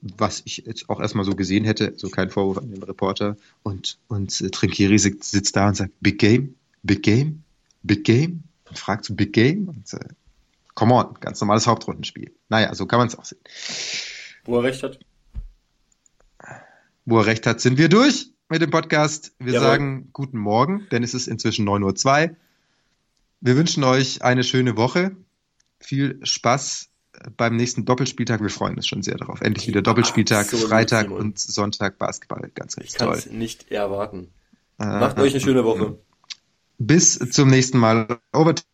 was 0.00 0.42
ich 0.44 0.58
jetzt 0.66 0.88
auch 0.88 1.00
erstmal 1.00 1.24
so 1.24 1.34
gesehen 1.34 1.64
hätte, 1.64 1.94
so 1.96 2.08
kein 2.08 2.30
Vorwurf 2.30 2.58
an 2.58 2.70
den 2.70 2.82
Reporter. 2.82 3.36
Und, 3.64 3.98
und 4.06 4.40
äh, 4.40 4.50
Trinkieri 4.50 4.98
sitzt, 4.98 5.32
sitzt 5.32 5.56
da 5.56 5.68
und 5.68 5.76
sagt, 5.76 5.92
Big 6.00 6.18
Game, 6.18 6.54
Big 6.82 7.02
Game, 7.02 7.42
Big 7.82 8.04
Game. 8.04 8.44
Und 8.68 8.78
fragt 8.78 9.04
so, 9.04 9.14
Big 9.14 9.32
Game? 9.32 9.68
Und 9.68 9.92
äh, 9.94 9.98
come 10.74 10.94
on, 10.94 11.14
ganz 11.20 11.40
normales 11.40 11.66
Hauptrundenspiel. 11.66 12.32
Naja, 12.48 12.74
so 12.74 12.86
kann 12.86 12.98
man 12.98 13.08
es 13.08 13.18
auch 13.18 13.24
sehen. 13.24 13.38
Wo 14.44 14.56
er 14.58 14.64
recht 14.64 14.82
hat. 14.82 14.98
Wo 17.04 17.18
er 17.18 17.26
recht 17.26 17.46
hat, 17.46 17.60
sind 17.60 17.78
wir 17.78 17.88
durch 17.88 18.30
mit 18.48 18.62
dem 18.62 18.70
Podcast. 18.70 19.32
Wir 19.38 19.54
Jawohl. 19.54 19.66
sagen 19.66 20.08
guten 20.12 20.38
Morgen, 20.38 20.86
denn 20.92 21.02
es 21.02 21.14
ist 21.14 21.26
inzwischen 21.26 21.68
9.02 21.68 22.30
Uhr. 22.30 22.36
Wir 23.40 23.56
wünschen 23.56 23.84
euch 23.84 24.22
eine 24.22 24.44
schöne 24.44 24.76
Woche. 24.76 25.16
Viel 25.80 26.20
Spaß 26.22 26.88
beim 27.36 27.56
nächsten 27.56 27.84
Doppelspieltag. 27.84 28.40
Wir 28.42 28.50
freuen 28.50 28.76
uns 28.76 28.86
schon 28.86 29.02
sehr 29.02 29.16
darauf. 29.16 29.40
Endlich 29.40 29.66
wieder 29.66 29.82
Doppelspieltag, 29.82 30.44
Absolut, 30.46 30.68
Freitag 30.68 31.06
Simon. 31.06 31.18
und 31.20 31.38
Sonntag 31.38 31.98
Basketball. 31.98 32.50
Ganz 32.54 32.74
Ich 32.76 32.84
richtig 32.84 32.98
kann 32.98 33.08
toll. 33.08 33.18
es 33.18 33.26
nicht 33.26 33.70
erwarten. 33.70 34.28
Äh, 34.78 34.84
Macht 34.86 35.18
euch 35.18 35.32
eine 35.32 35.40
schöne 35.40 35.64
Woche. 35.64 35.98
Bis 36.80 37.18
zum 37.18 37.48
nächsten 37.50 37.78
Mal. 37.78 38.20
Overtime 38.32 38.66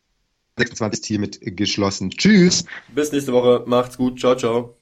26 0.59 1.05
hiermit 1.05 1.39
geschlossen. 1.43 2.11
Tschüss. 2.11 2.65
Bis 2.95 3.11
nächste 3.11 3.33
Woche. 3.33 3.65
Macht's 3.67 3.97
gut. 3.97 4.21
Ciao, 4.21 4.37
ciao. 4.37 4.77